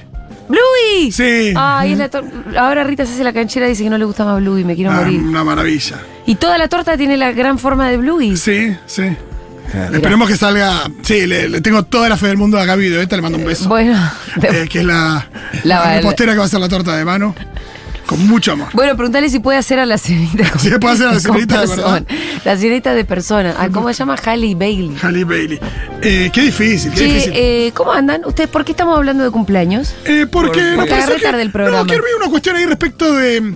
¡Bluey! 0.48 1.12
Sí. 1.12 1.52
Ay, 1.56 1.92
es 1.92 1.98
la 1.98 2.10
tor- 2.10 2.24
Ahora 2.58 2.82
Rita 2.82 3.06
se 3.06 3.12
hace 3.14 3.22
la 3.24 3.32
canchera 3.32 3.66
y 3.66 3.70
dice 3.70 3.84
que 3.84 3.90
no 3.90 3.98
le 3.98 4.04
gusta 4.04 4.24
más 4.24 4.40
Bluey, 4.40 4.64
me 4.64 4.74
quiero 4.74 4.90
Ah, 4.90 4.96
morir. 5.02 5.20
una 5.22 5.44
maravilla. 5.44 5.96
Y 6.26 6.34
toda 6.34 6.58
la 6.58 6.66
torta 6.68 6.96
tiene 6.96 7.16
la 7.16 7.30
gran 7.32 7.58
forma 7.58 7.88
de 7.88 7.96
Bluey. 7.98 8.36
Sí, 8.36 8.74
sí. 8.86 9.04
Claro. 9.70 9.94
Esperemos 9.94 10.28
que 10.28 10.36
salga. 10.36 10.82
Sí, 11.02 11.26
le, 11.28 11.48
le 11.48 11.60
tengo 11.60 11.84
toda 11.84 12.08
la 12.08 12.16
fe 12.16 12.26
del 12.26 12.36
mundo 12.36 12.58
a 12.58 12.64
Gaby 12.64 12.88
de 12.88 12.96
Beta, 12.96 13.14
le 13.14 13.22
mando 13.22 13.38
un 13.38 13.44
beso. 13.44 13.68
Bueno, 13.68 13.96
Eh, 14.42 14.66
que 14.68 14.80
es 14.80 14.84
la, 14.84 15.28
La- 15.62 15.84
la, 15.84 15.96
repostera 15.98 16.32
que 16.32 16.38
va 16.38 16.44
a 16.44 16.46
hacer 16.46 16.58
la 16.58 16.68
torta 16.68 16.96
de 16.96 17.04
mano. 17.04 17.34
Con 18.10 18.26
mucho 18.26 18.52
amor. 18.52 18.68
bueno, 18.72 18.96
preguntale 18.96 19.30
si 19.30 19.38
puede 19.38 19.56
hacer 19.58 19.78
a 19.78 19.86
la 19.86 19.96
con- 19.96 20.00
Sí, 20.58 20.70
puede 20.80 20.94
hacer 20.94 21.06
a 21.06 21.12
la 21.14 21.20
sirenita 21.20 21.60
de 21.60 21.66
verdad. 21.68 21.76
persona. 21.76 22.06
La 22.44 22.56
sirenita 22.56 22.92
de 22.94 23.04
persona. 23.04 23.54
Ah, 23.56 23.68
¿Cómo 23.72 23.86
se 23.92 23.94
llama? 24.00 24.16
Halle 24.16 24.54
Bailey. 24.56 24.96
Halle 25.00 25.22
Bailey. 25.24 25.60
Eh, 26.02 26.28
qué 26.32 26.40
difícil, 26.42 26.90
qué 26.90 26.96
Che, 26.98 27.04
difícil. 27.04 27.32
eh, 27.36 27.70
¿cómo 27.72 27.92
andan? 27.92 28.24
¿Ustedes 28.24 28.50
por 28.50 28.64
qué 28.64 28.72
estamos 28.72 28.96
hablando 28.96 29.22
de 29.22 29.30
cumpleaños? 29.30 29.94
Eh, 30.06 30.26
porque 30.28 30.72
Porque 30.74 30.92
agarré 30.92 31.20
tarde 31.20 31.42
el 31.42 31.52
programa. 31.52 31.78
No, 31.78 31.86
quiero 31.86 32.02
ver 32.02 32.14
una 32.16 32.28
cuestión 32.28 32.56
ahí 32.56 32.66
respecto 32.66 33.12
de, 33.14 33.54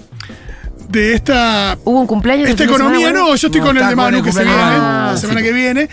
de 0.89 1.15
esta, 1.15 1.77
¿Hubo 1.83 2.01
un 2.01 2.07
cumpleaños? 2.07 2.49
esta 2.49 2.63
economía. 2.63 3.09
semana, 3.09 3.19
No, 3.19 3.35
yo 3.35 3.49
estoy 3.49 3.61
No, 3.61 3.67
con 3.67 3.77
el 3.77 3.89
de 3.89 3.97
Manu 3.97 4.23
que 4.23 4.31
se 4.33 4.45
viene 4.45 4.57
Manu. 4.57 5.11
la 5.13 5.17
semana 5.17 5.41
Sí. 5.41 5.47
que 5.47 5.53
viene. 5.53 5.89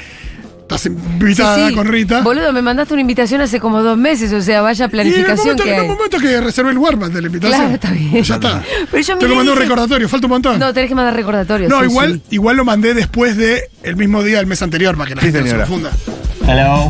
Estás 0.75 0.85
invitada 0.85 1.55
Sí, 1.57 1.69
sí. 1.69 1.75
con 1.75 1.87
Rita. 1.87 2.21
Boludo, 2.21 2.53
me 2.53 2.61
mandaste 2.61 2.93
una 2.93 3.01
invitación 3.01 3.41
hace 3.41 3.59
como 3.59 3.83
dos 3.83 3.97
meses, 3.97 4.31
o 4.31 4.41
sea, 4.41 4.61
vaya 4.61 4.83
y 4.83 4.85
en 4.85 4.91
planificación 4.91 5.37
momento, 5.37 5.63
que 5.63 5.69
en 5.69 5.75
el 5.75 5.81
hay. 5.81 5.87
momento 5.89 6.17
que 6.17 6.41
reservé 6.41 6.71
el 6.71 6.77
warm 6.77 7.11
de 7.11 7.21
la 7.21 7.27
invitación. 7.27 7.59
Claro, 7.59 7.73
está 7.73 7.91
bien. 7.91 8.23
Ya 8.23 8.35
está. 8.35 8.63
Pero 8.89 9.03
yo 9.03 9.15
miré 9.17 9.33
y 9.33 9.35
mandar 9.35 9.53
un 9.55 9.61
recordatorio, 9.61 10.07
falta 10.09 10.27
un 10.27 10.31
montón. 10.31 10.59
No, 10.59 10.73
tenés 10.73 10.87
que 10.89 10.95
mandar 10.95 11.13
recordatorios. 11.15 11.69
No, 11.69 11.79
sí, 11.79 11.85
igual, 11.85 12.13
sí. 12.15 12.35
igual 12.35 12.55
lo 12.57 12.63
mandé 12.65 12.93
después 12.93 13.35
de 13.35 13.69
el 13.83 13.95
mismo 13.97 14.23
día 14.23 14.37
del 14.37 14.47
mes 14.47 14.61
anterior 14.61 14.95
para 14.95 15.09
que 15.09 15.15
la 15.15 15.21
Sí, 15.21 15.27
gente 15.31 15.41
no 15.41 15.47
se 15.49 15.57
confunda. 15.57 15.91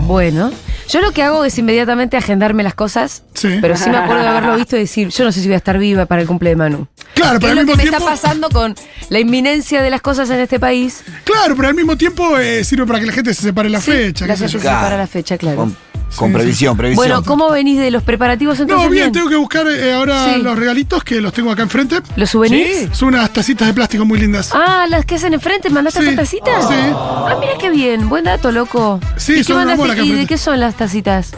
Bueno, 0.06 0.52
yo 0.92 1.02
lo 1.02 1.12
que 1.12 1.24
hago 1.24 1.44
es 1.46 1.58
inmediatamente 1.58 2.18
agendarme 2.18 2.64
las 2.64 2.74
cosas, 2.76 3.24
Sí. 3.34 3.58
pero 3.62 3.76
sí 3.78 3.90
me 3.90 3.98
acuerdo 3.98 4.24
de 4.24 4.30
haberlo 4.30 4.56
visto 4.56 4.76
y 4.76 4.80
decir, 4.82 5.10
yo 5.10 5.24
no 5.24 5.32
sé 5.32 5.40
si 5.42 5.48
voy 5.48 5.54
a 5.56 5.58
estar 5.58 5.78
viva 5.78 6.06
para 6.06 6.22
el 6.22 6.28
cumple 6.28 6.50
de 6.52 6.56
Manu. 6.56 6.88
Claro, 7.14 7.40
¿Qué 7.40 7.48
pero 7.48 7.54
es 7.54 7.60
al 7.60 7.66
lo 7.66 7.72
que 7.74 7.78
mismo 7.78 7.78
me 7.78 7.84
tiempo. 7.84 7.98
está 7.98 8.10
pasando 8.28 8.50
con 8.50 8.76
la 9.10 9.20
inminencia 9.20 9.82
de 9.82 9.90
las 9.90 10.02
cosas 10.02 10.30
en 10.30 10.40
este 10.40 10.60
país? 10.60 11.04
Claro, 11.24 11.56
pero 11.56 11.70
al 11.70 11.76
mismo 11.76 11.96
tiempo 11.98 12.38
eh, 12.38 12.64
sirve 12.64 12.86
para 12.86 13.00
que 13.00 13.06
la 13.06 13.14
gente 13.14 13.34
se 13.34 13.42
separe 13.42 13.70
la 13.70 13.82
Sí, 13.82 13.92
fecha. 13.92 14.28
La 14.28 14.34
qué 14.34 14.38
sé 14.38 14.44
gente 14.50 14.54
yo. 14.54 14.60
se 14.60 14.76
separa 14.76 14.98
la 14.98 15.08
fecha, 15.08 15.38
claro. 15.38 15.72
Con 16.16 16.34
previsión, 16.34 16.76
previsión. 16.78 17.08
Bueno, 17.08 17.24
¿cómo 17.24 17.50
venís 17.50 17.80
de 17.80 17.90
los 17.92 18.04
preparativos 18.04 18.60
entonces? 18.60 18.86
No, 18.86 18.92
bien, 18.92 19.12
tengo 19.12 19.30
que 19.30 19.36
buscar 19.36 19.68
eh, 19.68 19.94
ahora 19.94 20.34
Sí. 20.34 20.42
los 20.42 20.58
regalitos 20.58 21.04
que 21.04 21.22
los 21.22 21.34
tengo 21.34 21.52
acá 21.52 21.64
enfrente. 21.64 22.00
¿Los 22.16 22.30
souvenirs? 22.32 22.90
Son 22.96 23.10
unas 23.10 23.32
tacitas 23.32 23.68
de 23.68 23.74
plástico 23.74 24.06
muy 24.06 24.20
lindas. 24.20 24.52
Ah, 24.54 24.86
las 24.90 25.06
que 25.06 25.16
hacen 25.16 25.34
enfrente, 25.34 25.70
¿mandaste 25.70 26.00
Sí. 26.02 26.06
esas 26.08 26.16
tacitas? 26.18 26.68
Sí. 26.68 26.76
Ah, 26.94 27.38
mira 27.40 27.54
qué 27.60 27.70
bien, 27.70 28.10
buen 28.10 28.26
dato, 28.26 28.52
loco. 28.52 29.00
Sí, 29.18 29.34
¿Y 29.34 29.36
qué 29.38 29.44
son 29.46 29.56
una 29.58 29.66
mandaste? 29.66 29.82
bola 29.82 29.94
acá 29.94 30.02
¿Y 30.04 30.06
de 30.08 30.12
enfrente. 30.12 30.34
qué 30.34 30.38
son 30.38 30.60
las 30.60 30.76
tacitas? 30.76 31.32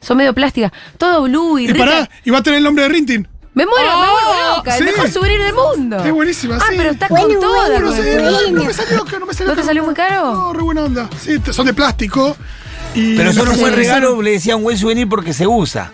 Son 0.00 0.16
medio 0.16 0.34
plásticas. 0.34 0.72
Todo 0.98 1.22
blue 1.24 1.58
y, 1.58 1.64
Y 1.64 1.72
rica. 1.72 1.84
pará, 1.84 2.10
y 2.24 2.30
va 2.30 2.38
a 2.38 2.42
tener 2.42 2.58
el 2.58 2.64
nombre 2.64 2.84
de 2.84 2.88
Rintin. 2.90 3.28
Me 3.52 3.66
muero, 3.66 3.90
me 4.00 4.06
vuelvo 4.06 4.56
loca. 4.56 4.72
sí. 4.72 4.78
El 4.78 4.84
mejor 4.86 5.10
souvenir 5.10 5.42
del 5.42 5.54
mundo. 5.54 5.96
Es 6.04 6.12
buenísima, 6.12 6.56
Ah, 6.56 6.64
sí. 6.70 6.74
pero 6.78 6.94
Bueno, 7.10 7.26
con 7.28 7.40
toda. 7.40 7.60
bueno, 7.68 7.80
No, 7.80 7.86
con 7.88 7.96
sé, 7.96 8.14
el- 8.14 8.54
no, 8.54 8.64
me 8.64 8.72
salió, 8.72 9.04
que 9.04 9.18
no 9.18 9.26
me 9.26 9.34
salió 9.34 9.52
¿No 9.54 9.60
te 9.60 9.66
salió 9.66 9.84
muy 9.84 9.92
caro? 9.94 10.32
No, 10.32 10.52
re 10.52 10.62
buena 10.62 10.84
onda. 10.84 11.10
Sí, 11.20 11.38
te- 11.40 11.52
son 11.52 11.66
de 11.66 11.74
plástico. 11.74 12.36
Y 12.94 13.16
Pero 13.16 13.32
buen 13.32 13.36
personalizaron. 13.46 13.76
regalo, 13.76 14.22
le 14.22 14.30
decía 14.32 14.56
un 14.56 14.62
buen 14.64 14.76
souvenir 14.78 15.08
porque 15.08 15.32
se 15.32 15.46
usa. 15.46 15.92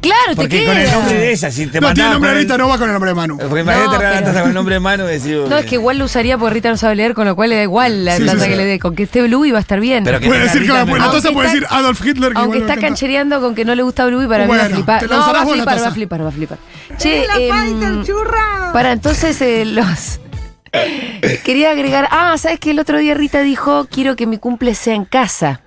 Claro, 0.00 0.30
te 0.30 0.36
Porque 0.36 0.48
queda. 0.60 0.72
con 0.72 0.78
el 0.82 0.90
nombre 0.90 1.14
de 1.18 1.32
ella, 1.32 1.50
si 1.50 1.66
te 1.68 1.80
No, 1.80 1.92
tiene 1.94 2.10
nombre 2.10 2.30
de 2.30 2.36
Rita, 2.38 2.58
no 2.58 2.66
va 2.68 2.76
con 2.78 2.88
el 2.88 2.92
nombre 2.92 3.10
de 3.10 3.14
Manu. 3.14 3.36
Porque 3.38 3.60
imagínate 3.60 3.86
No, 3.92 3.98
regalar 3.98 4.18
pero- 4.18 4.26
taza 4.32 4.40
con 4.40 4.48
el 4.50 4.54
nombre 4.54 4.74
de 4.74 4.80
mano 4.80 5.04
y 5.04 5.12
decir. 5.12 5.36
No, 5.48 5.56
es 5.58 5.66
que 5.66 5.74
igual 5.76 5.98
lo 5.98 6.06
usaría 6.06 6.38
porque 6.38 6.54
Rita 6.54 6.70
no 6.70 6.76
sabe 6.76 6.96
leer, 6.96 7.14
con 7.14 7.24
lo 7.26 7.36
cual 7.36 7.50
le 7.50 7.56
da 7.56 7.62
igual 7.62 8.04
la 8.04 8.16
Sí, 8.16 8.22
sí, 8.22 8.26
taza 8.28 8.44
sí. 8.44 8.50
que 8.50 8.56
le 8.56 8.64
dé. 8.64 8.78
Con 8.78 8.96
que 8.96 9.02
esté 9.04 9.22
blue 9.22 9.44
y 9.44 9.52
va 9.52 9.58
a 9.58 9.60
estar 9.60 9.78
bien. 9.78 10.02
Pero 10.04 10.18
que 10.18 10.26
Puede 10.26 10.40
tenga 10.40 10.52
decir, 10.52 10.62
Rita 10.62 10.86
pues 10.86 10.98
la 10.98 11.04
Aunque 11.04 11.20
taza 11.22 11.32
puede 11.34 11.46
está- 11.48 11.60
decir 11.60 11.68
Adolf 11.70 12.00
Hitler. 12.06 12.32
que 12.32 12.38
Aunque 12.38 12.58
igual 12.58 12.70
está 12.70 12.80
canchereando 12.86 13.40
con 13.40 13.54
que 13.54 13.64
no 13.64 13.74
le 13.74 13.82
gusta 13.82 14.06
Blue 14.06 14.22
y 14.22 14.26
para 14.26 14.44
mí 14.46 14.50
va 14.50 14.54
a 14.56 14.58
Bueno, 14.60 14.74
flipar. 14.76 15.00
te 15.00 15.06
No, 15.08 15.18
va 15.18 15.24
a 15.24 15.26
vos 15.26 15.34
la 15.34 15.42
flipar, 15.62 15.66
va 15.68 15.72
a 15.72 15.76
taza. 15.84 15.90
flipar, 15.92 16.24
va 16.24 16.28
a 16.28 16.32
flipar. 16.32 16.58
Che, 16.98 17.24
em, 17.38 18.04
para 18.72 18.92
entonces 18.92 19.40
eh, 19.42 19.64
los... 19.66 20.20
Quería 21.44 21.70
agregar... 21.70 22.08
Ah, 22.10 22.34
¿sabes 22.38 22.58
que 22.60 22.70
El 22.70 22.78
otro 22.80 22.98
día 22.98 23.14
Rita 23.14 23.40
dijo, 23.42 23.86
quiero 23.90 24.16
que 24.16 24.26
mi 24.26 24.38
cumple 24.38 24.74
sea 24.74 24.94
en 24.94 25.04
casa. 25.04 25.60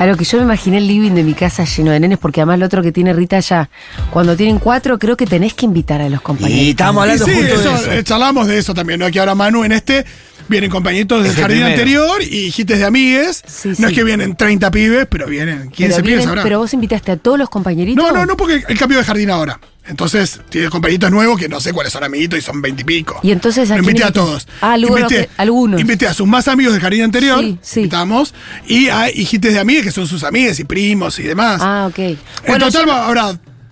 A 0.00 0.06
lo 0.06 0.16
que 0.16 0.24
yo 0.24 0.38
me 0.38 0.44
imaginé 0.44 0.78
el 0.78 0.86
living 0.86 1.10
de 1.12 1.22
mi 1.22 1.34
casa 1.34 1.64
lleno 1.64 1.90
de 1.90 2.00
nenes, 2.00 2.16
porque 2.18 2.40
además 2.40 2.58
lo 2.58 2.64
otro 2.66 2.82
que 2.82 2.90
tiene 2.90 3.12
Rita 3.12 3.38
ya, 3.40 3.68
cuando 4.10 4.34
tienen 4.34 4.58
cuatro, 4.58 4.98
creo 4.98 5.14
que 5.14 5.26
tenés 5.26 5.52
que 5.52 5.66
invitar 5.66 6.00
a 6.00 6.08
los 6.08 6.22
compañeros. 6.22 6.58
Y 6.58 6.70
estábamos 6.70 7.02
Y 7.06 7.10
hablando 7.10 7.24
sí, 7.26 7.32
justo 7.34 7.54
eso, 7.54 7.70
de 7.70 7.76
eso. 7.76 7.92
eh, 7.92 8.02
charlamos 8.04 8.46
de 8.46 8.56
eso 8.58 8.72
también, 8.72 8.98
¿no? 9.00 9.10
Que 9.10 9.20
ahora 9.20 9.34
Manu 9.34 9.62
en 9.62 9.72
este 9.72 10.06
vienen 10.48 10.70
compañitos 10.70 11.22
del 11.22 11.32
jardín 11.34 11.58
primero. 11.58 11.66
anterior 11.66 12.22
y 12.22 12.46
hijites 12.46 12.78
de 12.78 12.84
amigues. 12.86 13.42
Sí, 13.46 13.68
no 13.68 13.74
sí. 13.74 13.84
es 13.84 13.92
que 13.92 14.02
vienen 14.02 14.34
30 14.36 14.70
pibes, 14.70 15.06
pero 15.10 15.26
vienen 15.26 15.70
15 15.70 15.94
pero, 15.96 16.04
pibes 16.06 16.26
ahora. 16.26 16.42
pero 16.44 16.58
vos 16.60 16.72
invitaste 16.72 17.12
a 17.12 17.16
todos 17.18 17.38
los 17.38 17.50
compañeritos. 17.50 18.02
No, 18.02 18.10
no, 18.10 18.24
no, 18.24 18.36
porque 18.38 18.64
el 18.66 18.78
cambio 18.78 18.96
de 18.98 19.04
jardín 19.04 19.28
ahora. 19.30 19.60
Entonces, 19.90 20.40
tiene 20.48 20.70
compañitos 20.70 21.10
nuevos 21.10 21.38
que 21.38 21.48
no 21.48 21.60
sé 21.60 21.72
cuáles 21.72 21.92
son 21.92 22.04
amiguitos 22.04 22.38
y 22.38 22.42
son 22.42 22.62
20 22.62 22.84
y 23.22 23.30
entonces, 23.32 23.70
¿a 23.70 23.74
Lo 23.76 23.82
invité 23.82 24.04
a 24.04 24.12
todos. 24.12 24.46
Ah, 24.60 24.72
algunos 24.72 25.00
invité, 25.00 25.26
que- 25.26 25.30
algunos. 25.36 25.80
Invité 25.80 26.06
a 26.06 26.14
sus 26.14 26.26
más 26.26 26.46
amigos 26.48 26.72
del 26.72 26.80
jardín 26.82 27.02
anterior. 27.02 27.40
Sí, 27.40 27.58
sí. 27.60 27.80
Invitamos. 27.80 28.32
Y 28.66 28.88
a 28.88 29.10
hijites 29.10 29.52
de 29.52 29.58
amigas 29.60 29.82
que 29.84 29.90
son 29.90 30.06
sus 30.06 30.22
amigas 30.24 30.58
y 30.60 30.64
primos 30.64 31.18
y 31.18 31.24
demás. 31.24 31.60
Ah, 31.62 31.86
ok. 31.90 31.98
en 31.98 32.18
Bueno, 32.46 32.66
total 32.66 32.86
yo- 32.86 32.92
habrá 32.92 33.22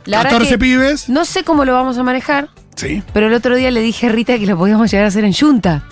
la 0.04 0.18
verdad 0.18 0.30
14 0.32 0.50
que 0.50 0.58
pibes. 0.58 1.08
No 1.08 1.24
sé 1.24 1.44
cómo 1.44 1.64
lo 1.64 1.72
vamos 1.72 1.96
a 1.98 2.02
manejar, 2.02 2.48
Sí. 2.74 3.02
pero 3.14 3.28
el 3.28 3.34
otro 3.34 3.54
día 3.56 3.70
le 3.70 3.80
dije 3.80 4.08
a 4.08 4.10
Rita 4.12 4.38
que 4.38 4.46
lo 4.46 4.58
podíamos 4.58 4.90
llegar 4.90 5.04
a 5.04 5.08
hacer 5.08 5.24
en 5.24 5.32
Junta. 5.32 5.84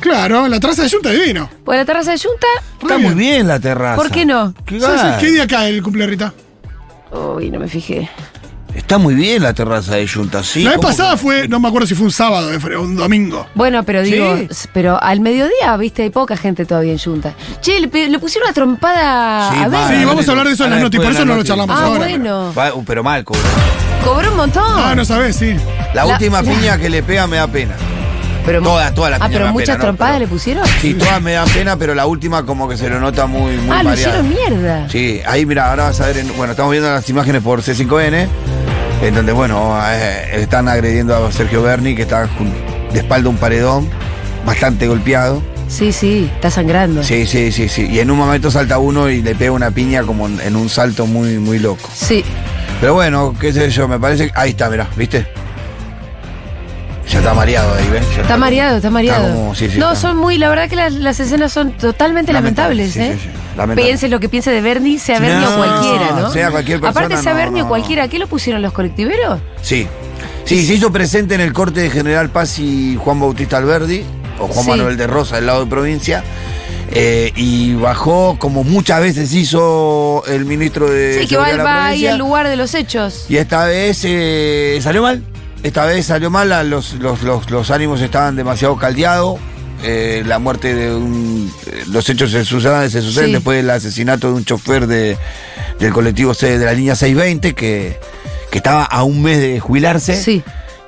Claro, 0.00 0.48
la 0.48 0.60
traza 0.60 0.82
de 0.82 0.90
Junta 0.90 1.10
divino. 1.10 1.50
Pues 1.64 1.78
la 1.78 1.84
terraza 1.84 2.12
de 2.12 2.18
Junta, 2.18 2.46
Está 2.80 2.98
muy 2.98 3.14
bien 3.14 3.48
la 3.48 3.58
terraza. 3.58 3.96
¿Por 3.96 4.10
qué 4.10 4.24
no? 4.24 4.54
¿Qué, 4.66 4.78
Sí, 4.78 4.86
sí. 4.86 5.06
¿Qué 5.20 5.30
día 5.32 5.46
cae 5.46 5.70
el 5.70 5.82
cumple 5.82 6.04
de 6.04 6.10
Rita? 6.10 6.34
uy, 7.12 7.50
no 7.50 7.58
me 7.60 7.68
fijé. 7.68 8.08
Está 8.74 8.98
muy 8.98 9.14
bien 9.14 9.42
la 9.42 9.54
terraza 9.54 9.94
de 9.94 10.06
Junta, 10.08 10.42
sí. 10.42 10.62
la 10.64 10.70
vez 10.70 10.76
¿cómo 10.78 10.88
pasada 10.88 11.12
que- 11.12 11.18
fue, 11.18 11.48
no 11.48 11.60
me 11.60 11.68
acuerdo 11.68 11.86
si 11.86 11.94
fue 11.94 12.06
un 12.06 12.12
sábado, 12.12 12.52
eh, 12.52 12.58
fue 12.58 12.76
un 12.76 12.96
domingo. 12.96 13.46
Bueno, 13.54 13.84
pero 13.84 14.02
digo, 14.02 14.36
Sí. 14.50 14.68
pero 14.72 15.00
al 15.02 15.20
mediodía, 15.20 15.76
viste, 15.78 16.02
hay 16.02 16.10
poca 16.10 16.36
gente 16.36 16.64
todavía 16.66 16.92
en 16.92 16.98
Junta. 16.98 17.34
Che, 17.60 17.78
le, 17.80 17.88
pusieron 18.18 18.48
una 18.48 18.52
trompada 18.52 19.52
Sí, 19.52 19.58
a 19.62 19.68
ver. 19.68 19.80
Sí, 19.88 19.94
Ah, 20.02 20.06
vamos 20.06 20.26
a 20.28 20.30
hablar 20.32 20.46
de 20.48 20.52
eso 20.54 20.64
en 20.64 20.70
las 20.72 20.80
noticias, 20.80 21.06
por 21.06 21.14
eso 21.14 21.24
no 21.24 21.36
lo 21.36 21.44
charlamos 21.44 21.76
Ah, 21.78 21.84
ahora. 21.86 21.98
bueno. 22.00 22.52
Va- 22.56 22.74
uh, 22.74 22.84
pero 22.84 23.02
mal, 23.04 23.24
cobró. 23.24 23.40
Cobró 24.04 24.30
un 24.32 24.36
montón. 24.36 24.64
Ah, 24.66 24.94
no 24.96 25.04
sabés, 25.04 25.36
sí. 25.36 25.54
La, 25.94 26.04
La- 26.04 26.06
última 26.06 26.42
la- 26.42 26.50
piña 26.50 26.76
que 26.78 26.90
le 26.90 27.02
pega 27.02 27.26
me 27.28 27.36
da 27.36 27.46
pena. 27.46 27.74
pero, 28.44 28.60
todas, 28.60 28.92
todas 28.94 29.12
las 29.12 29.20
Ah, 29.22 29.28
pero 29.32 29.46
muchas 29.52 29.66
pena, 29.68 29.78
¿no? 29.78 29.84
trompadas 29.84 30.14
Pero- 30.16 30.24
le 30.26 30.30
pusieron. 30.30 30.66
Sí, 30.82 30.92
todas 30.94 31.22
me 31.22 31.32
dan 31.32 31.48
pena, 31.48 31.76
pero 31.78 31.94
la 31.94 32.04
última 32.06 32.44
como 32.44 32.68
que 32.68 32.76
se 32.76 32.90
lo 32.90 33.00
nota 33.00 33.26
muy, 33.26 33.52
muy 33.56 33.70
ah, 33.74 33.82
lo 33.82 33.88
variada. 33.90 34.20
hicieron 34.20 34.28
mierda. 34.28 34.88
Sí, 34.90 35.20
ahí 35.26 35.46
mira, 35.46 35.70
ahora 35.70 35.84
vas 35.84 36.00
a 36.02 36.06
ver, 36.08 36.18
en- 36.18 36.36
bueno, 36.36 36.50
estamos 36.50 36.72
viendo 36.72 36.90
las 36.90 37.08
imágenes 37.08 37.40
por 37.42 37.62
C5N, 37.62 38.28
en 39.02 39.14
donde, 39.14 39.32
bueno, 39.32 39.78
eh, 39.86 40.40
están 40.40 40.68
agrediendo 40.68 41.14
a 41.14 41.32
Sergio 41.32 41.62
Berni, 41.62 41.94
que 41.94 42.02
está 42.02 42.28
de 42.92 42.98
espalda 42.98 43.28
a 43.28 43.30
un 43.30 43.36
paredón, 43.36 43.88
bastante 44.46 44.86
golpeado. 44.86 45.42
Sí, 45.68 45.92
sí, 45.92 46.30
está 46.34 46.50
sangrando. 46.50 47.02
Sí, 47.02 47.26
sí, 47.26 47.50
sí, 47.50 47.68
sí. 47.68 47.88
Y 47.90 47.98
en 47.98 48.10
un 48.10 48.18
momento 48.18 48.50
salta 48.50 48.78
uno 48.78 49.08
y 49.08 49.22
le 49.22 49.34
pega 49.34 49.52
una 49.52 49.70
piña 49.70 50.02
como 50.02 50.28
en, 50.28 50.56
un 50.56 50.68
salto 50.68 51.06
muy, 51.06 51.38
muy 51.38 51.58
loco. 51.58 51.88
Sí. 51.92 52.24
Pero 52.80 52.94
bueno, 52.94 53.34
qué 53.40 53.52
sé 53.52 53.70
yo, 53.70 53.88
me 53.88 53.98
parece 53.98 54.26
que... 54.26 54.32
Ahí 54.34 54.50
está, 54.50 54.68
mirá, 54.68 54.88
¿viste? 54.96 55.26
Ya 57.08 57.18
está 57.18 57.34
mareado 57.34 57.74
ahí, 57.74 57.88
¿ves? 57.90 58.04
Ya 58.16 58.22
Está 58.22 58.36
mareado, 58.36 58.76
está 58.78 58.90
mareado. 58.90 59.28
como- 59.34 59.54
sí, 59.54 59.68
sí, 59.68 59.78
no, 59.78 59.92
está. 59.92 60.00
son 60.08 60.16
muy, 60.16 60.38
la 60.38 60.48
verdad 60.48 60.68
que 60.68 60.76
las, 60.76 60.92
las 60.94 61.20
escenas 61.20 61.52
son 61.52 61.72
totalmente 61.76 62.32
Lamentable, 62.32 62.84
lamentables, 62.86 62.92
sí, 62.92 63.00
¿eh? 63.00 63.18
sí, 63.22 63.28
sí, 63.30 63.56
lamentable. 63.56 63.82
Piense 63.84 64.08
lo 64.08 64.20
que 64.20 64.28
piense 64.30 64.50
de 64.50 64.60
Bernie, 64.62 64.98
sea 64.98 65.20
Bernie 65.20 65.46
o 65.46 65.56
cualquiera, 65.56 66.10
¿no? 66.20 66.30
sea 66.32 66.50
cualquier 66.50 66.80
persona, 66.80 67.06
Aparte, 67.06 67.22
sea 67.22 67.32
no, 67.32 67.38
Bernie 67.38 67.60
o 67.60 67.64
no. 67.64 67.68
cualquiera, 67.68 68.08
¿qué 68.08 68.18
lo 68.18 68.26
pusieron 68.26 68.62
los 68.62 68.72
colectiveros? 68.72 69.40
Sí. 69.62 69.86
Sí, 70.44 70.64
se 70.66 70.74
hizo 70.74 70.90
presente 70.92 71.34
en 71.34 71.40
el 71.40 71.52
corte 71.52 71.80
de 71.80 71.90
General 71.90 72.28
Paz 72.30 72.58
y 72.58 72.96
Juan 72.96 73.20
Bautista 73.20 73.58
Alberdi, 73.58 74.02
o 74.38 74.46
Juan 74.48 74.64
Sí. 74.64 74.70
Manuel 74.70 74.96
de 74.96 75.06
Rosa, 75.06 75.36
del 75.36 75.46
lado 75.46 75.64
de 75.64 75.70
provincia. 75.70 76.22
eh, 76.96 77.32
y 77.34 77.74
bajó, 77.74 78.36
como 78.38 78.62
muchas 78.62 79.00
veces 79.00 79.32
hizo 79.32 80.22
el 80.28 80.44
ministro 80.44 80.88
de 80.88 81.20
sí, 81.22 81.26
que 81.26 81.36
va, 81.36 81.46
Seguridad 81.46 81.50
de 81.52 81.56
la 81.56 81.64
va 81.64 81.86
ahí 81.86 82.06
al 82.06 82.18
lugar 82.18 82.46
de 82.46 82.56
los 82.56 82.74
hechos. 82.74 83.24
Y 83.28 83.36
esta 83.38 83.64
vez 83.64 84.02
eh, 84.04 84.78
salió 84.82 85.02
mal. 85.02 85.22
Esta 85.64 85.84
vez 85.86 86.06
salió 86.06 86.30
mal, 86.30 86.48
los, 86.70 86.92
los, 86.94 87.22
los, 87.22 87.50
los 87.50 87.70
ánimos 87.72 88.00
estaban 88.00 88.36
demasiado 88.36 88.76
caldeados. 88.76 89.40
eh, 89.82 90.22
la 90.24 90.38
muerte 90.38 90.74
de 90.74 90.94
un. 90.94 91.52
eh, 91.66 91.82
Los 91.90 92.08
hechos 92.08 92.30
se 92.30 92.44
suceden, 92.44 92.88
se 92.90 93.02
suceden 93.02 93.28
Sí. 93.28 93.32
después 93.34 93.56
del 93.58 93.68
asesinato 93.70 94.28
de 94.28 94.34
un 94.34 94.44
chofer 94.44 94.86
de, 94.86 95.16
del 95.80 95.92
colectivo 95.92 96.32
C 96.34 96.58
de 96.58 96.64
la 96.64 96.72
línea 96.74 96.94
620 96.94 97.54
que, 97.54 97.98
que 98.50 98.58
estaba 98.58 98.84
a 98.84 99.02
un 99.02 99.20
mes 99.22 99.40
de 99.40 99.58
jubilarse. 99.60 100.16
Sí. 100.22 100.42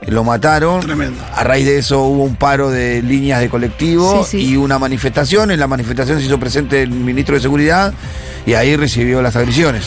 Lo 0.06 0.24
mataron. 0.24 0.80
Tremendo. 0.82 1.20
A 1.34 1.42
raíz 1.42 1.64
de 1.66 1.78
eso 1.78 2.02
hubo 2.02 2.22
un 2.22 2.36
paro 2.36 2.70
de 2.70 3.02
líneas 3.02 3.40
de 3.40 3.48
colectivo 3.48 4.24
Sí, 4.24 4.38
sí. 4.38 4.46
y 4.52 4.56
una 4.56 4.78
manifestación. 4.78 5.50
En 5.50 5.58
la 5.58 5.66
manifestación 5.66 6.20
se 6.20 6.26
hizo 6.26 6.38
presente 6.38 6.82
el 6.82 6.90
ministro 6.90 7.34
de 7.34 7.40
Seguridad 7.40 7.92
y 8.46 8.52
ahí 8.54 8.76
recibió 8.76 9.20
las 9.22 9.36
agresiones. 9.36 9.84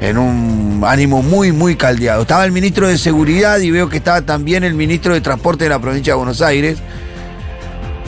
En 0.00 0.18
un 0.18 0.82
ánimo 0.86 1.22
muy, 1.22 1.52
muy 1.52 1.76
caldeado. 1.76 2.22
Estaba 2.22 2.44
el 2.44 2.52
ministro 2.52 2.88
de 2.88 2.98
Seguridad 2.98 3.58
y 3.60 3.70
veo 3.70 3.88
que 3.88 3.96
estaba 3.98 4.20
también 4.22 4.64
el 4.64 4.74
ministro 4.74 5.14
de 5.14 5.20
Transporte 5.20 5.64
de 5.64 5.70
la 5.70 5.78
provincia 5.80 6.12
de 6.12 6.16
Buenos 6.18 6.42
Aires, 6.42 6.78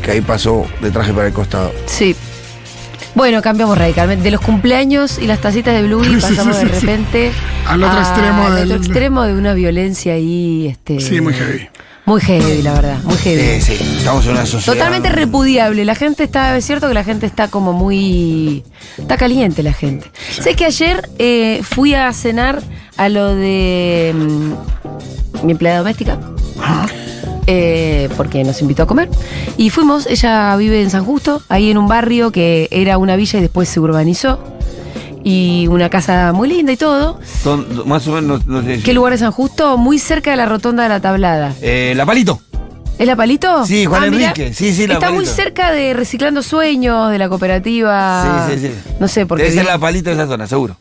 que 0.02 0.10
ahí 0.10 0.20
pasó 0.20 0.66
de 0.82 0.90
traje 0.90 1.12
para 1.12 1.28
el 1.28 1.32
costado. 1.32 1.72
Sí. 1.86 2.14
Bueno, 3.14 3.40
cambiamos 3.40 3.78
radicalmente. 3.78 4.24
De 4.24 4.30
los 4.30 4.42
cumpleaños 4.42 5.18
y 5.18 5.26
las 5.26 5.40
tacitas 5.40 5.74
de 5.74 5.84
Blue 5.84 6.04
Sí, 6.04 6.10
sí, 6.16 6.20
pasamos 6.20 6.58
de 6.58 6.64
repente 6.66 7.32
Al 7.66 7.82
otro 7.82 7.98
extremo 7.98 8.46
al 8.46 8.54
del- 8.56 8.72
otro 8.72 8.76
extremo 8.84 9.22
de 9.22 9.32
una 9.34 9.54
violencia 9.54 10.12
ahí, 10.12 10.66
este, 10.68 11.00
Sí, 11.00 11.20
muy 11.22 11.32
heavy. 11.32 11.68
Muy 12.06 12.20
heavy, 12.20 12.62
la 12.62 12.72
verdad, 12.72 12.98
muy 13.02 13.16
heavy. 13.16 13.60
Sí, 13.60 13.76
sí, 13.76 13.96
estamos 13.98 14.24
en 14.26 14.32
una 14.32 14.46
sociedad. 14.46 14.74
Totalmente 14.78 15.08
repudiable. 15.08 15.84
La 15.84 15.96
gente 15.96 16.22
está, 16.22 16.56
es 16.56 16.64
cierto 16.64 16.86
que 16.86 16.94
la 16.94 17.02
gente 17.04 17.26
está 17.26 17.48
como 17.48 17.72
muy. 17.72 18.64
Está 18.96 19.16
caliente 19.16 19.62
la 19.64 19.72
gente. 19.72 20.10
Sé 20.40 20.54
que 20.54 20.64
ayer 20.66 21.08
eh, 21.18 21.60
fui 21.62 21.94
a 21.94 22.12
cenar 22.12 22.62
a 22.96 23.08
lo 23.08 23.34
de 23.34 24.14
mm, 24.14 25.46
mi 25.46 25.52
empleada 25.52 25.78
doméstica. 25.78 26.18
eh, 27.48 28.08
porque 28.16 28.42
nos 28.44 28.60
invitó 28.60 28.84
a 28.84 28.86
comer. 28.86 29.08
Y 29.56 29.70
fuimos, 29.70 30.06
ella 30.06 30.56
vive 30.56 30.82
en 30.82 30.90
San 30.90 31.04
Justo, 31.04 31.42
ahí 31.48 31.70
en 31.70 31.78
un 31.78 31.88
barrio 31.88 32.30
que 32.30 32.68
era 32.70 32.98
una 32.98 33.16
villa 33.16 33.38
y 33.38 33.42
después 33.42 33.68
se 33.68 33.80
urbanizó. 33.80 34.55
Y 35.28 35.66
una 35.66 35.90
casa 35.90 36.32
muy 36.32 36.48
linda 36.48 36.70
y 36.70 36.76
todo. 36.76 37.18
Son 37.42 37.66
más 37.88 38.06
o 38.06 38.12
menos, 38.12 38.46
no, 38.46 38.62
sé. 38.62 38.80
¿Qué 38.80 38.94
lugar 38.94 39.12
es 39.12 39.18
San 39.18 39.32
Justo? 39.32 39.76
Muy 39.76 39.98
cerca 39.98 40.30
de 40.30 40.36
la 40.36 40.46
rotonda 40.46 40.84
de 40.84 40.88
la 40.88 41.00
tablada. 41.00 41.52
Eh, 41.62 41.94
la 41.96 42.06
Palito. 42.06 42.40
¿Es 42.96 43.08
la 43.08 43.16
Palito? 43.16 43.66
Sí, 43.66 43.86
Juan 43.86 44.04
Ah, 44.04 44.06
Enrique. 44.06 44.54
Sí, 44.54 44.72
sí, 44.72 44.86
la 44.86 44.94
Está 44.94 45.10
muy 45.10 45.26
cerca 45.26 45.72
de 45.72 45.94
Reciclando 45.94 46.44
Sueños, 46.44 47.10
de 47.10 47.18
la 47.18 47.28
cooperativa. 47.28 48.46
Sí, 48.48 48.54
sí, 48.54 48.68
sí. 48.68 48.74
No 49.00 49.08
sé 49.08 49.26
por 49.26 49.38
qué. 49.38 49.44
Debe 49.50 49.56
ser 49.56 49.64
la 49.64 49.78
Palito 49.80 50.10
de 50.10 50.14
esa 50.14 50.28
zona, 50.28 50.46
seguro. 50.46 50.76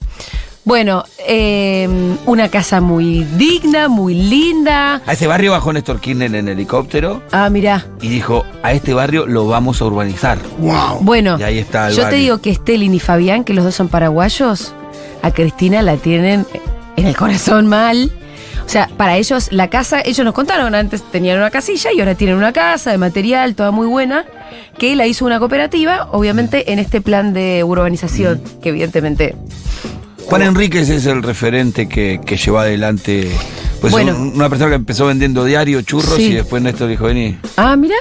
Bueno, 0.66 1.04
eh, 1.28 1.88
una 2.26 2.50
casa 2.50 2.82
muy 2.82 3.24
digna, 3.38 3.88
muy 3.88 4.16
linda. 4.16 5.00
A 5.06 5.14
ese 5.14 5.28
barrio 5.28 5.52
bajó 5.52 5.72
Néstor 5.72 6.00
Kirchner 6.02 6.34
en 6.34 6.48
helicóptero 6.50 7.22
Ah, 7.32 7.52
mirá. 7.52 7.86
y 8.02 8.08
dijo, 8.10 8.44
a 8.64 8.74
este 8.74 8.96
barrio 8.96 9.28
lo 9.28 9.48
vamos 9.48 9.80
a 9.82 9.86
urbanizar. 9.86 10.40
Wow. 10.58 11.00
Bueno, 11.02 11.38
Y 11.40 11.44
ahí 11.44 11.60
está 11.60 11.90
el 11.90 11.96
yo 11.96 12.10
te 12.10 12.16
digo 12.16 12.40
que 12.40 12.50
Estelin 12.50 12.96
y 12.96 13.00
Fabián, 13.00 13.44
que 13.44 13.54
los 13.54 13.64
dos 13.64 13.76
son 13.76 13.90
paraguayos, 13.90 14.74
a 15.22 15.30
Cristina 15.32 15.84
la 15.84 15.98
tienen 15.98 16.48
en 16.96 17.06
el 17.06 17.16
corazón 17.16 17.68
mal. 17.68 18.12
O 18.66 18.70
sea, 18.70 18.90
para 18.98 19.18
ellos 19.18 19.50
la 19.52 19.70
casa, 19.70 20.02
ellos 20.04 20.26
nos 20.26 20.34
contaron, 20.34 20.74
antes 20.74 21.04
tenían 21.12 21.38
una 21.38 21.52
casilla 21.52 21.92
y 21.94 22.00
ahora 22.00 22.16
tienen 22.16 22.38
una 22.38 22.52
casa 22.52 22.90
de 22.90 22.98
material, 22.98 23.54
toda 23.54 23.70
muy 23.70 23.86
buena, 23.86 24.26
que 24.80 24.96
la 24.96 25.06
hizo 25.06 25.26
una 25.26 25.38
cooperativa, 25.38 26.08
obviamente 26.12 26.72
en 26.74 26.80
este 26.80 27.02
plan 27.02 27.34
de 27.34 27.64
urbanización, 27.64 28.42
que 28.64 28.70
evidentemente... 28.70 29.36
Juan 30.26 30.42
Enríquez 30.42 30.90
es 30.90 31.06
el 31.06 31.22
referente 31.24 31.88
que, 31.88 32.20
que 32.26 32.38
llevó 32.38 32.60
adelante. 32.60 33.32
Pues 33.82 33.92
Bueno. 33.92 34.16
un- 34.16 34.34
una 34.36 34.50
persona 34.50 34.70
que 34.72 34.76
empezó 34.76 35.06
vendiendo 35.06 35.44
diario 35.46 35.82
churros 35.82 36.16
Sí. 36.16 36.24
y 36.28 36.34
después 36.34 36.62
Néstor 36.64 36.90
dijo, 36.90 37.06
vení. 37.06 37.38
Ah, 37.58 37.76
mira. 37.76 37.96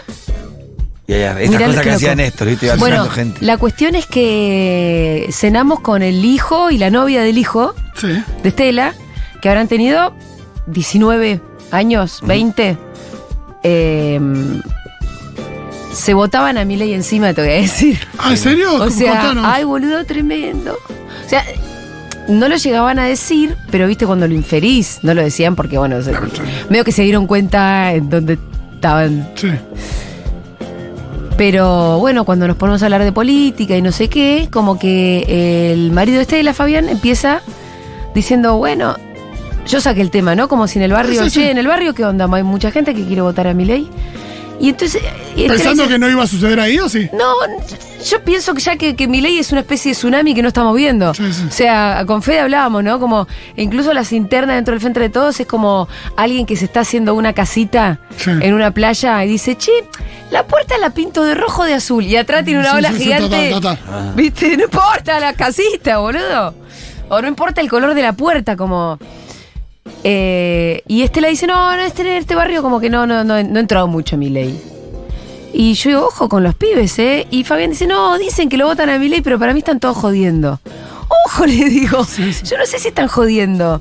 Y 1.06 1.12
allá, 1.12 1.32
estas 1.40 1.50
Mirá 1.50 1.66
cosas 1.66 1.80
que 1.82 1.86
loco. 1.88 1.96
hacía 1.96 2.14
Néstor, 2.14 2.48
¿viste? 2.48 2.66
Iba 2.66 2.76
Bueno, 2.76 3.04
gente. 3.10 3.44
la 3.44 3.58
cuestión 3.58 3.94
es 3.94 4.06
que 4.06 5.28
cenamos 5.32 5.80
con 5.80 6.02
el 6.02 6.24
hijo 6.24 6.70
y 6.70 6.78
la 6.78 6.90
novia 6.90 7.20
del 7.22 7.36
hijo 7.36 7.74
Sí. 7.96 8.06
de 8.42 8.48
Estela, 8.48 8.94
que 9.42 9.48
habrán 9.50 9.68
tenido 9.68 10.14
19 10.66 11.40
años, 11.70 12.20
20. 12.24 12.78
eh, 13.66 14.20
se 15.92 16.12
botaban 16.14 16.58
a 16.58 16.64
mi 16.64 16.76
ley 16.76 16.92
encima, 16.92 17.32
te 17.34 17.42
voy 17.42 17.50
a 17.50 17.54
decir. 17.54 17.98
Ah, 18.18 18.30
¿en 18.30 18.36
serio? 18.38 18.74
O 18.82 18.90
sea, 18.90 19.12
Contanos. 19.20 19.44
ay, 19.46 19.64
boludo, 19.64 20.04
tremendo. 20.04 20.72
O 20.74 21.28
sea, 21.28 21.44
no 22.28 22.48
lo 22.48 22.56
llegaban 22.56 22.98
a 22.98 23.04
decir, 23.04 23.56
pero 23.70 23.86
viste 23.86 24.06
cuando 24.06 24.26
lo 24.26 24.34
inferís, 24.34 25.00
no 25.02 25.14
lo 25.14 25.22
decían 25.22 25.54
porque, 25.56 25.78
bueno, 25.78 26.02
se- 26.02 26.12
medio 26.70 26.84
que 26.84 26.92
se 26.92 27.02
dieron 27.02 27.26
cuenta 27.26 27.92
en 27.92 28.08
dónde 28.10 28.38
estaban 28.74 29.28
Sí. 29.34 29.48
pero 31.36 31.98
bueno, 31.98 32.24
cuando 32.24 32.46
nos 32.46 32.56
ponemos 32.56 32.82
a 32.82 32.86
hablar 32.86 33.02
de 33.04 33.12
política 33.12 33.76
y 33.76 33.82
no 33.82 33.90
sé 33.92 34.08
qué, 34.08 34.48
como 34.52 34.78
que 34.78 35.72
el 35.72 35.90
marido 35.90 36.20
este 36.20 36.36
de 36.36 36.44
la 36.44 36.54
Fabián 36.54 36.88
empieza 36.88 37.40
diciendo, 38.14 38.56
bueno, 38.56 38.96
yo 39.66 39.80
saqué 39.80 40.00
el 40.00 40.10
tema, 40.10 40.34
¿no? 40.36 40.46
Como 40.48 40.68
si 40.68 40.78
en 40.78 40.84
el 40.84 40.92
barrio, 40.92 41.24
Sí, 41.24 41.30
sí, 41.30 41.30
sí. 41.30 41.40
che, 41.40 41.50
en 41.50 41.58
el 41.58 41.66
barrio, 41.66 41.94
¿qué 41.94 42.04
onda? 42.04 42.28
Hay 42.32 42.42
mucha 42.44 42.70
gente 42.70 42.94
que 42.94 43.04
quiere 43.04 43.22
votar 43.22 43.48
a 43.48 43.54
mi 43.54 43.64
ley. 43.64 43.88
Y 44.60 44.70
entonces... 44.70 45.02
Estela 45.30 45.54
¿Pensando 45.54 45.88
que 45.88 45.98
no 45.98 46.08
iba 46.08 46.22
a 46.22 46.26
suceder 46.26 46.60
ahí 46.60 46.78
o 46.78 46.88
sí? 46.88 47.08
no, 47.12 47.34
yo 48.04 48.22
pienso 48.22 48.52
que 48.54 48.60
ya 48.60 48.76
que, 48.76 48.94
que 48.96 49.08
mi 49.08 49.20
ley 49.22 49.38
es 49.38 49.50
una 49.50 49.62
especie 49.62 49.92
de 49.92 49.96
tsunami 49.96 50.34
que 50.34 50.42
no 50.42 50.48
estamos 50.48 50.76
viendo. 50.76 51.14
Sí, 51.14 51.32
sí. 51.32 51.42
O 51.48 51.50
sea, 51.50 52.04
con 52.06 52.22
Fede 52.22 52.40
hablábamos, 52.40 52.84
¿no? 52.84 53.00
Como 53.00 53.26
incluso 53.56 53.94
las 53.94 54.12
internas 54.12 54.56
dentro 54.56 54.72
del 54.72 54.80
frente 54.80 55.00
de 55.00 55.08
todos 55.08 55.40
es 55.40 55.46
como 55.46 55.88
alguien 56.16 56.44
que 56.44 56.54
se 56.56 56.66
está 56.66 56.80
haciendo 56.80 57.14
una 57.14 57.32
casita 57.32 57.98
Sí. 58.18 58.30
en 58.30 58.52
una 58.54 58.70
playa 58.72 59.24
y 59.24 59.28
dice, 59.28 59.56
che, 59.56 59.72
la 60.30 60.46
puerta 60.46 60.76
la 60.78 60.90
pinto 60.90 61.24
de 61.24 61.34
rojo 61.34 61.62
o 61.62 61.64
de 61.64 61.74
azul 61.74 62.04
y 62.04 62.16
atrás 62.16 62.44
tiene 62.44 62.60
una 62.60 62.74
ola 62.74 62.92
gigante. 62.92 63.50
total, 63.50 63.78
total. 63.78 64.12
¿Viste? 64.14 64.56
No 64.58 64.64
importa 64.64 65.18
la 65.18 65.32
casita, 65.32 65.98
boludo. 65.98 66.54
O 67.08 67.20
no 67.22 67.26
importa 67.28 67.60
el 67.62 67.68
color 67.70 67.94
de 67.94 68.02
la 68.02 68.12
puerta, 68.12 68.54
como. 68.56 68.98
Eh, 70.06 70.82
y 70.86 71.02
Estela 71.02 71.28
dice, 71.28 71.46
no, 71.46 71.74
no, 71.76 71.82
este, 71.82 72.02
en 72.02 72.08
este 72.18 72.34
barrio 72.34 72.62
como 72.62 72.78
que 72.78 72.90
no, 72.90 73.06
no, 73.06 73.24
no, 73.24 73.42
no 73.42 73.56
ha 73.56 73.60
entrado 73.60 73.86
mucho 73.88 74.16
mi 74.18 74.28
ley. 74.28 74.60
Y 75.52 75.74
yo 75.74 75.88
digo, 75.90 76.06
ojo 76.06 76.28
con 76.28 76.42
los 76.42 76.54
pibes, 76.54 76.98
¿eh? 76.98 77.26
Y 77.30 77.44
Fabián 77.44 77.70
dice, 77.70 77.86
no, 77.86 78.18
dicen 78.18 78.48
que 78.48 78.56
lo 78.58 78.66
votan 78.66 78.90
a 78.90 78.98
mi 78.98 79.08
ley, 79.08 79.20
pero 79.22 79.38
para 79.38 79.52
mí 79.54 79.60
están 79.60 79.80
todos 79.80 79.96
jodiendo. 79.96 80.60
Ojo, 81.26 81.46
le 81.46 81.68
digo, 81.70 82.04
yo 82.44 82.58
no 82.58 82.66
sé 82.66 82.78
si 82.78 82.88
están 82.88 83.08
jodiendo. 83.08 83.80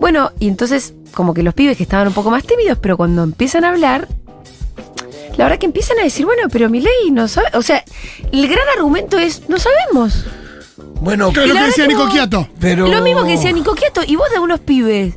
Bueno, 0.00 0.30
y 0.40 0.48
entonces, 0.48 0.94
como 1.14 1.34
que 1.34 1.42
los 1.42 1.54
pibes 1.54 1.76
que 1.76 1.82
estaban 1.82 2.08
un 2.08 2.14
poco 2.14 2.30
más 2.30 2.44
tímidos, 2.44 2.78
pero 2.80 2.96
cuando 2.96 3.22
empiezan 3.22 3.64
a 3.64 3.68
hablar, 3.70 4.08
la 5.36 5.44
verdad 5.44 5.58
que 5.58 5.66
empiezan 5.66 5.98
a 5.98 6.02
decir, 6.04 6.24
bueno, 6.24 6.42
pero 6.50 6.70
mi 6.70 6.80
ley 6.80 7.10
no 7.10 7.26
sabe. 7.28 7.48
O 7.54 7.62
sea, 7.62 7.84
el 8.32 8.48
gran 8.48 8.64
argumento 8.76 9.18
es, 9.18 9.48
no 9.48 9.58
sabemos. 9.58 10.24
Bueno, 11.00 11.30
Claro, 11.32 11.46
Y 11.46 11.48
lo 11.48 11.54
que 11.56 11.64
decía 11.64 11.84
que 11.84 11.88
Nico 11.88 12.04
vos- 12.04 12.12
Quiato. 12.12 12.48
pero. 12.60 12.86
Lo 12.86 13.02
mismo 13.02 13.24
que 13.24 13.32
decía 13.32 13.50
Nico 13.52 13.74
Quieto, 13.74 14.02
y 14.06 14.14
vos 14.16 14.30
de 14.32 14.38
unos 14.38 14.60
pibes 14.60 15.14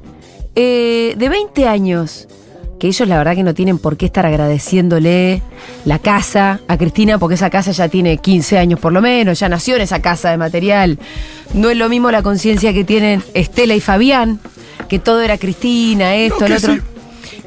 eh, 0.55 1.13
de 1.17 1.29
20 1.29 1.67
años, 1.67 2.27
que 2.79 2.87
ellos 2.87 3.07
la 3.07 3.17
verdad 3.17 3.35
que 3.35 3.43
no 3.43 3.53
tienen 3.53 3.77
por 3.77 3.97
qué 3.97 4.05
estar 4.05 4.25
agradeciéndole 4.25 5.41
la 5.85 5.99
casa 5.99 6.59
a 6.67 6.77
Cristina, 6.77 7.17
porque 7.17 7.35
esa 7.35 7.49
casa 7.49 7.71
ya 7.71 7.87
tiene 7.89 8.17
15 8.17 8.57
años 8.57 8.79
por 8.79 8.91
lo 8.93 9.01
menos, 9.01 9.39
ya 9.39 9.49
nació 9.49 9.75
en 9.75 9.81
esa 9.81 10.01
casa 10.01 10.31
de 10.31 10.37
material. 10.37 10.99
No 11.53 11.69
es 11.69 11.77
lo 11.77 11.87
mismo 11.89 12.11
la 12.11 12.21
conciencia 12.21 12.73
que 12.73 12.83
tienen 12.83 13.23
Estela 13.33 13.75
y 13.75 13.79
Fabián, 13.81 14.39
que 14.89 14.99
todo 14.99 15.21
era 15.21 15.37
Cristina, 15.37 16.15
esto, 16.15 16.39
No, 16.41 16.45
que 16.47 16.53
otro. 16.55 16.73
sí. 16.75 16.81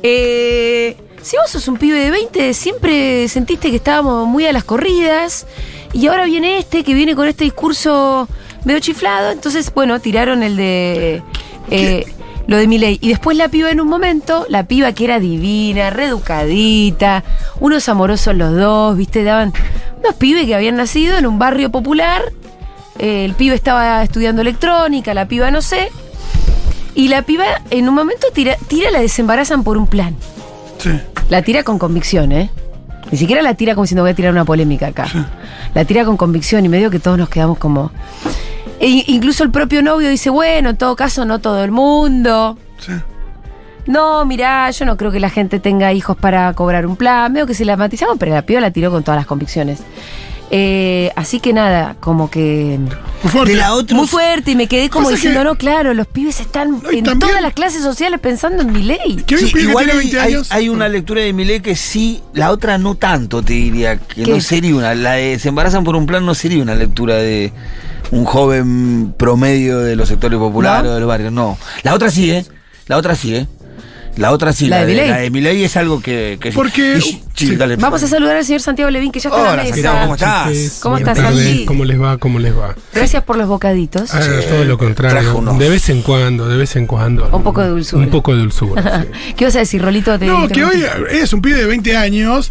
Eh, 0.03 0.97
si 1.23 1.37
vos 1.37 1.51
sos 1.51 1.66
un 1.68 1.77
pibe 1.77 1.99
de 1.99 2.11
20, 2.11 2.55
siempre 2.55 3.29
sentiste 3.29 3.71
que 3.71 3.77
estábamos 3.77 4.27
muy 4.27 4.47
a 4.47 4.53
las 4.53 4.64
corridas. 4.64 5.47
Y 5.92 6.07
ahora 6.07 6.25
viene 6.27 6.59
este, 6.59 6.85
que 6.85 6.94
viene 6.94 7.14
con 7.14 7.27
este 7.29 7.44
discurso 7.44 8.29
medio 8.64 8.81
chiflado. 8.81 9.31
Entonces, 9.33 9.73
bueno, 9.75 10.01
tiraron 10.01 10.42
el 10.42 10.57
de. 10.57 11.23
eh, 11.71 12.07
lo 12.48 12.56
de 12.56 12.66
mi 12.66 12.78
ley. 12.78 12.98
Y 13.00 13.11
después 13.11 13.37
la 13.37 13.48
piba 13.48 13.70
en 13.70 13.78
un 13.78 13.87
momento, 13.88 14.46
la 14.48 14.64
piba 14.64 14.90
que 14.92 15.04
era 15.04 15.20
divina, 15.20 15.90
reeducadita, 15.90 17.22
unos 17.61 17.88
amorosos 17.88 18.34
los 18.34 18.56
dos, 18.56 18.96
¿viste? 18.96 19.22
Daban 19.22 19.52
unos 20.00 20.14
pibes 20.14 20.46
que 20.46 20.54
habían 20.54 20.76
nacido 20.76 21.18
en 21.18 21.26
un 21.26 21.38
barrio 21.38 21.70
popular. 21.70 22.22
eh, 22.98 23.24
el 23.26 23.34
pibe 23.34 23.54
estaba 23.54 24.02
estudiando 24.02 24.42
electrónica, 24.42 25.14
la 25.14 25.28
piba 25.28 25.50
no 25.50 25.62
sé. 25.62 25.90
Y 26.94 27.08
la 27.08 27.22
piba 27.22 27.44
en 27.70 27.88
un 27.88 27.94
momento 27.94 28.26
tira, 28.32 28.56
tira 28.66 28.90
la 28.90 29.00
desembarazan 29.00 29.62
por 29.62 29.76
un 29.76 29.87
plan. 29.87 30.16
Sí. 30.78 30.90
La 31.28 31.42
tira 31.42 31.62
con 31.62 31.78
convicción, 31.78 32.32
¿eh? 32.32 32.50
Ni 33.11 33.18
siquiera 33.18 33.42
la 33.42 33.54
tira 33.54 33.74
como 33.74 33.84
diciendo 33.84 34.02
voy 34.02 34.12
a 34.12 34.14
tirar 34.14 34.32
una 34.32 34.44
polémica 34.46 34.88
acá. 34.88 35.06
La 35.74 35.84
tira 35.84 36.04
con 36.06 36.16
convicción 36.16 36.64
y 36.64 36.68
medio 36.68 36.90
que 36.90 36.98
todos 36.98 37.18
nos 37.18 37.28
quedamos 37.28 37.58
como. 37.58 37.92
E 38.81 39.05
incluso 39.09 39.43
el 39.45 39.51
propio 39.51 39.83
novio 39.83 40.09
dice, 40.09 40.31
bueno, 40.31 40.71
en 40.71 40.77
todo 40.77 40.95
caso, 40.97 41.25
no 41.25 41.41
todo 41.41 41.64
el 41.64 41.71
mundo. 41.73 42.57
Sí. 42.79 42.93
No, 43.87 44.25
mirá, 44.27 44.71
yo 44.71 44.85
no 44.85 44.97
creo 44.97 45.11
que 45.11 45.19
la 45.21 45.31
gente 45.31 45.59
tenga 45.61 45.93
hijos 45.93 46.17
para 46.17 46.53
cobrar 46.53 46.87
un 46.87 46.97
plan. 46.97 47.33
Veo 47.33 47.47
que 47.47 47.55
se 47.55 47.64
la 47.64 47.77
matizamos, 47.77 48.17
pero 48.19 48.33
la 48.35 48.43
piba 48.43 48.61
la 48.61 48.71
tiró 48.71 48.91
con 48.91 49.03
todas 49.03 49.19
las 49.19 49.27
convicciones. 49.27 49.81
Eh, 50.51 51.11
así 51.17 51.41
que 51.41 51.53
nada, 51.53 51.97
como 52.01 52.31
que. 52.31 52.79
Muy 53.23 53.33
fuerte. 53.33 53.53
De 53.53 53.59
la 53.59 53.75
otra- 53.75 53.97
Muy 53.97 54.07
fuerte 54.07 54.53
y 54.53 54.57
me 54.57 54.67
quedé 54.67 54.88
como 54.88 55.11
diciendo, 55.11 55.41
que- 55.41 55.45
no, 55.45 55.55
claro, 55.57 55.93
los 55.93 56.07
pibes 56.07 56.41
están 56.41 56.71
No, 56.83 56.91
en 56.91 57.05
también- 57.05 57.19
todas 57.19 57.43
las 57.43 57.53
clases 57.53 57.83
sociales 57.83 58.19
pensando 58.21 58.62
en 58.62 58.73
mi 58.73 58.83
ley. 58.83 59.23
Que 59.27 59.35
hay 59.37 59.45
un 59.45 59.51
Sí, 59.51 59.59
igual 59.61 59.91
hay, 59.91 59.97
20 59.99 60.21
hay- 60.21 60.33
años. 60.35 60.51
hay 60.53 60.69
una 60.71 60.88
lectura 60.88 61.21
de 61.23 61.33
Milei 61.35 61.61
que 61.61 61.77
sí, 61.77 62.23
la 62.33 62.51
otra 62.51 62.79
no 62.79 62.95
tanto, 62.95 63.43
te 63.43 63.53
diría. 63.55 63.99
Que 63.99 64.23
¿Qué? 64.23 64.31
no 64.31 64.41
sería 64.41 64.75
una. 64.75 64.95
La 64.95 65.12
de 65.12 65.38
se 65.38 65.49
embarazan 65.51 65.85
por 65.85 65.97
un 65.97 66.07
plan 66.07 66.25
no 66.25 66.35
sería 66.35 66.62
una 66.62 66.75
lectura 66.75 67.17
de 67.17 67.53
un 68.11 68.25
joven 68.25 69.12
promedio 69.16 69.79
de 69.81 69.97
los 69.97 70.09
sectores 70.09 70.38
populares 70.38 70.85
¿No? 70.85 70.90
o 70.90 70.94
de 70.94 71.01
los 71.01 71.09
barrios. 71.09 71.33
No. 71.33 71.59
La 71.83 71.94
otra 71.94 72.11
sí, 72.11 72.31
¿eh? 72.31 72.44
La 72.87 72.97
otra 72.97 73.14
sí, 73.14 73.35
¿eh? 73.35 73.47
La 74.16 74.33
otra 74.33 74.53
sí, 74.53 74.66
La 74.66 74.81
la, 74.81 74.87
de 74.87 74.94
de, 74.97 75.07
la 75.07 75.16
de 75.18 75.31
Milei 75.31 75.62
es 75.62 75.77
algo 75.77 76.01
que. 76.01 76.38
que 76.40 76.51
Porque- 76.51 77.01
sí, 77.01 77.23
sí. 77.35 77.55
dale, 77.55 77.77
Vamos 77.77 78.03
a 78.03 78.09
saludar 78.09 78.37
al 78.37 78.44
señor 78.44 78.61
Santiago 78.61 78.90
Levín, 78.90 79.12
que 79.12 79.21
ya 79.21 79.29
está 79.29 79.40
en 79.40 79.47
Hola, 79.47 79.57
la 79.62 79.64
Santiago, 79.68 79.94
mesa. 79.94 80.03
¿cómo 80.03 80.14
estás? 80.14 80.79
¿Cómo 80.83 80.99
estás, 80.99 81.18
Santi? 81.18 81.64
¿Cómo 81.66 81.85
les 81.85 82.01
va? 82.03 82.18
¿Cómo 82.18 82.38
les 82.40 82.57
va? 82.59 82.75
Gracias 82.92 83.23
por 83.23 83.37
los 83.37 83.47
bocaditos. 83.47 84.12
Ah, 84.12 84.18
todo 84.49 84.64
lo 84.64 84.77
trajo 84.77 84.79
contrario. 84.79 85.55
De 85.57 85.68
vez 85.68 85.88
en 85.90 86.03
cuando, 86.03 86.49
de 86.49 86.57
vez 86.57 86.75
en 86.75 86.88
cuando. 86.88 87.29
Un 87.33 87.44
poco 87.44 87.62
de 87.62 87.68
dulzura. 87.68 88.03
Un 88.03 88.11
poco 88.11 88.33
de 88.35 88.40
dulzura. 88.40 89.03
sí. 89.05 89.35
¿Qué 89.37 89.44
vas 89.44 89.55
a 89.55 89.61
decir, 89.61 89.83
Rolito? 89.83 90.18
Te 90.18 90.27
No, 90.27 90.49
que 90.49 90.64
hoy 90.64 90.85
es 91.12 91.33
un 91.33 91.40
pibe 91.40 91.59
de 91.59 91.66
20 91.66 91.97
años. 91.97 92.51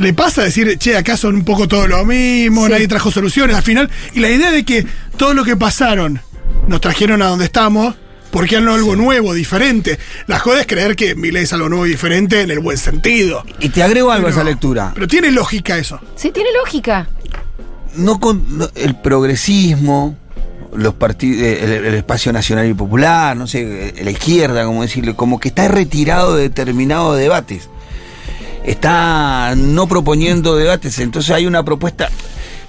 Le 0.00 0.12
pasa 0.14 0.40
a 0.40 0.44
decir, 0.44 0.76
che, 0.78 0.96
acá 0.96 1.16
son 1.16 1.36
un 1.36 1.44
poco 1.44 1.68
todo 1.68 1.86
lo 1.86 2.04
mismo, 2.04 2.66
Sí. 2.66 2.72
nadie 2.72 2.88
trajo 2.88 3.10
soluciones 3.10 3.54
al 3.56 3.62
final. 3.62 3.88
Y 4.14 4.20
la 4.20 4.30
idea 4.30 4.50
de 4.50 4.64
que 4.64 4.86
todo 5.16 5.34
lo 5.34 5.44
que 5.44 5.56
pasaron 5.56 6.20
nos 6.66 6.80
trajeron 6.80 7.22
a 7.22 7.26
donde 7.26 7.44
estamos, 7.44 7.94
porque 8.30 8.56
han 8.56 8.66
algo 8.68 8.96
nuevo, 8.96 9.34
diferente. 9.34 9.98
La 10.26 10.38
joda 10.38 10.60
es 10.60 10.66
creer 10.66 10.94
que 10.96 11.14
Milei 11.16 11.42
es 11.44 11.52
algo 11.52 11.68
nuevo 11.68 11.86
y 11.86 11.90
diferente 11.90 12.40
en 12.42 12.50
el 12.50 12.60
buen 12.60 12.78
sentido. 12.78 13.44
Y 13.60 13.68
te 13.70 13.82
agrego 13.82 14.10
algo 14.10 14.28
a 14.28 14.30
esa 14.30 14.44
lectura. 14.44 14.92
Pero 14.94 15.06
tiene 15.08 15.30
lógica 15.32 15.76
eso. 15.76 16.00
Sí, 16.16 16.30
tiene 16.30 16.50
lógica. 16.52 17.08
no 17.96 18.20
con 18.20 18.56
no- 18.56 18.68
el 18.76 18.94
progresismo, 18.94 20.16
los 20.74 20.94
partidos, 20.94 21.42
el, 21.42 21.72
el 21.86 21.94
espacio 21.94 22.32
nacional 22.32 22.68
y 22.68 22.72
popular, 22.74 23.36
no 23.36 23.46
sé, 23.48 23.88
eh, 23.98 24.04
la 24.04 24.12
izquierda, 24.12 24.64
como 24.64 24.82
decirle, 24.82 25.14
como 25.16 25.40
que 25.40 25.48
está 25.48 25.66
retirado 25.68 26.36
de 26.36 26.44
determinados 26.44 27.18
debates. 27.18 27.68
Está 28.64 29.54
no 29.56 29.86
proponiendo 29.86 30.56
debates, 30.56 30.98
entonces 30.98 31.30
hay 31.30 31.46
una 31.46 31.64
propuesta. 31.64 32.08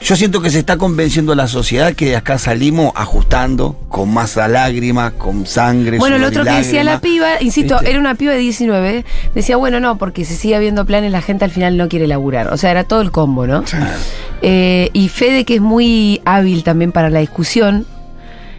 Yo 0.03 0.15
siento 0.15 0.41
que 0.41 0.49
se 0.49 0.57
está 0.57 0.77
convenciendo 0.77 1.33
a 1.33 1.35
la 1.35 1.47
sociedad 1.47 1.93
que 1.93 2.07
de 2.07 2.15
acá 2.15 2.39
salimos 2.39 2.91
ajustando, 2.95 3.77
con 3.87 4.11
más 4.11 4.35
a 4.37 4.47
lágrimas, 4.47 5.13
con 5.13 5.45
sangre. 5.45 5.99
Bueno, 5.99 6.17
lo 6.17 6.27
otro 6.27 6.43
que 6.43 6.51
decía 6.51 6.83
la 6.83 6.99
piba, 6.99 7.39
insisto, 7.39 7.75
¿Viste? 7.75 7.91
era 7.91 7.99
una 7.99 8.15
piba 8.15 8.33
de 8.33 8.39
19, 8.39 9.05
decía, 9.35 9.57
bueno, 9.57 9.79
no, 9.79 9.99
porque 9.99 10.25
se 10.25 10.35
sigue 10.35 10.55
habiendo 10.55 10.85
planes, 10.85 11.11
la 11.11 11.21
gente 11.21 11.45
al 11.45 11.51
final 11.51 11.77
no 11.77 11.87
quiere 11.87 12.07
laburar. 12.07 12.51
O 12.51 12.57
sea, 12.57 12.71
era 12.71 12.83
todo 12.83 13.01
el 13.01 13.11
combo, 13.11 13.45
¿no? 13.45 13.63
Eh, 14.41 14.89
y 14.93 15.09
Fede, 15.09 15.45
que 15.45 15.55
es 15.55 15.61
muy 15.61 16.19
hábil 16.25 16.63
también 16.63 16.91
para 16.91 17.11
la 17.11 17.19
discusión, 17.19 17.85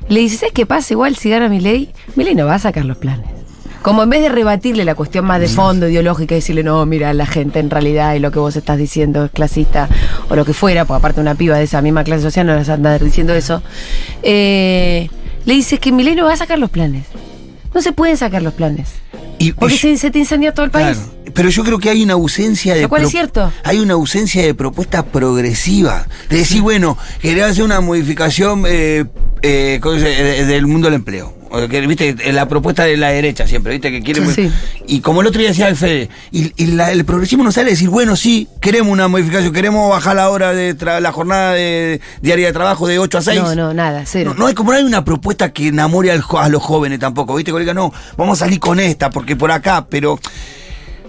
le 0.08 0.20
dice, 0.20 0.36
¿sabes 0.36 0.52
qué 0.52 0.64
pasa? 0.64 0.94
Igual 0.94 1.16
si 1.16 1.28
gana 1.28 1.48
mi 1.48 1.58
ley, 1.58 1.90
mi 2.14 2.22
ley 2.22 2.36
no 2.36 2.46
va 2.46 2.54
a 2.54 2.58
sacar 2.60 2.84
los 2.84 2.98
planes. 2.98 3.41
Como 3.82 4.02
en 4.04 4.10
vez 4.10 4.22
de 4.22 4.28
rebatirle 4.28 4.84
la 4.84 4.94
cuestión 4.94 5.24
más 5.24 5.40
de 5.40 5.48
fondo, 5.48 5.88
ideológica, 5.88 6.34
y 6.34 6.38
decirle, 6.38 6.62
no, 6.62 6.86
mira, 6.86 7.12
la 7.14 7.26
gente 7.26 7.58
en 7.58 7.68
realidad 7.68 8.14
y 8.14 8.20
lo 8.20 8.30
que 8.30 8.38
vos 8.38 8.54
estás 8.56 8.78
diciendo 8.78 9.24
es 9.24 9.30
clasista, 9.32 9.88
o 10.28 10.36
lo 10.36 10.44
que 10.44 10.54
fuera, 10.54 10.84
porque 10.84 10.98
aparte 10.98 11.20
una 11.20 11.34
piba 11.34 11.56
de 11.58 11.64
esa 11.64 11.82
misma 11.82 12.04
clase 12.04 12.22
social 12.22 12.46
no 12.46 12.54
les 12.56 12.68
anda 12.68 12.96
diciendo 12.98 13.34
eso, 13.34 13.62
eh, 14.22 15.08
le 15.44 15.54
dice 15.54 15.78
que 15.78 15.90
mi 15.92 16.04
ley 16.04 16.14
no 16.14 16.24
va 16.26 16.34
a 16.34 16.36
sacar 16.36 16.58
los 16.58 16.70
planes. 16.70 17.06
No 17.74 17.80
se 17.80 17.92
pueden 17.92 18.16
sacar 18.16 18.42
los 18.42 18.52
planes. 18.52 18.88
Y, 19.38 19.52
Porque 19.52 19.74
y- 19.74 19.78
se, 19.78 19.96
se 19.96 20.10
te 20.10 20.18
incendia 20.18 20.52
todo 20.52 20.66
el 20.66 20.70
país. 20.70 20.96
Claro, 20.98 21.32
Pero 21.34 21.48
yo 21.48 21.64
creo 21.64 21.78
que 21.78 21.90
hay 21.90 22.02
una 22.02 22.12
ausencia 22.12 22.74
de. 22.74 22.82
Lo 22.82 22.88
cual 22.88 23.02
es 23.02 23.10
cierto. 23.10 23.50
Hay 23.64 23.78
una 23.80 23.94
ausencia 23.94 24.42
de 24.42 24.54
propuesta 24.54 25.04
progresiva. 25.06 26.06
De 26.28 26.36
decir, 26.36 26.60
bueno, 26.60 26.98
quería 27.20 27.46
hacer 27.46 27.64
una 27.64 27.80
modificación 27.80 28.64
eh. 28.68 29.06
Eh, 29.42 29.80
del 30.46 30.66
mundo 30.66 30.86
del 30.86 30.94
empleo. 30.94 31.34
Viste, 31.86 32.32
la 32.32 32.48
propuesta 32.48 32.84
de 32.84 32.96
la 32.96 33.10
derecha 33.10 33.46
siempre, 33.46 33.72
viste, 33.72 33.90
que 33.90 34.02
quieren. 34.02 34.32
Sí. 34.34 34.50
Y 34.86 35.00
como 35.00 35.20
el 35.20 35.26
otro 35.26 35.40
día 35.40 35.50
decía 35.50 35.68
el 35.68 35.76
Fede, 35.76 36.08
y, 36.30 36.52
y 36.56 36.66
la- 36.68 36.90
el 36.92 37.04
progresismo 37.04 37.44
no 37.44 37.52
sale 37.52 37.68
a 37.68 37.70
decir, 37.70 37.88
bueno, 37.90 38.16
sí, 38.16 38.48
queremos 38.60 38.90
una 38.92 39.08
modificación, 39.08 39.52
queremos 39.52 39.90
bajar 39.90 40.16
la 40.16 40.30
hora 40.30 40.52
de 40.52 40.76
tra- 40.76 41.00
la 41.00 41.12
jornada 41.12 41.52
de, 41.52 42.00
diaria 42.22 42.46
de 42.46 42.52
trabajo 42.52 42.86
de 42.86 42.98
8 42.98 43.18
a 43.18 43.22
6. 43.22 43.40
No, 43.42 43.54
no, 43.54 43.74
nada, 43.74 44.04
cero. 44.06 44.32
No, 44.34 44.40
no 44.40 44.46
hay 44.46 44.54
como 44.54 44.72
no 44.72 44.78
hay 44.78 44.84
una 44.84 45.04
propuesta 45.04 45.52
que 45.52 45.68
enamore 45.68 46.10
al 46.10 46.22
a 46.38 46.48
los 46.48 46.62
jóvenes 46.62 46.98
tampoco, 46.98 47.34
¿viste? 47.34 47.50
Colega, 47.52 47.74
no, 47.74 47.92
vamos 48.16 48.40
a 48.40 48.44
salir 48.46 48.58
con 48.58 48.80
esta, 48.80 49.10
porque 49.10 49.36
por 49.36 49.50
acá, 49.50 49.86
pero. 49.88 50.18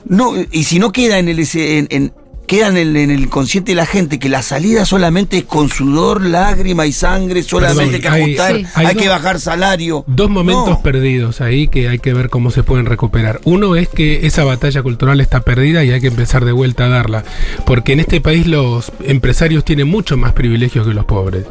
No, 0.05 0.33
y 0.51 0.65
si 0.65 0.79
no 0.79 0.91
queda 0.91 1.17
en 1.17 1.29
el 1.29 1.39
en, 1.39 1.87
en- 1.89 2.13
queda 2.53 2.67
en 2.67 2.77
el, 2.77 2.95
en 2.95 3.09
el 3.11 3.21
inconsciente 3.21 3.71
de 3.71 3.75
la 3.75 3.85
gente 3.85 4.19
que 4.19 4.29
la 4.29 4.41
salida 4.43 4.85
solamente 4.85 5.37
es 5.39 5.43
con 5.45 5.69
sudor, 5.69 6.21
lágrima 6.23 6.85
y 6.85 6.91
sangre, 6.91 7.41
solamente 7.41 7.83
Perdón, 7.83 7.93
hay 7.95 8.01
que 8.01 8.07
hay- 8.07 8.21
ajustar, 8.23 8.55
Sí. 8.57 8.65
hay, 8.75 8.85
hay 8.85 8.95
que 8.95 9.07
bajar 9.09 9.39
salario. 9.39 10.03
Dos 10.07 10.29
momentos 10.29 10.69
No. 10.69 10.81
perdidos 10.83 11.41
ahí 11.41 11.67
que 11.67 11.89
hay 11.89 11.97
que 11.99 12.13
ver 12.13 12.29
cómo 12.29 12.51
se 12.51 12.61
pueden 12.63 12.85
recuperar. 12.85 13.41
Uno 13.43 13.75
es 13.75 13.89
que 13.89 14.27
esa 14.27 14.43
batalla 14.43 14.83
cultural 14.83 15.19
está 15.19 15.41
perdida 15.41 15.83
y 15.83 15.91
hay 15.91 16.01
que 16.01 16.07
empezar 16.07 16.45
de 16.45 16.51
vuelta 16.51 16.85
a 16.85 16.89
darla. 16.89 17.23
Porque 17.65 17.93
en 17.93 18.01
este 18.01 18.21
país 18.21 18.45
los 18.45 18.91
empresarios 19.03 19.65
tienen 19.65 19.87
mucho 19.87 20.15
más 20.17 20.33
privilegios 20.33 20.85
que 20.87 20.93
los 20.93 21.05
pobres. 21.05 21.45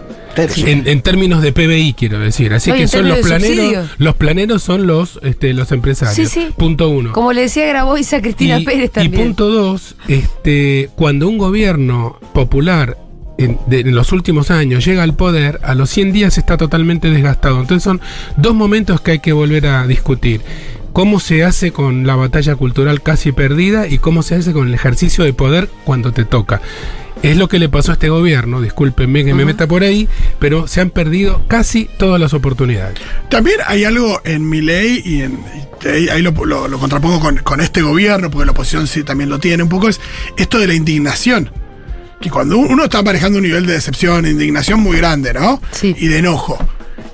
En, 0.66 0.87
en 0.87 1.03
términos 1.03 1.43
de 1.43 1.53
PBI, 1.53 1.95
quiero 1.95 2.18
decir. 2.18 2.53
Así 2.55 2.70
y 2.70 2.74
que 2.74 2.89
son 2.89 3.09
los 3.09 3.18
planeros. 3.18 3.91
Los 3.99 4.14
planeros 4.16 4.62
son 4.62 4.87
los, 4.87 5.18
este, 5.22 5.53
los 5.53 5.70
empresarios. 5.72 6.16
Sí, 6.16 6.26
sí. 6.26 6.49
Punto 6.57 6.89
uno. 6.89 7.12
Como 7.12 7.33
le 7.33 7.43
decía 7.43 7.66
Grabois 7.66 8.12
a 8.14 8.20
Cristina 8.20 8.59
y, 8.59 8.64
Pérez 8.64 8.87
y 8.87 8.89
también. 8.89 9.22
punto 9.26 9.51
dos, 9.51 9.97
este, 10.09 10.91
cuando 10.97 11.28
un 11.28 11.39
gobierno 11.39 12.18
popular 12.33 12.97
en, 13.39 13.59
de- 13.66 13.80
en 13.80 13.95
los 13.95 14.12
últimos 14.12 14.51
años 14.51 14.85
llega 14.85 15.03
al 15.03 15.14
poder, 15.14 15.59
a 15.64 15.74
los 15.74 15.91
100 15.91 16.12
días 16.12 16.39
está 16.39 16.57
totalmente 16.57 17.11
desgastado. 17.11 17.61
Entonces 17.61 17.83
son 17.83 18.01
dos 18.37 18.55
momentos 18.55 19.01
que 19.01 19.12
hay 19.12 19.18
que 19.18 19.33
volver 19.33 19.66
a 19.66 19.87
discutir. 19.87 20.41
Cómo 20.93 21.20
se 21.20 21.45
hace 21.45 21.72
con 21.72 22.07
la 22.07 22.16
batalla 22.16 22.55
cultural 22.57 23.03
casi 23.03 23.32
perdida 23.32 23.86
y 23.88 23.99
cómo 23.99 24.22
se 24.22 24.34
hace 24.34 24.53
con 24.53 24.68
el 24.68 24.74
ejercicio 24.74 25.24
de 25.24 25.32
poder 25.32 25.68
cuando 25.84 26.12
te 26.12 26.24
toca. 26.24 26.61
Es 27.22 27.36
lo 27.36 27.49
que 27.49 27.61
le 27.61 27.68
pasó 27.68 27.93
a 27.93 27.95
este 27.95 28.09
gobierno, 28.09 28.61
discúlpenme 28.61 29.24
que 29.24 29.32
me 29.32 29.45
meta 29.45 29.68
por 29.68 29.84
ahí, 29.84 30.09
pero 30.40 30.66
se 30.66 30.80
han 30.80 30.90
perdido 30.90 31.43
casi 31.47 31.88
todas 31.97 32.20
las 32.20 32.34
oportunidades. 32.34 32.99
También 33.30 33.57
hay 33.66 33.84
algo 33.84 34.20
en 34.24 34.49
mi 34.49 34.61
ley 34.61 35.01
y, 35.05 35.22
en, 35.22 35.38
y 35.84 35.88
ahí, 35.88 36.09
ahí 36.09 36.20
lo, 36.22 36.32
lo- 36.45 36.66
lo 36.66 36.78
contrapongo 36.78 37.20
con, 37.20 37.36
con 37.38 37.61
este 37.61 37.80
gobierno, 37.80 38.28
porque 38.28 38.47
la 38.47 38.51
oposición 38.53 38.88
sí 38.88 39.05
también 39.05 39.30
lo 39.30 39.38
tiene 39.38 39.62
un 39.62 39.68
poco, 39.68 39.88
es 39.88 40.01
esto 40.36 40.59
de 40.59 40.66
la 40.66 40.74
indignación. 40.74 41.51
Que 42.20 42.28
cuando 42.28 42.59
uno 42.59 42.84
está 42.84 43.03
manejando 43.03 43.38
un 43.38 43.45
nivel 43.45 43.66
de 43.66 43.74
decepción, 43.74 44.26
indignación 44.26 44.80
muy 44.80 44.97
grande, 44.97 45.32
¿no? 45.32 45.61
Sí. 45.70 45.95
Y 45.97 46.09
de 46.09 46.18
enojo. 46.18 46.59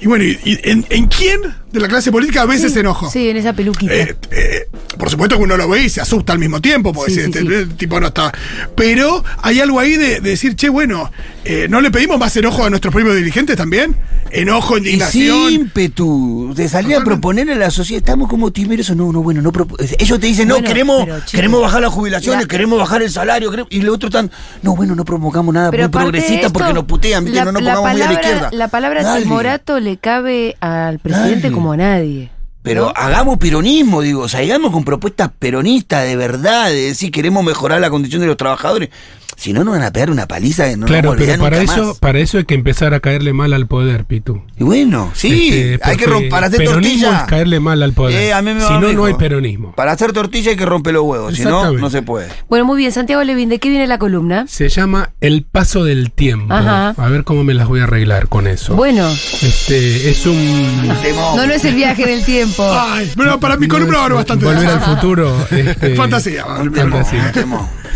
Y 0.00 0.06
bueno, 0.06 0.24
¿y, 0.24 0.38
y 0.44 0.58
en, 0.70 0.86
en 0.90 1.06
quién 1.06 1.40
de 1.72 1.80
la 1.80 1.88
clase 1.88 2.10
política 2.12 2.42
a 2.42 2.46
veces 2.46 2.72
Sí, 2.72 2.78
enojo? 2.80 3.10
Sí, 3.10 3.28
en 3.28 3.36
esa 3.36 3.52
peluquita. 3.52 3.92
Eh, 3.94 4.16
eh, 4.30 4.66
por 4.98 5.10
supuesto 5.10 5.36
que 5.36 5.42
uno 5.42 5.56
lo 5.56 5.68
ve 5.68 5.84
y 5.84 5.88
se 5.88 6.00
asusta 6.00 6.32
al 6.32 6.38
mismo 6.38 6.60
tiempo, 6.60 6.92
porque 6.92 7.10
Sí, 7.12 7.16
si 7.18 7.22
sí, 7.24 7.30
este 7.38 7.40
sí. 7.42 7.54
eh, 7.54 7.66
tipo 7.76 8.00
no 8.00 8.08
está. 8.08 8.32
Pero 8.76 9.24
hay 9.42 9.60
algo 9.60 9.78
ahí 9.80 9.96
de, 9.96 10.20
de 10.20 10.30
decir, 10.30 10.56
che, 10.56 10.68
bueno, 10.68 11.10
eh, 11.44 11.66
¿no 11.68 11.80
le 11.80 11.90
pedimos 11.90 12.18
más 12.18 12.36
enojo 12.36 12.64
a 12.64 12.70
nuestros 12.70 12.92
propios 12.94 13.16
dirigentes 13.16 13.56
también? 13.56 13.96
Enojo, 14.30 14.76
Y 14.76 14.80
indignación. 14.80 15.48
sin 15.50 15.60
ímpetu, 15.62 16.52
de 16.54 16.68
salir 16.68 16.96
a 16.96 17.00
proponerle 17.02 17.54
a 17.54 17.56
la 17.56 17.70
sociedad, 17.70 17.98
estamos 17.98 18.28
como 18.28 18.50
timeros, 18.52 18.90
no, 18.94 19.10
no, 19.12 19.22
bueno, 19.22 19.40
no 19.40 19.52
propo- 19.52 19.76
Ellos 19.98 20.20
te 20.20 20.26
dicen, 20.26 20.48
no, 20.48 20.54
Bueno, 20.56 20.68
queremos, 20.68 21.04
pero, 21.06 21.20
queremos 21.30 21.62
bajar 21.62 21.80
las 21.82 21.92
jubilaciones, 21.92 22.42
la- 22.42 22.48
queremos 22.48 22.78
bajar 22.78 23.02
el 23.02 23.10
salario, 23.10 23.50
queremos- 23.50 23.72
y 23.72 23.80
los 23.80 23.94
otros 23.94 24.10
están, 24.10 24.30
no, 24.62 24.76
bueno, 24.76 24.94
no 24.94 25.04
provocamos 25.06 25.54
nada 25.54 25.70
Pero 25.70 25.84
muy 25.84 25.90
progresista 25.90 26.46
esto, 26.46 26.52
porque 26.52 26.74
nos 26.74 26.84
putean, 26.84 27.24
la- 27.32 27.46
no 27.46 27.52
nos 27.52 27.62
pongamos 27.62 27.82
muy 27.82 27.90
a 27.90 27.94
la 27.94 28.04
palabra- 28.06 28.20
izquierda. 28.28 28.50
La 28.52 28.68
palabra 28.68 29.02
Dale. 29.02 29.22
timorato 29.22 29.80
le 29.80 29.96
cabe 29.96 30.56
al 30.60 30.98
presidente 30.98 31.42
Dale. 31.44 31.54
Como 31.58 31.72
a 31.72 31.76
nadie. 31.76 32.30
Pero 32.62 32.86
¿no? 32.86 32.92
hagamos 32.94 33.38
peronismo, 33.38 34.02
digo, 34.02 34.28
salgamos 34.28 34.72
con 34.72 34.84
propuestas 34.84 35.30
peronistas 35.38 36.04
de 36.04 36.16
verdad, 36.16 36.68
de 36.68 36.88
decir 36.88 37.10
queremos 37.10 37.44
mejorar 37.44 37.80
la 37.80 37.90
condición 37.90 38.20
de 38.20 38.26
los 38.26 38.36
trabajadores. 38.36 38.90
Si 39.38 39.52
no, 39.52 39.62
nos 39.62 39.74
van 39.74 39.84
a 39.84 39.92
pegar 39.92 40.10
una 40.10 40.26
paliza 40.26 40.66
no 40.76 40.86
claro, 40.86 41.10
nos 41.10 41.16
pero 41.24 41.38
para 41.40 41.60
nunca 41.60 41.72
eso, 41.72 41.86
más. 41.86 41.98
para 41.98 42.18
eso 42.18 42.38
hay 42.38 42.44
que 42.44 42.56
empezar 42.56 42.92
a 42.92 42.98
caerle 42.98 43.32
mal 43.32 43.52
al 43.52 43.68
poder, 43.68 44.04
Pitu. 44.04 44.42
Y 44.58 44.64
bueno, 44.64 45.12
sí, 45.14 45.50
Este, 45.52 45.78
hay 45.88 45.96
que 45.96 46.06
romper, 46.06 46.28
para 46.28 46.48
hacer 46.48 46.64
tortilla. 46.64 47.18
es 47.20 47.22
caerle 47.28 47.60
mal 47.60 47.80
al 47.84 47.92
poder. 47.92 48.20
Eh, 48.20 48.32
a 48.32 48.42
mí 48.42 48.52
me 48.52 48.60
si 48.60 48.66
va, 48.72 48.80
no, 48.80 48.92
no 48.92 49.04
hay 49.04 49.14
peronismo. 49.14 49.76
Para 49.76 49.92
hacer 49.92 50.12
tortilla 50.12 50.50
hay 50.50 50.56
que 50.56 50.66
romper 50.66 50.94
los 50.94 51.04
huevos, 51.04 51.36
si 51.36 51.44
no, 51.44 51.70
no 51.70 51.88
se 51.88 52.02
puede. 52.02 52.26
Bueno, 52.48 52.64
muy 52.64 52.78
bien, 52.78 52.90
Santiago 52.90 53.22
Levin, 53.22 53.48
¿de 53.48 53.60
qué 53.60 53.68
viene 53.68 53.86
la 53.86 53.98
columna? 53.98 54.46
Se 54.48 54.68
llama 54.68 55.10
El 55.20 55.44
paso 55.44 55.84
del 55.84 56.10
tiempo. 56.10 56.52
Ajá. 56.52 56.94
A 56.96 57.08
ver 57.08 57.22
cómo 57.22 57.44
me 57.44 57.54
las 57.54 57.68
voy 57.68 57.78
a 57.78 57.84
arreglar 57.84 58.26
con 58.26 58.48
eso. 58.48 58.74
Bueno, 58.74 59.08
Este, 59.08 60.10
es 60.10 60.26
un. 60.26 60.88
No, 60.88 61.46
no 61.46 61.52
es 61.52 61.64
el 61.64 61.76
viaje 61.76 62.06
del 62.06 62.24
tiempo. 62.24 62.64
Ay, 62.72 63.08
bueno, 63.14 63.38
para 63.38 63.56
mi 63.56 63.68
columna 63.68 63.98
va 63.98 64.02
a 64.02 64.04
haber 64.06 64.16
bastante 64.16 64.44
Volver 64.48 64.66
al 64.66 64.80
futuro. 64.80 65.46
este, 65.52 65.94
Fantasía, 65.94 66.44
fantasía. 66.44 67.32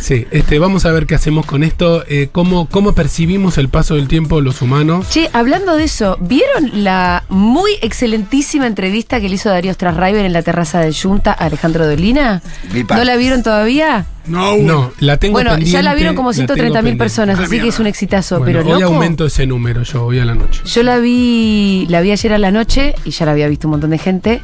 Sí, 0.01 0.27
este, 0.31 0.59
vamos 0.59 0.85
a 0.85 0.91
ver 0.93 1.07
qué 1.07 1.15
hacemos 1.15 1.32
con 1.41 1.63
esto. 1.63 2.05
eh, 2.07 2.29
cómo, 2.31 2.67
cómo 2.69 2.93
percibimos 2.93 3.57
el 3.57 3.69
paso 3.71 3.95
del 3.95 4.09
tiempo 4.09 4.41
los 4.43 4.61
humanos. 4.61 5.09
Che, 5.09 5.31
hablando 5.33 5.75
de 5.77 5.85
eso, 5.85 6.19
¿vieron 6.21 6.85
la 6.85 7.25
muy 7.31 7.71
excelentísima 7.81 8.67
entrevista 8.67 9.21
que 9.21 9.29
le 9.31 9.37
hizo 9.37 9.49
Darío 9.49 9.73
Strasriver 9.73 10.27
en 10.27 10.35
la 10.35 10.43
terraza 10.43 10.81
de 10.81 10.93
Junta 10.93 11.33
a 11.33 11.47
Alejandro 11.47 11.87
Dolina? 11.87 12.43
¿No 12.91 13.05
la 13.05 13.17
vieron 13.17 13.43
todavía? 13.43 14.05
No, 14.27 14.57
No, 14.59 14.93
la 15.01 15.17
tengo 15.17 15.33
bueno, 15.33 15.59
ya 15.59 15.83
la 15.83 15.95
vieron 15.95 16.15
como 16.15 16.31
la 16.31 16.37
tengo 16.37 16.55
130 16.55 16.83
mil 16.83 16.97
personas, 16.97 17.41
Ah, 17.41 17.45
así 17.45 17.59
que 17.59 17.69
es 17.69 17.79
un 17.81 17.87
exitazo. 17.89 18.39
Bueno, 18.39 18.61
pero 18.61 18.75
hoy 18.75 18.81
loco, 18.83 18.95
aumento 18.95 19.27
ese 19.27 19.47
número 19.47 19.83
yo, 19.83 20.05
hoy 20.05 20.21
a 20.21 20.25
la 20.25 20.35
noche. 20.35 20.61
Yo 20.65 20.83
la 20.85 20.99
vi, 20.99 21.87
la 21.89 22.03
vi 22.03 22.13
ayer 22.13 22.33
a 22.35 22.39
la 22.39 22.51
noche 22.53 22.95
y 23.05 23.11
ya 23.11 23.25
la 23.27 23.33
había 23.33 23.49
visto 23.49 23.67
un 23.67 23.73
montón 23.73 23.91
de 23.91 23.99
gente. 23.99 24.41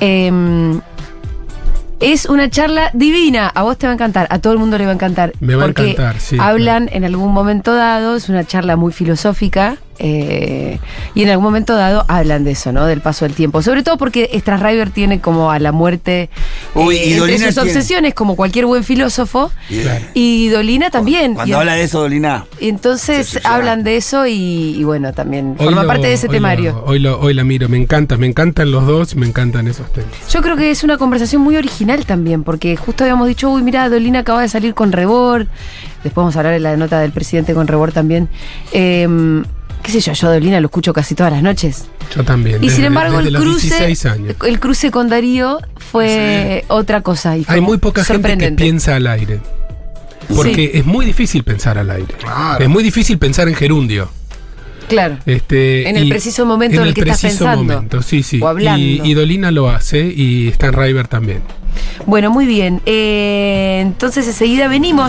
Em, 0.00 0.80
es 2.00 2.26
una 2.26 2.50
charla 2.50 2.90
divina. 2.92 3.48
A 3.48 3.62
vos 3.62 3.78
te 3.78 3.86
va 3.86 3.92
a 3.92 3.94
encantar, 3.94 4.26
a 4.30 4.38
todo 4.38 4.52
el 4.52 4.58
mundo 4.58 4.78
le 4.78 4.84
va 4.84 4.90
a 4.90 4.94
encantar. 4.94 5.32
Me 5.40 5.54
va 5.54 5.64
a 5.64 5.68
encantar, 5.68 6.20
sí, 6.20 6.36
Hablan 6.38 6.88
en 6.92 7.04
algún 7.04 7.32
momento 7.32 7.74
dado, 7.74 8.16
es 8.16 8.28
una 8.28 8.44
charla 8.44 8.76
muy 8.76 8.92
filosófica. 8.92 9.78
Eh, 9.98 10.78
y 11.14 11.22
en 11.22 11.28
algún 11.30 11.44
momento 11.44 11.74
dado 11.76 12.04
hablan 12.08 12.44
de 12.44 12.52
eso, 12.52 12.72
¿no? 12.72 12.86
Del 12.86 13.00
paso 13.00 13.24
del 13.24 13.34
tiempo. 13.34 13.62
Sobre 13.62 13.82
todo 13.82 13.96
porque 13.98 14.30
Strasriver 14.38 14.90
tiene 14.90 15.20
como 15.20 15.50
a 15.50 15.58
la 15.58 15.72
muerte 15.72 16.30
Uy, 16.74 16.96
eh, 16.96 17.06
y 17.08 17.12
entre 17.14 17.38
sus 17.38 17.54
tiene- 17.54 17.60
obsesiones, 17.70 18.14
como 18.14 18.36
cualquier 18.36 18.66
buen 18.66 18.84
filósofo. 18.84 19.50
Y- 19.70 19.82
Y 20.14 20.48
Dolina 20.48 20.90
también. 20.90 21.34
Cuando 21.34 21.50
Y- 21.56 21.58
habla 21.58 21.74
de 21.74 21.82
eso, 21.84 22.00
Dolina. 22.00 22.44
y 22.60 22.68
entonces 22.68 23.40
hablan 23.44 23.84
de 23.84 23.96
eso 23.96 24.26
y, 24.26 24.32
y 24.78 24.84
bueno, 24.84 25.12
también 25.12 25.56
Hoy 25.58 25.64
forma 25.66 25.82
lo- 25.82 25.88
parte 25.88 26.06
de 26.08 26.12
ese 26.14 26.26
hoy 26.28 26.32
temario. 26.34 26.72
lo- 26.72 26.84
hoy, 26.84 26.98
lo- 26.98 27.20
hoy 27.20 27.34
la 27.34 27.44
miro, 27.44 27.68
me 27.68 27.76
encanta, 27.78 28.16
me 28.16 28.26
encantan 28.26 28.70
los 28.70 28.86
dos, 28.86 29.16
me 29.16 29.26
encantan 29.26 29.66
esos 29.68 29.92
temas. 29.92 30.10
Yo 30.30 30.42
creo 30.42 30.56
que 30.56 30.70
es 30.70 30.84
una 30.84 30.98
conversación 30.98 31.42
muy 31.42 31.56
original 31.56 32.04
también, 32.06 32.44
porque 32.44 32.76
justo 32.76 33.04
habíamos 33.04 33.28
dicho, 33.28 33.50
uy, 33.50 33.62
mira, 33.62 33.88
Dolina 33.88 34.20
acaba 34.20 34.42
de 34.42 34.48
salir 34.48 34.74
con 34.74 34.92
Rebord. 34.92 35.46
Después 36.04 36.16
vamos 36.22 36.36
a 36.36 36.40
hablar 36.40 36.52
de 36.54 36.60
la 36.60 36.76
nota 36.76 37.00
del 37.00 37.10
presidente 37.12 37.52
con 37.54 37.66
Rebord 37.66 37.92
también. 37.92 38.28
Eh, 38.72 39.08
qué 39.86 39.92
sé 39.92 40.00
yo, 40.00 40.12
yo 40.12 40.28
a 40.28 40.32
Dolina 40.32 40.60
lo 40.60 40.66
escucho 40.66 40.92
casi 40.92 41.14
todas 41.14 41.32
las 41.32 41.42
noches. 41.42 41.84
Yo 42.14 42.24
también. 42.24 42.56
Y 42.56 42.66
desde- 42.66 42.76
sin 42.76 42.84
embargo, 42.86 43.16
desde 43.18 43.28
el 43.28 43.34
los 43.34 43.42
cruce, 43.42 43.66
16 43.68 44.06
años. 44.06 44.34
el 44.44 44.58
cruce 44.60 44.90
con 44.90 45.08
Darío 45.08 45.58
fue 45.76 46.64
otra 46.68 47.00
cosa. 47.02 47.36
Y 47.36 47.44
fue 47.44 47.54
Hay 47.54 47.60
muy 47.60 47.78
poca 47.78 48.04
gente 48.04 48.36
que 48.36 48.52
piensa 48.52 48.96
al 48.96 49.06
aire. 49.06 49.40
Porque 50.34 50.72
es 50.74 50.84
muy 50.84 51.06
difícil 51.06 51.44
pensar 51.44 51.78
al 51.78 51.88
aire. 51.90 52.12
Claro. 52.18 52.62
Es 52.64 52.68
muy 52.68 52.82
difícil 52.82 53.16
pensar 53.18 53.46
en 53.48 53.54
gerundio. 53.54 54.08
Claro. 54.88 55.18
Este, 55.26 55.88
En 55.88 55.96
el 55.96 56.08
preciso 56.08 56.44
momento 56.46 56.80
en 56.80 56.88
el 56.88 56.94
que 56.94 57.00
estás 57.02 57.20
preciso 57.20 57.44
pensando. 57.44 57.74
momento, 57.74 58.02
sí, 58.02 58.22
sí. 58.22 58.40
O 58.42 58.48
hablando. 58.48 58.80
Y, 58.80 59.00
y 59.04 59.14
Dolina 59.14 59.50
lo 59.52 59.68
hace 59.70 60.00
y 60.04 60.48
Stan 60.48 60.72
River 60.72 61.06
también. 61.08 61.42
Bueno, 62.06 62.30
muy 62.30 62.46
bien. 62.46 62.80
Eh, 62.86 63.80
entonces 63.82 64.26
enseguida 64.26 64.68
venimos. 64.68 65.04